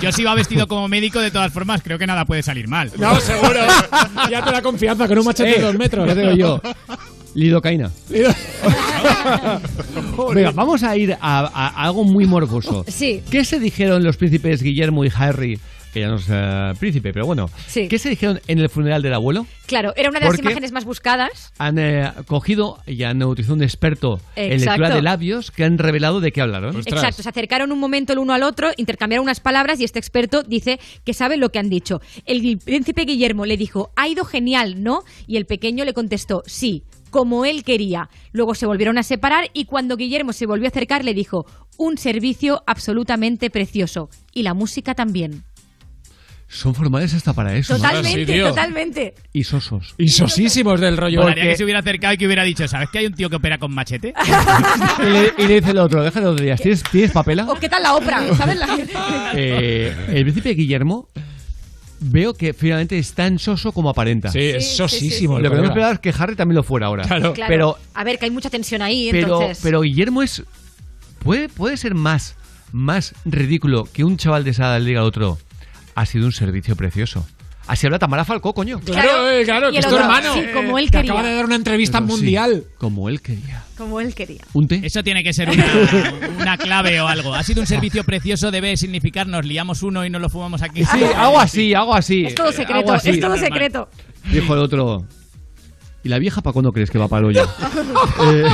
[0.00, 2.90] Yo si va vestido como médico, de todas formas, creo que nada puede salir mal.
[2.98, 3.60] No, seguro.
[4.30, 6.06] ya te da confianza con un machete de Eh, dos metros.
[6.06, 6.60] Ya te digo yo.
[7.34, 7.90] Lidocaína.
[10.34, 12.84] Venga, vamos a ir a, a algo muy morboso.
[12.88, 13.22] Sí.
[13.30, 15.58] ¿Qué se dijeron los príncipes Guillermo y Harry?
[15.92, 17.46] Que ya no es eh, príncipe, pero bueno.
[17.68, 17.86] Sí.
[17.86, 19.46] ¿Qué se dijeron en el funeral del abuelo?
[19.66, 21.52] Claro, era una de las Porque imágenes más buscadas.
[21.58, 24.80] Han eh, cogido y han utilizado un experto en Exacto.
[24.80, 26.76] lectura de labios que han revelado de qué hablaron.
[26.78, 30.42] Exacto, se acercaron un momento el uno al otro, intercambiaron unas palabras y este experto
[30.42, 32.00] dice que sabe lo que han dicho.
[32.26, 35.02] El príncipe Guillermo le dijo, ha ido genial, ¿no?
[35.28, 36.82] Y el pequeño le contestó, sí,
[37.14, 38.10] como él quería.
[38.32, 41.96] Luego se volvieron a separar y cuando Guillermo se volvió a acercar le dijo, un
[41.96, 44.10] servicio absolutamente precioso.
[44.32, 45.44] Y la música también.
[46.48, 47.76] Son formales hasta para eso.
[47.76, 49.14] Totalmente, totalmente.
[49.32, 49.94] Y sosos.
[49.96, 51.20] Y sosísimos del rollo.
[51.22, 53.36] Molaría que se hubiera acercado y que hubiera dicho, ¿sabes que hay un tío que
[53.36, 54.12] opera con machete?
[54.98, 56.60] y, le, y le dice el otro, déjalo de días.
[56.60, 57.44] ¿Tienes, ¿Tienes papela?
[57.48, 58.34] ¿O qué tal la obra?
[58.34, 58.56] ¿Sabes?
[58.58, 61.08] La- Eh, el príncipe Guillermo
[62.04, 64.30] veo que finalmente es tan soso como aparenta.
[64.30, 66.56] Sí, es Sí, sí, sosísimo sí, Lo que no me esperaba es que Harry también
[66.56, 67.04] lo fuera ahora.
[67.04, 67.34] Claro.
[67.48, 69.60] Pero, A ver, que hay mucha tensión ahí, pero, entonces...
[69.62, 70.42] pero Guillermo es...
[71.20, 72.36] ¿Puede, puede ser más,
[72.72, 75.38] más ridículo que un chaval de esa edad le diga al otro
[75.94, 77.26] ha sido un servicio precioso.
[77.66, 78.78] Así habla Tamara Falcó, coño.
[78.80, 80.34] Claro, eh, claro, que es tu hermano.
[80.34, 81.12] sí, como él que quería.
[81.12, 82.64] acaba de dar una entrevista Pero sí, mundial.
[82.78, 83.62] como él quería.
[83.78, 84.42] Como él quería.
[84.52, 84.80] ¿Un té?
[84.84, 85.64] Eso tiene que ser una,
[86.40, 87.34] una clave o algo.
[87.34, 90.84] Ha sido un servicio precioso, debe significar nos liamos uno y nos lo fumamos aquí.
[90.84, 92.26] Sí, algo así, algo así.
[92.26, 93.10] Es todo Eh, secreto, así.
[93.10, 93.88] es todo secreto.
[94.30, 95.06] Dijo el otro.
[96.04, 97.48] ¿Y la vieja para cuándo crees que va para el hoyo?
[98.30, 98.44] Eh,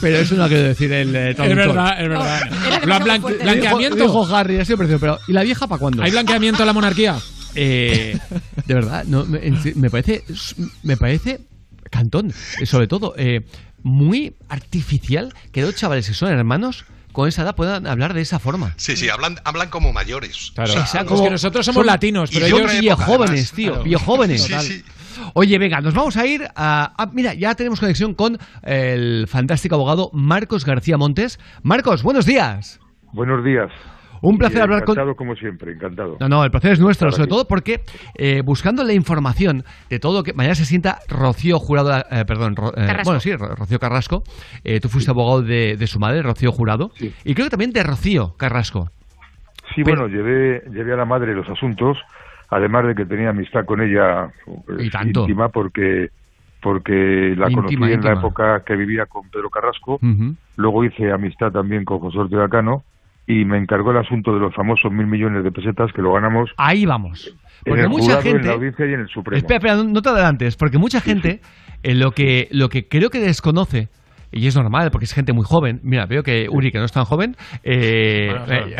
[0.00, 1.48] pero eso no ha querido decir el eh, traductor.
[1.50, 2.40] Es verdad, es verdad.
[2.84, 3.96] Lo blanqueamiento.
[3.96, 6.02] Dijo, dijo Harry, ha sido precioso, pero ¿y la vieja para cuándo?
[6.02, 7.16] ¿Hay blanqueamiento a la monarquía?
[7.54, 8.18] Eh,
[8.66, 10.24] de verdad, no, me, en se- me parece
[10.82, 11.40] me parece
[11.90, 13.42] cantón, eh, sobre todo eh,
[13.82, 18.40] muy artificial que dos chavales que son hermanos con esa edad puedan hablar de esa
[18.40, 18.74] forma.
[18.76, 20.50] Sí, sí, hablan, hablan como mayores.
[20.54, 20.70] Claro.
[20.70, 23.52] O sea, Exacto, es que nosotros somos latinos, pero y ellos otra época, jóvenes, además.
[23.52, 23.84] tío, Claro.
[24.62, 24.84] Sí, sí.
[25.34, 29.74] Oye, venga, nos vamos a ir a, a- Mira, ya tenemos conexión con el fantástico
[29.74, 31.38] abogado Marcos García Montes.
[31.62, 32.80] Marcos, buenos días.
[33.12, 33.70] Buenos días.
[34.22, 36.16] Un placer hablar con- Encantado como siempre, encantado.
[36.18, 37.30] No, no, el placer es nuestro, sobre aquí.
[37.30, 37.82] todo porque
[38.14, 42.56] eh, buscando la información de todo lo que mañana se sienta Rocío Jurado, eh, perdón,
[42.56, 43.04] Ro- eh, Carrasco.
[43.04, 44.24] bueno, sí, Ro- Rocío Carrasco.
[44.64, 47.82] Eh, tú fuiste abogado de, de su madre, Rocío Jurado, y creo que también de
[47.82, 48.90] Rocío Carrasco.
[49.74, 51.98] Sí, bueno, llevé, llevé a la madre los asuntos,
[52.50, 54.28] además de que tenía amistad con ella
[54.66, 55.20] pues, Y tanto.
[55.22, 56.08] íntima porque
[56.60, 58.14] porque la Íntima, conocí en íntima.
[58.14, 59.98] la época que vivía con Pedro Carrasco.
[60.56, 62.82] Luego hice amistad también con José Ortega Cano
[63.26, 66.50] y me encargó el asunto de los famosos mil millones de pesetas que lo ganamos
[66.56, 67.26] Ahí vamos.
[67.28, 67.36] en
[67.70, 68.48] Porque el mucha jurado, en gente.
[68.48, 69.36] la audiencia y en el Supremo.
[69.38, 71.40] Espera, espera, no- te adelantes, porque mucha gente
[71.82, 73.88] eh, lo, que, lo que creo que desconoce.
[74.32, 75.80] Y es normal, porque es gente muy joven.
[75.84, 78.76] Mira, veo que Uri, que no es tan joven, eh, Bueno, eh.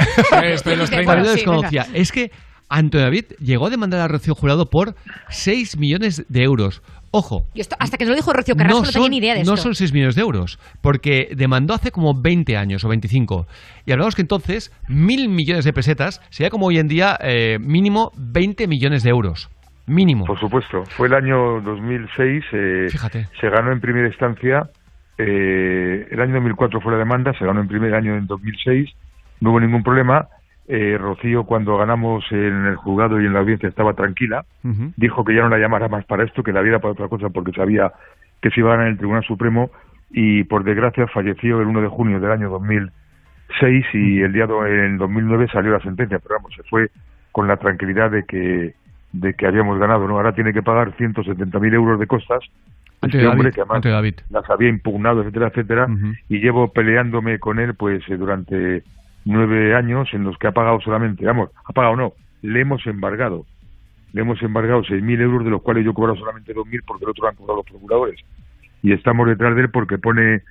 [0.54, 1.04] Estoy en los 30.
[1.12, 1.86] todavía lo Sí, desconocía.
[1.94, 2.30] Es que
[2.78, 4.94] Antonio David llegó a demandar a Rocío Jurado por
[5.28, 6.82] 6 millones de euros.
[7.12, 9.42] Ojo, Y esto, hasta que no lo dijo Rocío Carrasco no, tenía ni idea de
[9.42, 9.52] esto.
[9.52, 13.46] no son 6 millones de euros, porque demandó hace como 20 años o 25.
[13.86, 18.10] Y hablamos que entonces mil millones de pesetas sería como hoy en día eh, mínimo
[18.16, 19.48] 20 millones de euros.
[19.86, 20.24] Mínimo.
[20.24, 23.28] Por supuesto, fue el año 2006, eh, Fíjate.
[23.40, 24.68] se ganó en primera instancia,
[25.18, 28.90] eh, el año 2004 fue la demanda, se ganó en primer año en 2006,
[29.40, 30.26] no hubo ningún problema.
[30.66, 34.44] Eh, Rocío, cuando ganamos en el juzgado y en la audiencia, estaba tranquila,
[34.96, 37.28] dijo que ya no la llamara más para esto, que la viera para otra cosa,
[37.28, 37.92] porque sabía
[38.40, 39.70] que se iba a ganar en el Tribunal Supremo
[40.10, 44.66] y, por desgracia, falleció el 1 de junio del año 2006 y el día do-
[44.66, 46.88] en 2009 salió la sentencia, pero vamos, se fue
[47.32, 48.74] con la tranquilidad de que
[49.12, 50.16] de que habíamos ganado, ¿no?
[50.16, 52.40] Ahora tiene que pagar 170.000 euros de costas
[53.00, 54.14] Ante este hombre David, que además David.
[54.30, 55.86] las había impugnado, etcétera, etcétera,
[56.28, 58.82] y llevo peleándome con él pues eh, durante
[59.24, 62.12] nueve años en los que ha pagado solamente, vamos, ha pagado no,
[62.42, 63.46] le hemos embargado,
[64.12, 67.10] le hemos embargado 6.000 euros de los cuales yo he cobrado solamente 2.000 porque el
[67.10, 68.20] otro lo han cobrado los procuradores.
[68.82, 70.42] Y estamos detrás de él porque pone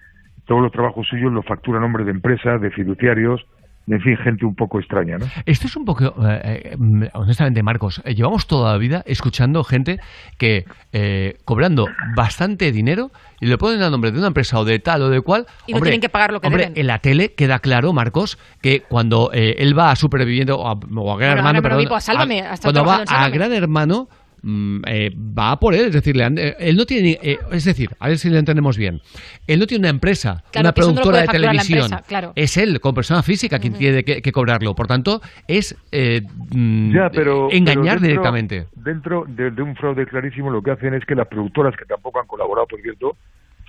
[0.46, 3.46] todos los trabajos suyos los factura a nombre de empresas, de fiduciarios,
[3.88, 5.26] en fin, gente un poco extraña, ¿no?
[5.46, 10.00] Esto es un poco, eh, eh, honestamente, Marcos, eh, llevamos toda la vida escuchando gente
[10.38, 14.80] que eh, cobrando bastante dinero y le ponen a nombre de una empresa o de
[14.80, 15.46] tal o de cual.
[15.68, 16.80] Y no tienen que pagar lo que hombre, deben.
[16.80, 20.72] en la tele queda claro, Marcos, que cuando eh, él va a Superviviendo o a,
[20.74, 23.30] o a Gran Bueno, Hermano, perdón, a Sálvame, a- ha estado cuando va a.
[23.30, 24.08] Gran Hermano
[24.44, 27.18] mm, eh, va a por él, es decir, le han- eh, él no tiene, ni-
[27.32, 29.02] eh, es decir, a ver si lo entendemos bien,
[29.48, 32.34] él no tiene una empresa, Claro, una no productora de televisión, empresa, claro.
[32.36, 34.76] es él, como persona física, quien tiene que, que cobrarlo.
[34.76, 38.66] Por tanto, es eh, mm, Ya, pero, engañar pero dentro- directamente.
[38.76, 42.20] Dentro de, de un fraude clarísimo, lo que hacen es que las productoras que tampoco
[42.20, 43.16] han colaborado, por cierto,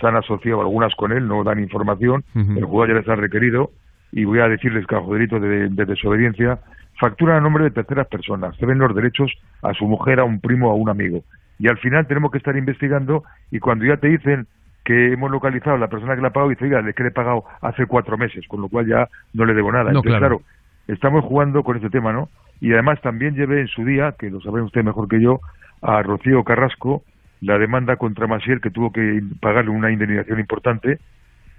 [0.00, 3.70] se han asociado algunas con él, no dan información, el jugador ya les ha requerido,
[4.10, 6.58] y voy a decirles que bajo delito de, de desobediencia,
[6.98, 9.32] facturan a nombre de terceras personas, ceden los derechos
[9.62, 11.22] a su mujer, a un primo, a un amigo.
[11.58, 14.46] Y al final tenemos que estar investigando, y cuando ya te dicen
[14.84, 17.08] que hemos localizado a la persona que la ha pagado, dice, oiga, le que le
[17.08, 19.84] he pagado hace cuatro meses, con lo cual ya no le debo nada.
[19.84, 20.38] No, Entonces, claro.
[20.38, 20.50] claro,
[20.88, 22.28] estamos jugando con este tema, ¿no?
[22.60, 25.40] Y además también llevé en su día, que lo saben ustedes mejor que yo,
[25.80, 27.02] a Rocío Carrasco
[27.44, 30.98] la demanda contra Masier que tuvo que pagarle una indemnización importante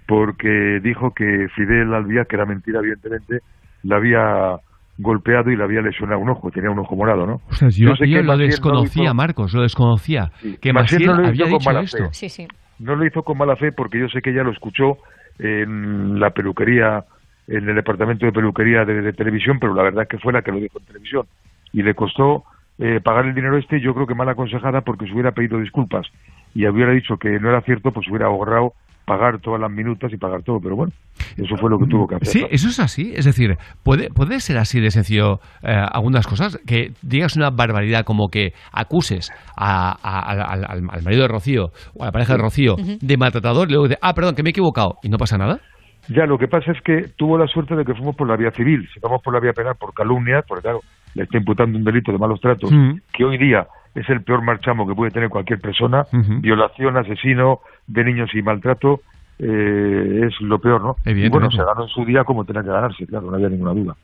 [0.06, 3.40] porque dijo que Fidel Albía, que era mentira evidentemente,
[3.82, 4.56] la había
[4.98, 7.40] golpeado y le había lesionado un ojo, tenía un ojo morado, ¿no?
[7.50, 10.30] Ostras, yo, sé yo que lo no desconocía, hizo- Marcos, lo desconocía.
[10.60, 12.04] Que Maciel no lo hizo había con dicho mala esto.
[12.04, 12.08] fe.
[12.12, 12.48] Sí, sí.
[12.78, 14.98] No lo hizo con mala fe porque yo sé que ella lo escuchó
[15.38, 17.04] en la peluquería,
[17.46, 20.42] en el departamento de peluquería de, de televisión, pero la verdad es que fue la
[20.42, 21.26] que lo dijo en televisión.
[21.72, 22.44] Y le costó
[22.78, 26.06] eh, pagar el dinero este, yo creo que mal aconsejada porque se hubiera pedido disculpas
[26.54, 28.72] y hubiera dicho que no era cierto, pues hubiera ahorrado
[29.06, 30.58] pagar todas las minutas y pagar todo.
[30.60, 30.92] Pero bueno,
[31.36, 32.28] eso fue lo que tuvo que hacer.
[32.28, 32.46] Sí, ¿no?
[32.50, 33.12] eso es así.
[33.14, 36.58] Es decir, puede, puede ser así de sencillo eh, algunas cosas.
[36.66, 41.28] Que digas una barbaridad como que acuses a- a- al, al- al- al marido de
[41.28, 44.42] Rocío o a la pareja de Rocío de maltratador y luego dice, ah, perdón, que
[44.42, 45.60] me he equivocado y no pasa nada.
[46.08, 48.50] Ya, lo que pasa es que tuvo la suerte de que fuimos por la vía
[48.52, 48.86] civil.
[48.92, 50.80] Si vamos por la vía penal por calumnia, porque claro,
[51.14, 52.98] le está imputando un delito de malos tratos, Mm.
[53.12, 58.04] que hoy día es el peor marchamo que puede tener cualquier persona, violación, asesino de
[58.04, 59.00] niños y maltrato,
[59.38, 60.96] eh, es lo peor, ¿no?
[61.04, 61.30] Y Evidentemente.
[61.30, 63.94] bueno, se ganó en su día como tenía que ganarse, claro, no había ninguna duda.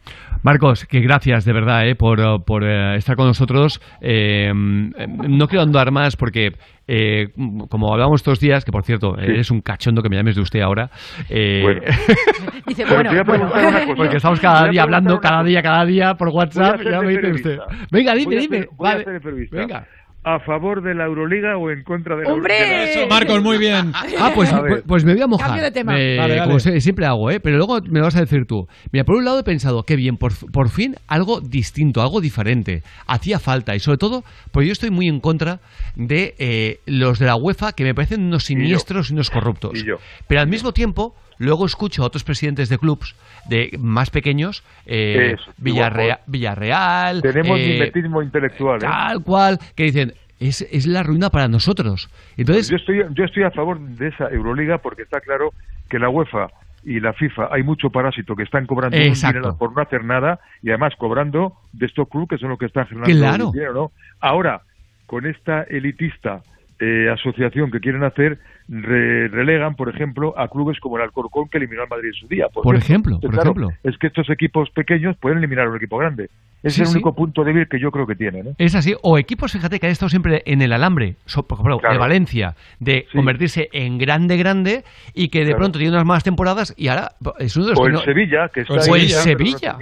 [0.43, 3.81] Marcos, que gracias de verdad eh, por, por, eh, estar con nosotros.
[4.01, 6.53] Eh, no quiero andar más porque,
[6.87, 7.29] eh,
[7.71, 9.25] como hablamos estos días, que por cierto, Sí.
[9.25, 10.91] eres un cachondo que me llames de usted ahora.
[11.31, 11.81] eh, Bueno.
[12.67, 13.95] Dice, bueno, una cosa.
[13.97, 16.81] Porque estamos cada día hablando, cada día, cada día por WhatsApp.
[16.83, 17.59] Ya me dice usted.
[17.91, 18.57] Venga, dime, Voy a dime.
[18.59, 19.01] hacer- voy a Vale.
[19.03, 19.57] hacer de periodista.
[19.57, 19.87] Venga.
[20.25, 22.57] ¿A favor de la Euroliga o en contra de la ¡Hombre!
[22.59, 22.91] Euroliga?
[22.93, 23.93] Eso, Marcos, muy bien.
[24.19, 25.47] Ah, pues, pues, pues me voy a mojar.
[25.49, 25.95] Cambio de tema.
[25.95, 26.47] Me- Vale, vale.
[26.47, 27.41] Como se- siempre hago, ¿eh?
[27.41, 28.69] Pero luego me vas a decir tú.
[28.93, 32.83] Mira, por un lado he pensado, qué bien, por, por fin algo distinto, algo diferente.
[33.07, 33.75] Hacía falta.
[33.75, 35.59] Y sobre todo, porque yo estoy muy en contra
[35.97, 39.73] de eh, los de la UEFA, que me parecen unos siniestros y, unos corruptos.
[39.81, 39.97] Y yo.
[40.29, 43.15] Pero al mismo tiempo, luego escucho a otros presidentes de clubs
[43.49, 48.81] de más pequeños, eh, Eso, Villarrea- Villarreal, Tenemos eh, intelectual, ¿eh?
[48.87, 52.11] tal cual, que dicen, es, es la ruina para nosotros.
[52.37, 55.53] Entonces, yo estoy yo estoy a favor de esa Euroliga porque está claro
[55.89, 56.49] que la UEFA
[56.85, 60.71] y la FIFA hay mucho parásito que están cobrando dinero por no hacer nada y
[60.71, 63.51] además cobrando de estos clubes que son los que están generando Claro.
[63.53, 63.93] dinero, ¿no?
[64.21, 64.63] Ahora,
[65.07, 66.43] con esta elitista
[66.83, 68.39] eh, asociación que quieren hacer,
[68.69, 72.27] re- relegan, por ejemplo, a clubes como el Alcorcón que eliminó al Madrid en su
[72.27, 72.47] día.
[72.53, 73.69] Por ejemplo, por claro, ejemplo.
[73.85, 76.29] Es que estos equipos pequeños pueden eliminar a un equipo grande.
[76.65, 76.95] Es Sí, el sí.
[76.95, 78.51] único punto débil que yo creo que tiene, ¿no?
[78.59, 81.79] Es así, o equipos, fíjate, que han estado siempre en el alambre, so- por ejemplo,
[81.79, 81.95] Claro.
[81.95, 83.17] de Valencia, de Sí.
[83.17, 85.59] convertirse en grande, grande, y que de Claro.
[85.59, 88.01] pronto tiene unas malas temporadas y ahora es uno de los O que el no-
[88.01, 89.77] Sevilla, que está O el ahí, o el pero no Sevilla.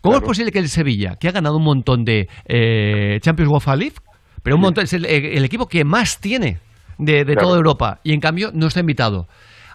[0.00, 3.94] ¿Cómo es posible que el Sevilla, que ha ganado un montón de eh, Champions League,
[4.42, 4.64] pero un Sí.
[4.66, 6.58] montón, es el, el equipo que más tiene
[6.98, 7.40] de, de Claro.
[7.48, 9.28] toda Europa, y en cambio no está invitado?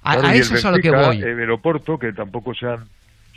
[0.03, 1.21] A, Claro, a eso el es a lo que Benfica, voy.
[1.43, 2.85] El Oporto, que tampoco se han,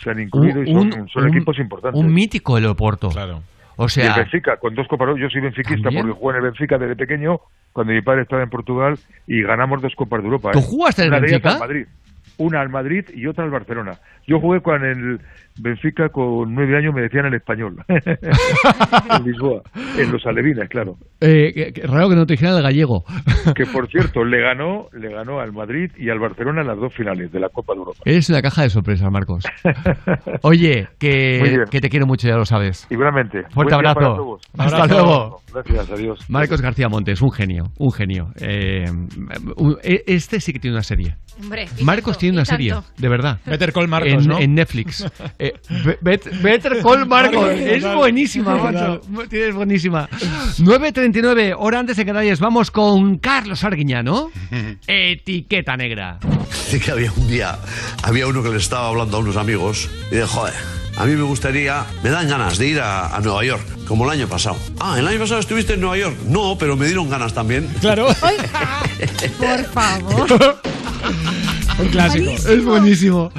[0.03, 2.01] se han incluido y son, Un- son un- equipos importantes.
[2.01, 3.09] Un mítico el Oporto.
[3.09, 3.43] Claro.
[3.77, 6.07] O y el sea, Benfica, con dos copas, yo soy benfiquista ¿También?
[6.07, 7.41] porque jugué en el Benfica desde pequeño,
[7.73, 10.51] cuando mi padre estaba en Portugal, y ganamos dos copas de Europa.
[10.53, 10.63] ¿Tú ¿eh?
[10.67, 11.53] jugaste en el Benfica?
[11.55, 11.87] al Madrid.
[12.37, 13.99] Una al Madrid y otra al Barcelona.
[14.27, 15.21] Yo jugué con el
[15.63, 17.77] Benfica con nueve años me decían el español.
[17.89, 19.63] en Lisboa,
[19.99, 20.97] en los alevines, claro.
[21.21, 23.05] Eh, que- que raro que no te dijeran el gallego.
[23.55, 26.95] Que por cierto, le ganó, le ganó al Madrid y al Barcelona en las dos
[26.95, 27.99] finales de la Copa de Europa.
[28.05, 29.45] Eres una caja de sorpresas, Marcos.
[30.43, 32.87] Oye, que, que te quiero mucho, ya lo sabes.
[32.91, 33.43] Igualmente.
[33.51, 34.39] Fuerte Buen abrazo.
[34.59, 34.95] Hasta Abrazo.
[35.05, 35.41] luego.
[35.53, 36.31] Gracias, adiós.
[36.31, 38.33] Marcos García Montes, un genio, un genio.
[38.41, 38.85] Eh,
[39.83, 41.17] e- este sí que tiene una serie.
[41.43, 43.39] Hombre, Marcos tanto, tiene una serie, de verdad.
[43.47, 44.39] Better Call Marcos, en, ¿no?
[44.39, 45.07] en Netflix.
[45.39, 45.50] Eh,
[45.85, 47.07] Be- Bet- Better Call.
[47.07, 49.01] Marcos, Es buenísima, macho.
[49.29, 50.09] Tienes buenísima.
[50.59, 52.41] 9.39, hora antes de Canarias.
[52.41, 54.31] Vamos con Carlos Arguiñano.
[54.87, 56.19] Etiqueta negra.
[56.51, 57.59] Dice que había un día,
[58.03, 60.55] había uno que le estaba hablando a unos amigos y dice, joder,
[60.97, 64.11] a mí me gustaría, me dan ganas de ir a, a Nueva York, como el
[64.19, 64.57] año pasado.
[64.79, 66.17] Ah, ¿el año pasado estuviste en Nueva York?
[66.27, 67.67] No, pero me dieron ganas también.
[67.81, 68.09] Claro.
[69.39, 70.61] Por favor.
[71.81, 72.31] Un clásico.
[72.31, 73.33] Es buenísimo.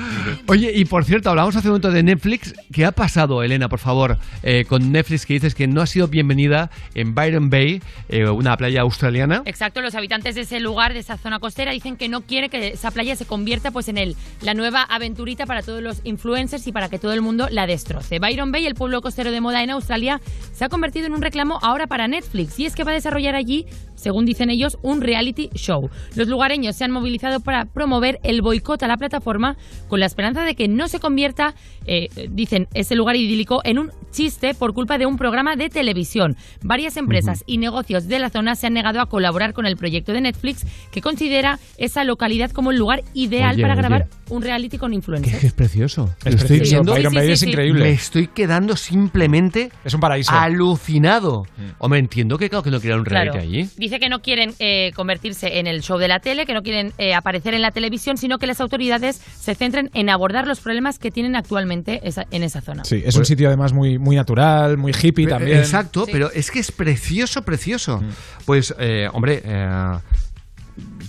[0.48, 2.54] Oye, y por cierto, hablamos hace un momento de Netflix.
[2.74, 6.08] ¿Qué ha pasado, Elena, por favor, eh, con Netflix que dices que no ha sido
[6.08, 9.44] bienvenida en Byron Bay, eh, una playa australiana?
[9.46, 12.70] Exacto, los habitantes de ese lugar, de esa zona costera, dicen que no quiere que
[12.70, 16.72] esa playa se convierta pues en el, la nueva aventurita para todos los influencers y
[16.72, 18.20] para que todo el mundo la destroce.
[18.20, 20.20] Byron Bay, el pueblo costero de moda en Australia,
[20.52, 23.36] se ha convertido en un reclamo ahora para Netflix y es que va a desarrollar
[23.36, 25.90] allí, según dicen ellos, un reality show.
[26.16, 29.58] Los lugareños se han movilizado para promover el boicot a la plataforma
[29.90, 33.92] con la esperanza de que no se convierta, eh, dicen, ese lugar idílico en un
[34.12, 36.38] chiste por culpa de un programa de televisión.
[36.62, 40.14] Varias empresas y negocios de la zona se han negado a colaborar con el proyecto
[40.14, 43.82] de Netflix que considera esa localidad como el lugar ideal Oye, para oye.
[43.82, 45.34] grabar un reality con influencers.
[45.34, 46.14] es, que es precioso.
[46.24, 46.94] Es Lo estoy precioso.
[46.94, 47.10] viendo.
[47.12, 47.84] Sí, sí, es increíble.
[47.84, 50.32] Me estoy quedando simplemente Es un paraíso.
[50.34, 51.46] alucinado.
[51.80, 53.48] Hombre, entiendo que claro que no quiera un reality Claro.
[53.48, 53.68] allí.
[53.78, 56.94] Dice que no quieren eh, convertirse en el show de la tele, que no quieren
[56.98, 61.00] eh, aparecer en la televisión, sino que las autoridades se centren en abordar los problemas
[61.00, 62.84] que tienen actualmente esa- en esa zona.
[62.86, 65.58] Sí, es un sitio además muy, muy natural, muy hippie también.
[65.60, 66.12] Exacto, Sí.
[66.12, 68.02] pero es que es precioso, precioso.
[68.46, 69.98] Pues, eh, hombre, eh,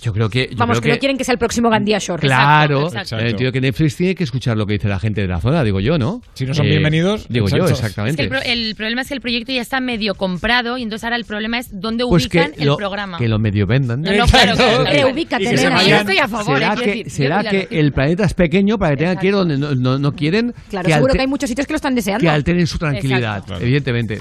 [0.01, 0.49] yo creo que.
[0.51, 2.21] yo Vamos, que, no quieren que sea el próximo Gandía Shore.
[2.21, 3.19] Claro, Exacto.
[3.19, 5.63] eh, entiendo que Netflix tiene que escuchar lo que dice la gente de la zona,
[5.63, 6.21] digo yo, ¿no?
[6.35, 7.73] Si no son Eh, bienvenidos, Digo yo, exacto.
[7.75, 8.23] Es que exactamente.
[8.23, 11.17] el, pro- el problema es que el proyecto ya está medio comprado y entonces ahora
[11.17, 13.19] el problema es dónde Pues ubican el lo, programa.
[13.19, 14.03] que lo medio vendan.
[14.03, 14.85] No, no, claro.
[14.85, 16.59] Reubícate, que vayan- yo estoy a favor.
[16.59, 19.33] ¿Será eh, que, decir, será que el planeta es pequeño para que tengan que ir
[19.35, 21.95] donde no, no- no quieren Claro, que, seguro que hay muchos sitios que lo están
[21.95, 22.23] deseando.
[22.23, 23.63] que alteren su tranquilidad, Exacto.
[23.63, 24.21] evidentemente.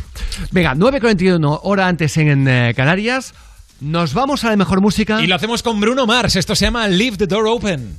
[0.51, 3.33] Venga, 9.41, hora antes en eh, Canarias.
[3.81, 5.21] Nos vamos a la mejor música.
[5.23, 6.35] Y lo hacemos con Bruno Mars.
[6.35, 7.97] Esto se llama Leave the Door Open.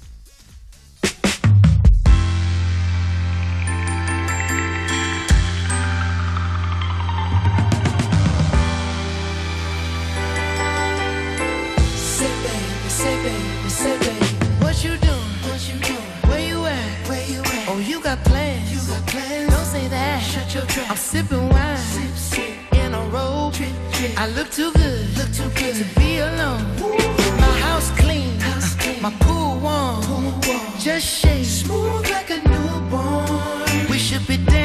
[11.96, 14.26] Say baby, say baby, say baby,
[14.62, 15.30] what you doing?
[15.48, 16.08] What you doing?
[16.28, 17.08] Where you at?
[17.08, 17.68] Where you at?
[17.68, 18.70] Oh, you got plans?
[18.72, 19.50] You got plans?
[19.50, 20.20] Don't say that.
[20.22, 20.90] Shut your trap.
[20.90, 22.74] I'm sipping wine, sip, sip.
[22.74, 23.54] in a robe.
[23.54, 24.12] Trip, trip.
[24.20, 25.11] I look too good, look too
[25.62, 26.64] good to be alone.
[27.38, 28.36] My house clean,
[29.00, 29.12] my.
[29.20, 30.40] Pool warm.
[30.78, 33.90] Just shake smooth like a newborn.
[33.90, 34.61] We should be dancing,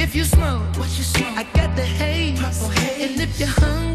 [0.00, 1.36] If you smoke, what you smoke?
[1.36, 3.10] I got the haze, purple haze.
[3.10, 3.87] And if you're hungry,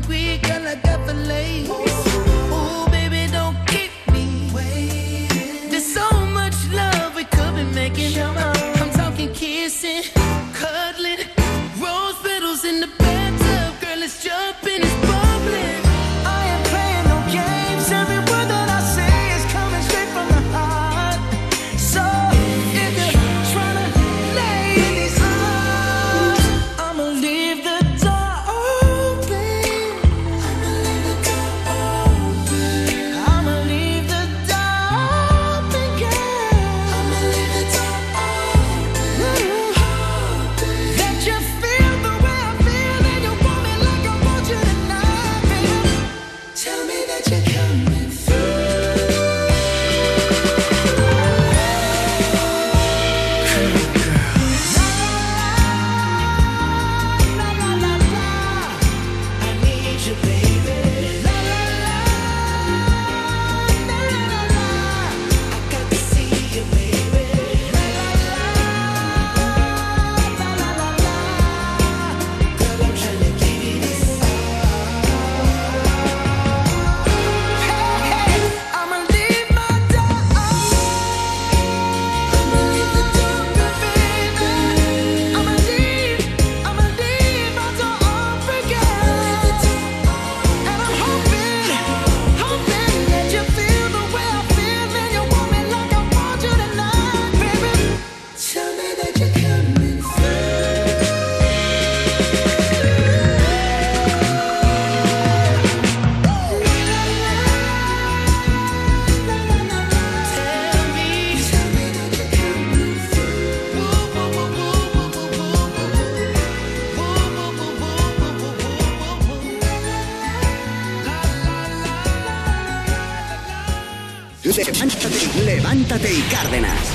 [125.94, 126.94] Levántate, y Cárdenas.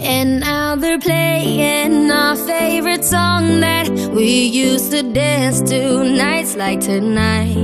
[0.00, 6.80] And now they're playing our favorite song that we used to dance to nights like
[6.80, 7.54] tonight.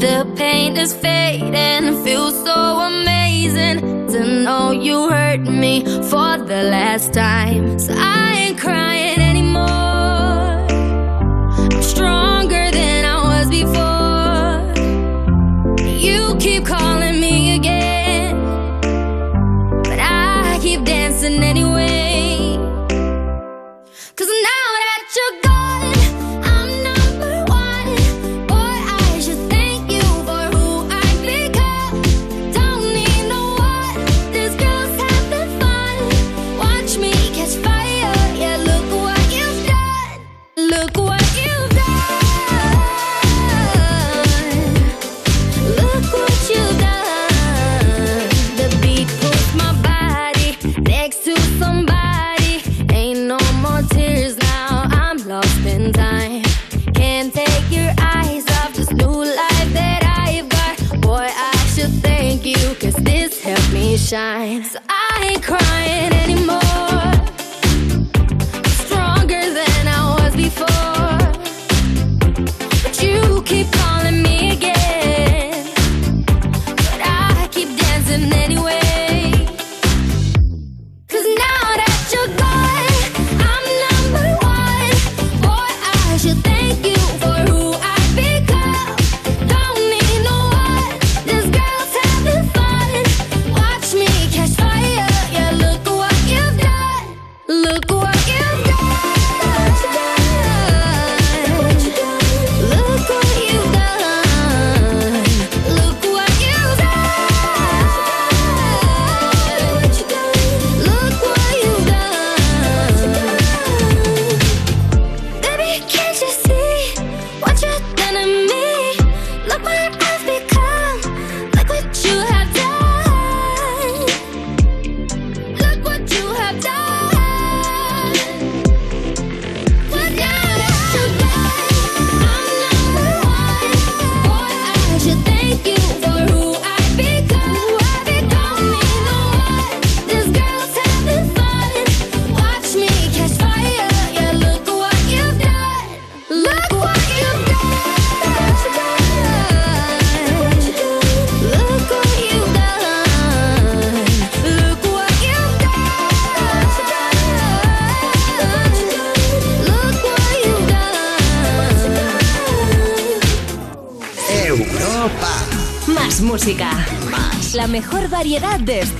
[0.00, 7.12] The pain is fading, feels so amazing to know you hurt me for the last
[7.12, 7.78] time.
[7.78, 9.89] So I ain't crying anymore.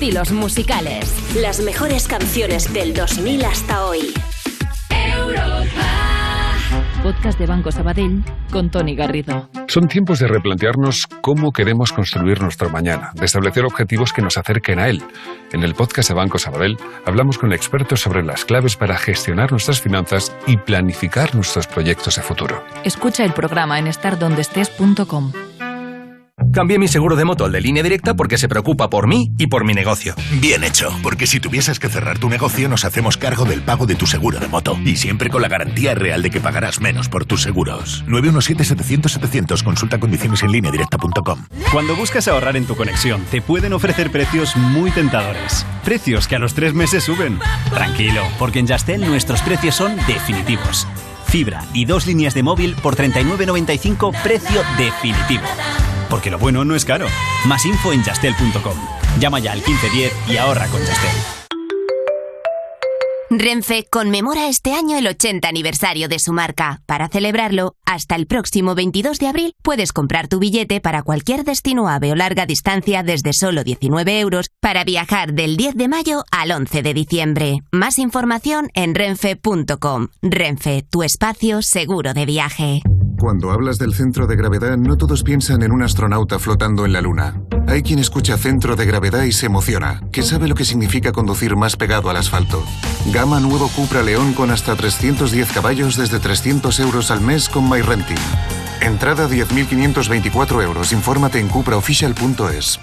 [0.01, 1.37] Estilos musicales.
[1.43, 4.15] Las mejores canciones del 2000 hasta hoy.
[7.03, 9.51] Podcast de Banco Sabadell con Tony Garrido.
[9.69, 14.79] Son tiempos de replantearnos cómo queremos construir nuestro mañana, de establecer objetivos que nos acerquen
[14.79, 15.03] a él.
[15.53, 19.83] En el podcast de Banco Sabadell hablamos con expertos sobre las claves para gestionar nuestras
[19.83, 22.65] finanzas y planificar nuestros proyectos de futuro.
[22.85, 25.33] Escucha el programa en estardondestes.com.
[26.53, 29.47] Cambié mi seguro de moto al de línea directa porque se preocupa por mí y
[29.47, 30.17] por mi negocio.
[30.41, 33.95] Bien hecho, porque si tuvieses que cerrar tu negocio nos hacemos cargo del pago de
[33.95, 34.77] tu seguro de moto.
[34.85, 38.05] Y siempre con la garantía real de que pagarás menos por tus seguros.
[38.09, 41.47] 917-700-700, consulta condiciones en línea directa.com.
[41.71, 45.65] Cuando buscas ahorrar en tu conexión, te pueden ofrecer precios muy tentadores.
[45.85, 47.39] Precios que a los tres meses suben.
[47.73, 50.89] Tranquilo, porque en Yastel nuestros precios son definitivos.
[51.27, 55.45] Fibra y dos líneas de móvil por 39.95 precio definitivo.
[56.11, 57.07] Porque lo bueno no es caro.
[57.47, 58.77] Más info en yastel.com.
[59.19, 61.41] Llama ya al 1510 y ahorra con Yastel.
[63.33, 66.83] Renfe conmemora este año el 80 aniversario de su marca.
[66.87, 71.89] Para celebrarlo, hasta el próximo 22 de abril puedes comprar tu billete para cualquier destino
[71.89, 76.51] ave o larga distancia desde solo 19 euros para viajar del 10 de mayo al
[76.51, 77.59] 11 de diciembre.
[77.71, 80.09] Más información en renfe.com.
[80.23, 82.83] Renfe, tu espacio seguro de viaje.
[83.21, 87.03] Cuando hablas del centro de gravedad, no todos piensan en un astronauta flotando en la
[87.03, 87.39] Luna.
[87.69, 91.55] Hay quien escucha centro de gravedad y se emociona, que sabe lo que significa conducir
[91.55, 92.65] más pegado al asfalto.
[93.13, 98.17] Gama nuevo Cupra León con hasta 310 caballos desde 300 euros al mes con MyRenting.
[98.81, 100.91] Entrada 10.524 euros.
[100.93, 102.81] Infórmate en cupraofficial.es.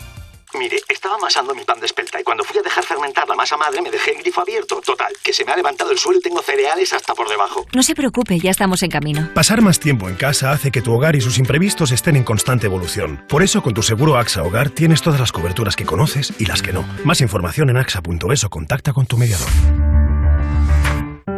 [0.58, 3.58] Mire, estaba amasando mi pan de espelta y cuando fui a dejar fermentar la masa
[3.58, 4.82] madre me dejé el grifo abierto.
[4.82, 7.66] Total, que se me ha levantado el suelo y tengo cereales hasta por debajo.
[7.74, 9.30] No se preocupe, ya estamos en camino.
[9.34, 12.66] Pasar más tiempo en casa hace que tu hogar y sus imprevistos estén en constante
[12.66, 13.24] evolución.
[13.27, 16.61] Por eso, con tu seguro AXA Hogar tienes todas las coberturas que conoces y las
[16.61, 16.84] que no.
[17.03, 19.50] Más información en axa.es o contacta con tu mediador.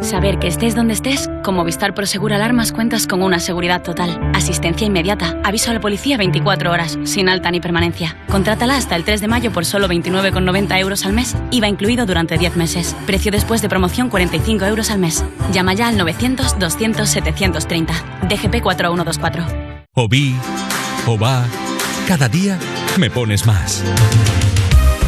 [0.02, 4.86] Saber que estés donde estés, con Movistar Prosegur Alarmas cuentas con una seguridad total, asistencia
[4.86, 8.16] inmediata, aviso a la policía 24 horas, sin alta ni permanencia.
[8.30, 12.38] Contrátala hasta el 3 de mayo por solo 29,90 euros al mes, IVA incluido durante
[12.38, 12.96] 10 meses.
[13.08, 15.26] Precio después de promoción 45 euros al mes.
[15.52, 17.88] Llama ya al 900-200-730.
[18.30, 19.44] DGP 4124.
[19.96, 20.36] O vi,
[21.08, 21.44] o va,
[22.08, 22.60] cada día
[22.98, 23.84] me pones más.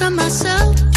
[0.00, 0.87] inside myself.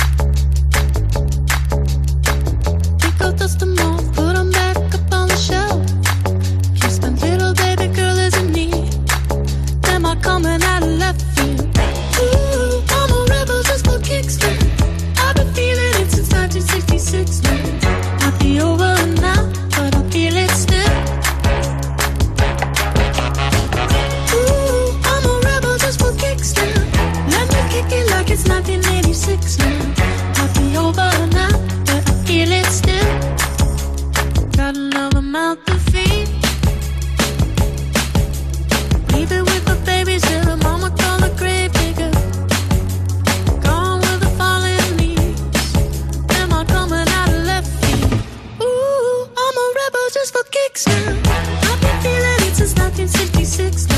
[53.51, 53.90] six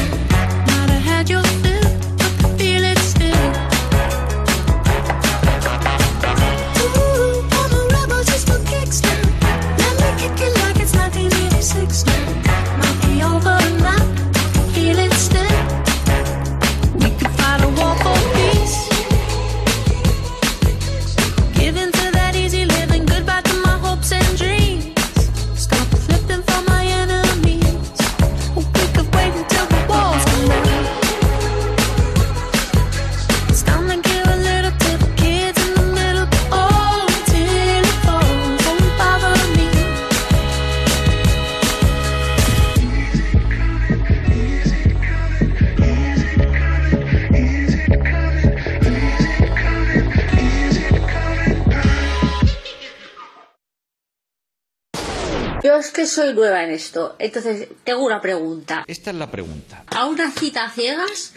[56.14, 58.84] soy nueva en esto, entonces tengo una pregunta.
[58.88, 59.84] Esta es la pregunta.
[59.96, 61.34] A una cita a ciegas,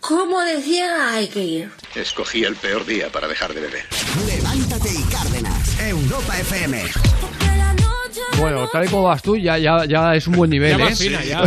[0.00, 1.70] ¿cómo de ciega hay que ir?
[1.94, 3.84] Escogí el peor día para dejar de beber.
[4.26, 5.80] Levántate y Cárdenas.
[5.80, 6.82] Europa FM.
[8.38, 10.94] Bueno, tal y como vas tú, ya, ya, ya es un buen nivel, Ya ¿eh?
[10.94, 11.42] fina, ya.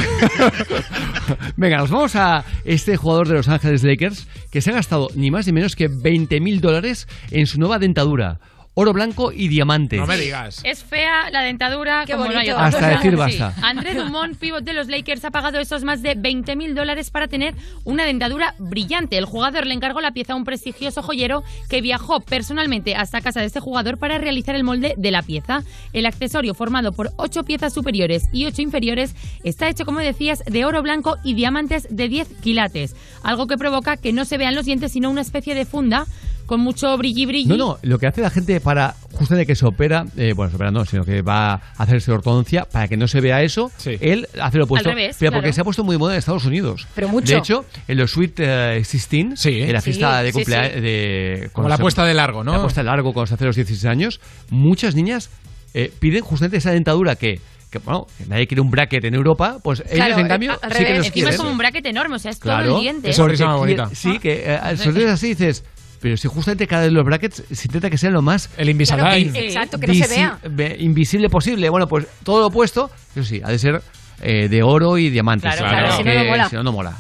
[1.56, 5.30] Venga, nos vamos a este jugador de Los Ángeles Lakers que se ha gastado ni
[5.30, 8.40] más ni menos que 20 mil dólares en su nueva dentadura.
[8.74, 10.00] Oro blanco y diamantes.
[10.00, 10.62] No me digas.
[10.64, 12.54] Es fea la dentadura, Qué como no hay bonito.
[12.54, 12.90] otra Hasta cosa.
[12.92, 13.54] decir basta.
[13.62, 17.28] André Dumont, pivot de los Lakers, ha pagado esos más de 20 mil dólares para
[17.28, 19.18] tener una dentadura brillante.
[19.18, 23.42] El jugador le encargó la pieza a un prestigioso joyero que viajó personalmente hasta casa
[23.42, 25.64] de este jugador para realizar el molde de la pieza.
[25.92, 30.64] El accesorio, formado por ocho piezas superiores y ocho inferiores, está hecho, como decías, de
[30.64, 32.96] oro blanco y diamantes de 10 quilates.
[33.22, 36.06] Algo que provoca que no se vean los dientes, sino una especie de funda
[36.52, 37.46] con mucho brilli brilli.
[37.48, 40.58] No, no, lo que hace la gente para, justamente que se opera, eh, bueno, se
[40.58, 44.28] opera no, sino que va a hacerse ortodoncia, para que no se vea eso, él
[44.42, 44.90] hace lo opuesto.
[44.90, 45.42] Al revés, pero claro.
[45.44, 46.90] porque se ha puesto muy de moda en Estados Unidos.
[46.94, 47.32] Pero mucho.
[47.32, 50.80] De hecho, en los Sweet eh, 16, en la fiesta Sí, de sí, cumpleaños, sí.
[50.82, 51.50] de...
[51.54, 52.52] Como la puesta de largo, ¿no?
[52.52, 55.30] La puesta de largo cuando se hace los 16 años, muchas niñas
[55.74, 57.40] eh, piden justamente esa dentadura que,
[57.70, 60.72] que, bueno, que nadie quiere un bracket en Europa, pues ellos Claro, en cambio al
[60.74, 60.98] sí que revés.
[60.98, 61.30] los Encima quieren.
[61.34, 63.14] es como un bracket enorme, o sea, es Claro, todo el diente.
[63.14, 63.96] Sonrisa más Porque bonita.
[63.96, 65.64] Sí, que eh, al sonreír así dices,
[66.02, 68.50] pero si justamente cada vez de los brackets se intenta que sea lo más...
[68.58, 69.32] El Invisalign.
[69.32, 70.40] Claro, exacto, que no se vea.
[70.50, 71.70] ve- invisible posible.
[71.70, 73.82] Bueno, pues todo lo opuesto, eso sí, ha de ser
[74.22, 75.54] eh, de oro y diamantes.
[75.56, 76.50] Claro, claro, si no, no que mola.
[76.50, 76.98] Si no, no mola.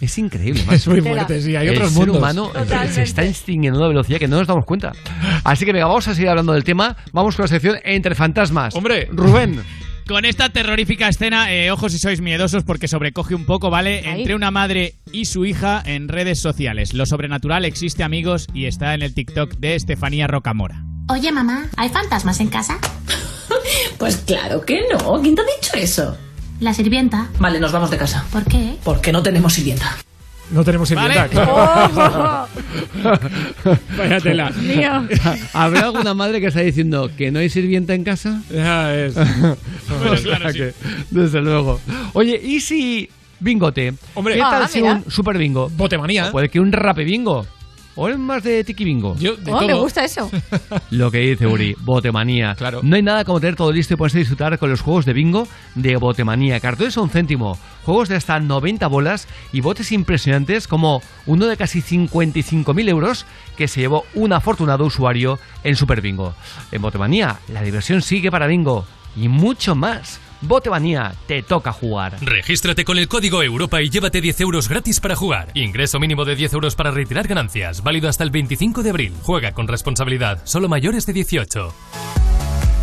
[0.00, 0.74] Es increíble, macho.
[0.76, 2.18] Es muy fuerte, sí, hay el otros ser mundos.
[2.18, 2.94] humano eh, Totalmente.
[2.94, 4.92] se está extinguiendo a una velocidad que no nos damos cuenta.
[5.42, 6.96] Así que venga, vamos a seguir hablando del tema.
[7.12, 8.74] Vamos con la sección Entre Fantasmas.
[8.74, 9.60] Hombre, Rubén.
[10.06, 14.08] Con esta terrorífica escena, eh, ojos si sois miedosos porque sobrecoge un poco, ¿vale?
[14.08, 16.94] Entre una madre y su hija en redes sociales.
[16.94, 20.84] Lo sobrenatural existe, amigos, y está en el TikTok de Estefanía Rocamora.
[21.08, 22.78] Oye, mamá, ¿hay fantasmas en casa?
[23.98, 25.20] pues claro que no.
[25.22, 26.16] ¿Quién te ha dicho eso?
[26.60, 27.28] La sirvienta.
[27.40, 28.24] Vale, nos vamos de casa.
[28.30, 28.76] ¿Por qué?
[28.84, 29.96] Porque no tenemos sirvienta.
[30.50, 31.30] No tenemos sirvienta, Vale.
[31.30, 32.48] claro.
[33.98, 34.50] Vaya tela.
[34.50, 35.06] Mío.
[35.52, 38.42] ¿Habrá alguna madre que está diciendo que no hay sirvienta en casa?
[38.50, 39.16] Ya es.
[39.88, 40.72] O sea que,
[41.10, 41.80] desde luego.
[42.12, 43.08] Oye, ¿y si
[43.40, 43.94] bingote?
[44.14, 44.34] Hombre.
[44.34, 44.94] ¿qué tal Ah, si mira.
[45.04, 45.70] un super bingo?
[45.76, 46.28] Botemanía.
[46.28, 47.46] O puede que un rape bingo.
[47.98, 49.16] ¿O es más de tiki bingo?
[49.18, 50.30] Yo, de Oh, me gusta eso.
[50.90, 52.54] Lo que dice Uri, Botemanía.
[52.54, 52.80] Claro.
[52.82, 55.14] No hay nada como tener todo listo y ponerse a disfrutar con los juegos de
[55.14, 56.60] bingo de Botemanía.
[56.60, 61.56] Cartones a un céntimo, juegos de hasta 90 bolas y botes impresionantes como uno de
[61.56, 63.24] casi 55.000 euros
[63.56, 66.34] que se llevó un afortunado usuario en Super Bingo.
[66.72, 68.84] En Botemanía, la diversión sigue para bingo
[69.16, 70.20] y mucho más.
[70.42, 72.16] Botemanía, te toca jugar.
[72.20, 75.48] Regístrate con el código Europa y llévate 10 euros gratis para jugar.
[75.54, 77.82] Ingreso mínimo de 10 euros para retirar ganancias.
[77.82, 79.14] Válido hasta el 25 de abril.
[79.22, 80.40] Juega con responsabilidad.
[80.44, 81.72] Solo mayores de 18.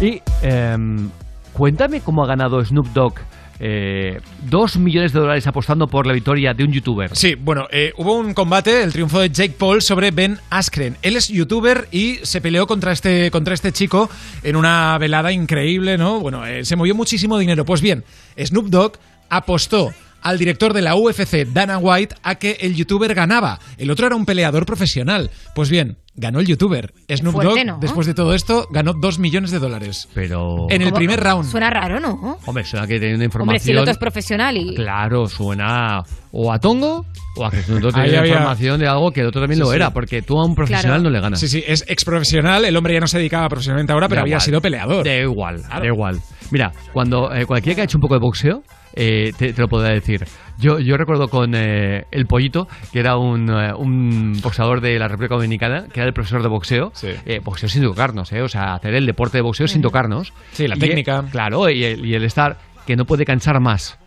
[0.02, 1.10] Y em,
[1.54, 3.16] cuéntame cómo ha ganado Snoop Dogg
[3.60, 7.16] eh, dos millones de dólares apostando por la victoria de un youtuber.
[7.16, 10.98] Sí, bueno, eh, hubo un combate, el triunfo de Jake Paul sobre Ben Askren.
[11.02, 14.10] Él es youtuber y se peleó contra este, contra este chico
[14.44, 16.20] en una velada increíble, ¿no?
[16.20, 17.66] Bueno, eh, se movió muchísimo dinero.
[17.66, 18.04] Pues bien,
[18.38, 18.94] Snoop Dogg
[19.30, 23.60] apostó al director de la UFC, Dana White, a que el youtuber ganaba.
[23.78, 25.30] El otro era un peleador profesional.
[25.56, 26.94] Pues bien, ganó el youtuber.
[27.14, 27.78] Snoop fuerte, Dogg, ¿no?
[27.80, 30.08] después de todo esto, ganó dos millones de dólares.
[30.14, 30.68] Pero...
[30.70, 30.98] En el ¿Cómo?
[30.98, 31.50] primer round.
[31.50, 32.38] Suena raro, ¿no?
[32.46, 33.56] Hombre, suena que tiene una información...
[33.56, 34.76] Hombre, si el otro es profesional y...
[34.76, 38.88] Claro, suena o a Tongo o a que Snoop Dogg Ahí tiene había- información de
[38.88, 39.76] algo que el otro también Sí, lo sí.
[39.76, 41.40] era, porque tú a un profesional no le ganas.
[41.40, 42.66] Sí, sí, es ex profesional.
[42.66, 44.42] El hombre ya no se dedicaba profesionalmente ahora, pero Da había igual.
[44.42, 45.06] sido peleador.
[45.06, 46.20] Da igual, da igual.
[46.52, 48.64] Mira, cuando eh, cualquiera que ha hecho un poco de boxeo,
[48.94, 50.26] eh, te, te lo podrá decir.
[50.60, 55.08] Yo, yo recuerdo con eh, el Pollito, que era un, eh, un boxeador de la
[55.08, 56.92] República Dominicana, que era el profesor de boxeo.
[57.26, 60.32] Eh, boxeo sin tocarnos, eh, o sea, hacer el deporte de boxeo sin tocarnos.
[60.52, 61.20] Sí, la Y, técnica.
[61.26, 63.98] eh, claro, y el, y el estar que no puede cansar más.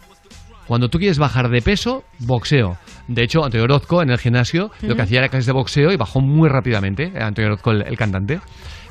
[0.66, 2.76] Cuando tú quieres bajar de peso, boxeo.
[3.06, 5.96] De hecho, Antonio Orozco en el gimnasio lo que hacía era clases de boxeo y
[5.96, 7.12] bajó muy rápidamente.
[7.14, 8.40] eh, Antonio Orozco, el, el cantante.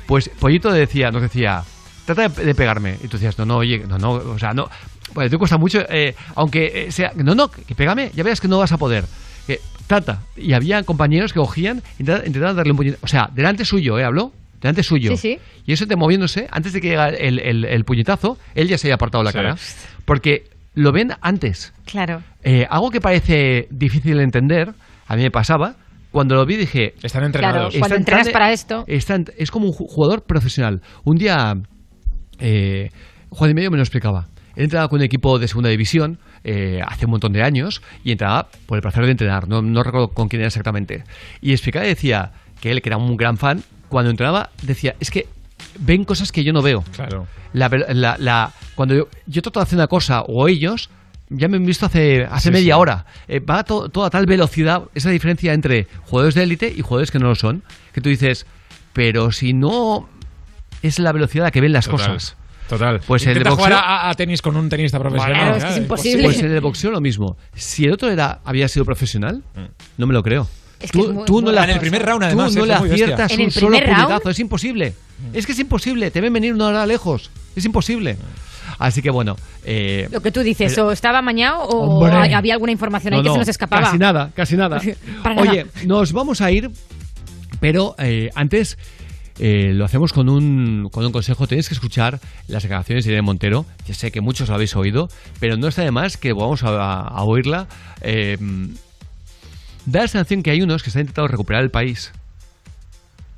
[0.07, 1.63] Pues Pollito decía, nos decía,
[2.05, 2.95] trata de, de pegarme.
[3.03, 4.69] Y tú decías, no, no, oye, no, no, o sea, no.
[5.15, 8.47] Pues te cuesta mucho, eh, aunque eh, sea, no, no, que pégame, ya verás que
[8.47, 9.05] no vas a poder.
[9.47, 10.21] Que, trata.
[10.37, 13.03] Y había compañeros que cogían, intentaban, darle un puñetazo.
[13.03, 14.03] O sea, delante suyo, ¿eh?
[14.03, 14.31] Habló.
[14.61, 15.11] Delante suyo.
[15.11, 15.39] Sí, sí.
[15.65, 18.87] Y eso te moviéndose, antes de que llegara el, el- el puñetazo, él ya se
[18.87, 19.37] había apartado la Sí.
[19.37, 19.55] cara.
[20.05, 21.73] Porque lo ven antes.
[21.85, 22.21] Claro.
[22.43, 24.73] Eh, algo que parece difícil de entender,
[25.07, 25.75] a mí me pasaba,
[26.11, 26.93] cuando lo vi dije...
[27.03, 28.83] Están Claro, cuando están entrenas para esto...
[28.87, 30.81] están- es como un ju- jugador profesional.
[31.05, 31.55] Un día,
[32.39, 32.89] eh,
[33.29, 34.27] Juan y Medio me lo explicaba.
[34.55, 38.11] Él entraba con un equipo de segunda división eh, hace un montón de años y
[38.11, 39.47] entraba por el placer de entrenar.
[39.47, 41.03] No, no recuerdo con quién era exactamente.
[41.41, 45.11] Y explicaba y decía que él, que era un gran fan, cuando entrenaba decía, es
[45.11, 45.27] que
[45.79, 46.83] ven cosas que yo no veo.
[46.93, 47.27] Claro.
[47.53, 50.89] La, la- la- cuando yo, yo trato de hacer una cosa o ellos
[51.29, 52.79] ya me han visto hace, hace Sí, media sí.
[52.81, 53.05] hora.
[53.27, 57.09] Eh, va to- todo a tal velocidad, esa diferencia entre jugadores de élite y jugadores
[57.11, 58.45] que no lo son, que tú dices,
[58.93, 60.07] pero si no
[60.83, 62.13] es la velocidad a la que ven las Total.
[62.13, 62.37] cosas.
[62.69, 62.99] Total.
[63.05, 65.33] Pues el de boxeo, jugar a, a tenis con un tenista profesional.
[65.35, 66.23] Claro, es que es imposible.
[66.23, 67.37] pues en el boxeo lo mismo.
[67.53, 69.43] Si el otro era había sido profesional,
[69.97, 70.47] no me lo creo.
[70.79, 71.63] Es que tú, es muy- tú no raro.
[71.63, 73.87] En el primer round, además, tú no eh, le aciertas ¿En un el solo primer
[73.87, 74.03] round?
[74.07, 74.93] puñetazo, es imposible.
[75.33, 77.31] Es que es imposible, te ven venir una hora lejos.
[77.55, 78.17] Es imposible.
[78.79, 82.33] Así que bueno, eh, Lo que tú dices, Pero- o estaba amañado o Hombre.
[82.35, 83.83] había alguna información ahí No, que no, se nos escapaba.
[83.83, 84.81] Casi nada, casi nada.
[85.23, 85.49] Para nada.
[85.49, 86.69] Oye, nos vamos a ir,
[87.61, 88.77] pero eh, antes
[89.39, 91.47] eh, lo hacemos con un, con un consejo.
[91.47, 93.65] Tenéis que escuchar las declaraciones de Irene Montero.
[93.85, 97.23] Ya sé que muchos lo habéis oído, pero no está de más que vamos a,
[97.23, 97.67] oírla.
[98.01, 98.37] Eh,
[99.85, 102.11] da la sensación que hay unos que están intentando recuperar el país.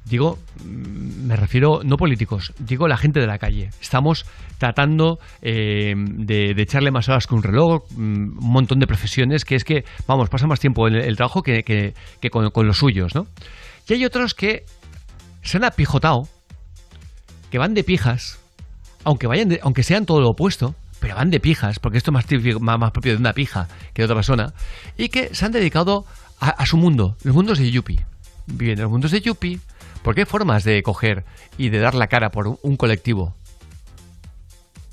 [0.05, 3.71] Digo, mm, me refiero, no políticos, digo la gente de la calle.
[3.81, 4.25] Estamos
[4.57, 9.55] tratando eh, de, echarle más horas que un reloj, mm, un montón de profesiones que
[9.55, 11.93] es que, vamos, pasa más tiempo en el, trabajo que, que-
[12.29, 13.27] con los suyos, ¿no?
[13.89, 14.65] Y hay otros que
[15.47, 16.27] se han apijotado,
[17.51, 18.39] que van de pijas,
[19.03, 22.13] aunque, vayan de- aunque sean todo lo opuesto, pero van de pijas, porque esto es
[22.13, 22.25] más,
[22.59, 24.53] más, más propio de una pija que de otra persona,
[24.97, 26.05] y que se han dedicado
[26.39, 28.05] a, su mundo, los mundos de Yuppie.
[28.47, 29.59] Viven en los mundos de Yuppie,
[30.03, 31.25] porque hay formas de coger
[31.57, 33.33] y de dar la cara por un, un colectivo.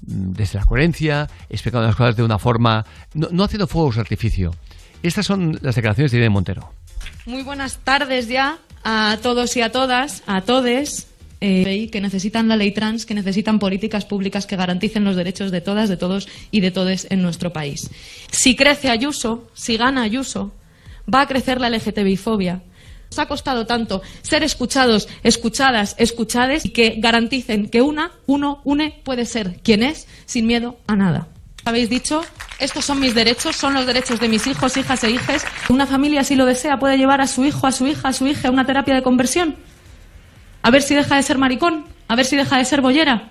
[0.07, 2.85] Mm, Desde la coherencia, explicando las cosas de una forma,
[3.15, 4.53] no, no haciendo fuegos de artificio.
[5.03, 6.71] Estas son las declaraciones de Irene Montero.
[7.27, 11.09] Muy buenas tardes ya a todos y a todas, a todes
[11.41, 15.61] eh, que necesitan la ley trans, que necesitan políticas públicas que garanticen los derechos de
[15.61, 17.91] todas, de todos y de todes en nuestro país.
[18.31, 20.53] Si crece Ayuso, si gana Ayuso,
[21.13, 22.63] va a crecer la LGTBI-fobia.
[23.11, 29.03] Nos ha costado tanto ser escuchados, escuchadas, escuchades y que garanticen que una, uno, une
[29.05, 31.29] puede ser quien es sin miedo a nada.
[31.67, 32.23] Habéis dicho,
[32.59, 35.45] estos son mis derechos, son los derechos de mis hijos, hijas e hijes.
[35.71, 38.27] Una familia, si lo desea, puede llevar a su hijo, a su hija, a su
[38.27, 39.57] hija a una terapia de conversión.
[40.61, 43.31] A ver si deja de ser maricón, a ver si deja de ser bollera,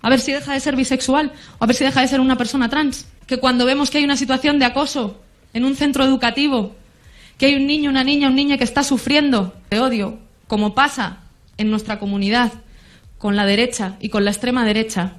[0.00, 2.36] a ver si deja de ser bisexual, o a ver si deja de ser una
[2.36, 3.06] persona trans.
[3.26, 5.20] Que cuando vemos que hay una situación de acoso
[5.52, 6.76] en un centro educativo,
[7.36, 11.18] que hay un niño, una niña, un niño que está sufriendo de odio, como pasa
[11.58, 12.52] en nuestra comunidad
[13.18, 15.14] con la derecha y con la extrema derecha,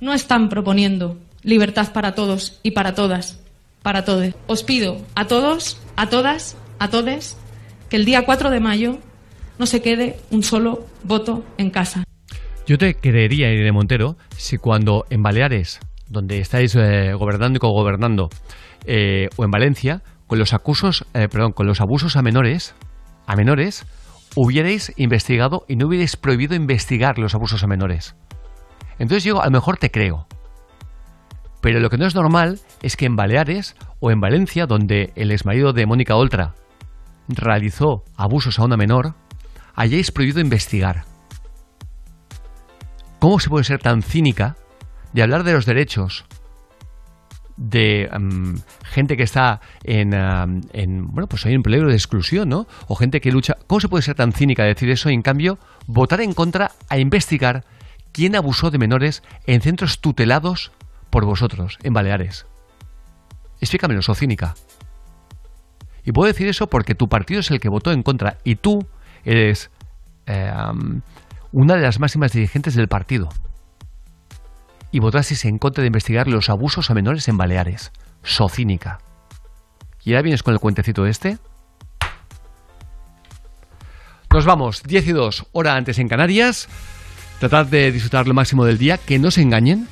[0.00, 3.40] no están proponiendo libertad para todos y para todas,
[3.82, 4.34] para todos.
[4.46, 7.38] Os pido a todos, a todas, a todes,
[7.88, 8.98] que el día 4 de mayo
[9.58, 12.04] no se quede un solo voto en casa.
[12.66, 18.28] Yo te creería, Irene Montero, si cuando en Baleares, donde estáis eh, gobernando y cogobernando,
[18.86, 22.74] eh, o en Valencia, con los acusos, eh, perdón, con los abusos a menores,
[23.26, 23.86] a menores,
[24.36, 28.14] hubierais investigado y no hubierais prohibido investigar los abusos a menores.
[28.98, 30.26] Entonces yo a lo mejor te creo.
[31.60, 35.30] Pero lo que no es normal es que en Baleares o en Valencia, donde el
[35.30, 36.54] exmarido de Mónica Oltra
[37.28, 39.14] realizó abusos a una menor,
[39.74, 41.04] hayáis prohibido investigar.
[43.18, 44.56] ¿Cómo se puede ser tan cínica
[45.12, 46.24] de hablar de los derechos
[47.60, 52.48] de mm, gente que está en, um, en, bueno pues hay un peligro de exclusión,
[52.48, 52.66] ¿no?
[52.88, 53.56] O gente que lucha.
[53.66, 56.72] ¿Cómo se puede ser tan cínica de decir eso y en cambio votar en contra
[56.88, 57.64] a investigar
[58.12, 60.72] quién abusó de menores en centros tutelados
[61.10, 62.46] por vosotros en Baleares?
[63.60, 64.54] Explícamelo, cínica.
[66.04, 68.86] Y puedo decir eso porque tu partido es el que votó en contra y tú
[69.24, 69.70] eres
[70.26, 70.52] eh,
[71.52, 73.28] una de las máximas dirigentes del partido.
[74.92, 77.92] Y votasteis en contra de investigar los abusos a menores en Baleares.
[78.22, 78.98] Socinica.
[80.02, 81.38] ¿Y ahora vienes con el cuentecito este?
[84.32, 86.68] Nos vamos, 10 y 2, hora antes en Canarias.
[87.40, 89.88] Tratad de disfrutar lo máximo del día, que no se engañen,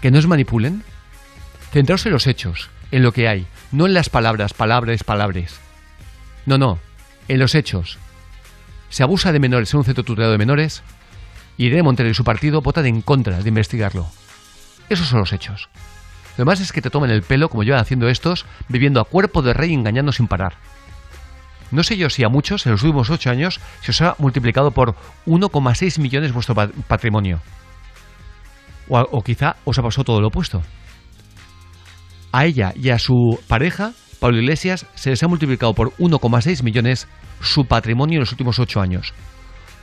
[0.00, 0.82] que no os manipulen.
[1.72, 5.60] Centraos en los hechos, en lo que hay, no en las palabras, palabras, palabras.
[6.46, 6.78] No, no,
[7.28, 7.98] en los hechos.
[8.88, 10.82] Se abusa de menores en un centro tutelado de menores.
[11.58, 14.06] y Irene Montero y su partido votan en contra de investigarlo.
[14.88, 15.68] Esos son los hechos.
[16.36, 19.42] Lo demás es que te tomen el pelo como llevan haciendo estos, viviendo a cuerpo
[19.42, 20.54] de rey engañando sin parar.
[21.70, 24.70] No sé yo si a muchos en los últimos ocho años se os ha multiplicado
[24.70, 24.94] por
[25.26, 27.40] 1,6 millones vuestro patrimonio.
[28.88, 30.62] O, quizá os ha pasado todo lo opuesto.
[32.32, 37.08] A ella y a su pareja, Pablo Iglesias, se les ha multiplicado por 1,6 millones
[37.40, 39.12] su patrimonio en los últimos ocho años.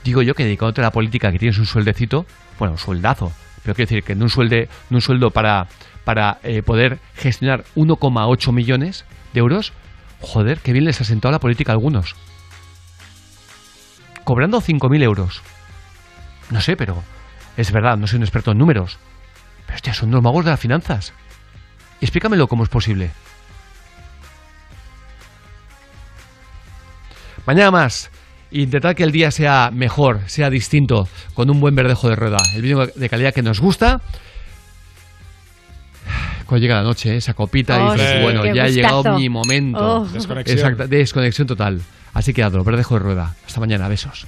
[0.04, 2.26] Digo yo que dedicándote a la política que tienes un sueldecito,
[2.60, 3.32] bueno, un sueldazo,
[3.64, 5.68] pero quiero decir que en un, suelde, un sueldo para,
[6.04, 9.74] para eh, poder gestionar 1,8 millones de euros,
[10.20, 12.16] joder, qué bien les ha sentado la política a algunos.
[14.26, 15.42] Cobrando 5.000 euros.
[16.50, 17.04] No sé, pero
[17.58, 18.98] es verdad, no soy un experto en números.
[19.66, 21.14] Pero hostia, son unos magos de las finanzas.
[22.02, 23.12] Explícamelo cómo es posible.
[27.46, 28.10] Mañana más.
[28.52, 32.38] Intentad que el día sea mejor, sea distinto, con un buen verdejo de rueda.
[32.54, 34.00] El vídeo de calidad que nos gusta.
[36.46, 39.28] Cuando llega la noche, esa copita Oh, y dices, sí, bueno, ya ha llegado mi
[39.30, 40.02] momento.
[40.02, 40.06] Oh.
[40.06, 40.58] Desconexión.
[40.60, 41.82] Exacta- desconexión total.
[42.14, 43.34] Así que hazlo, verdejo de rueda.
[43.48, 44.28] Hasta mañana, besos.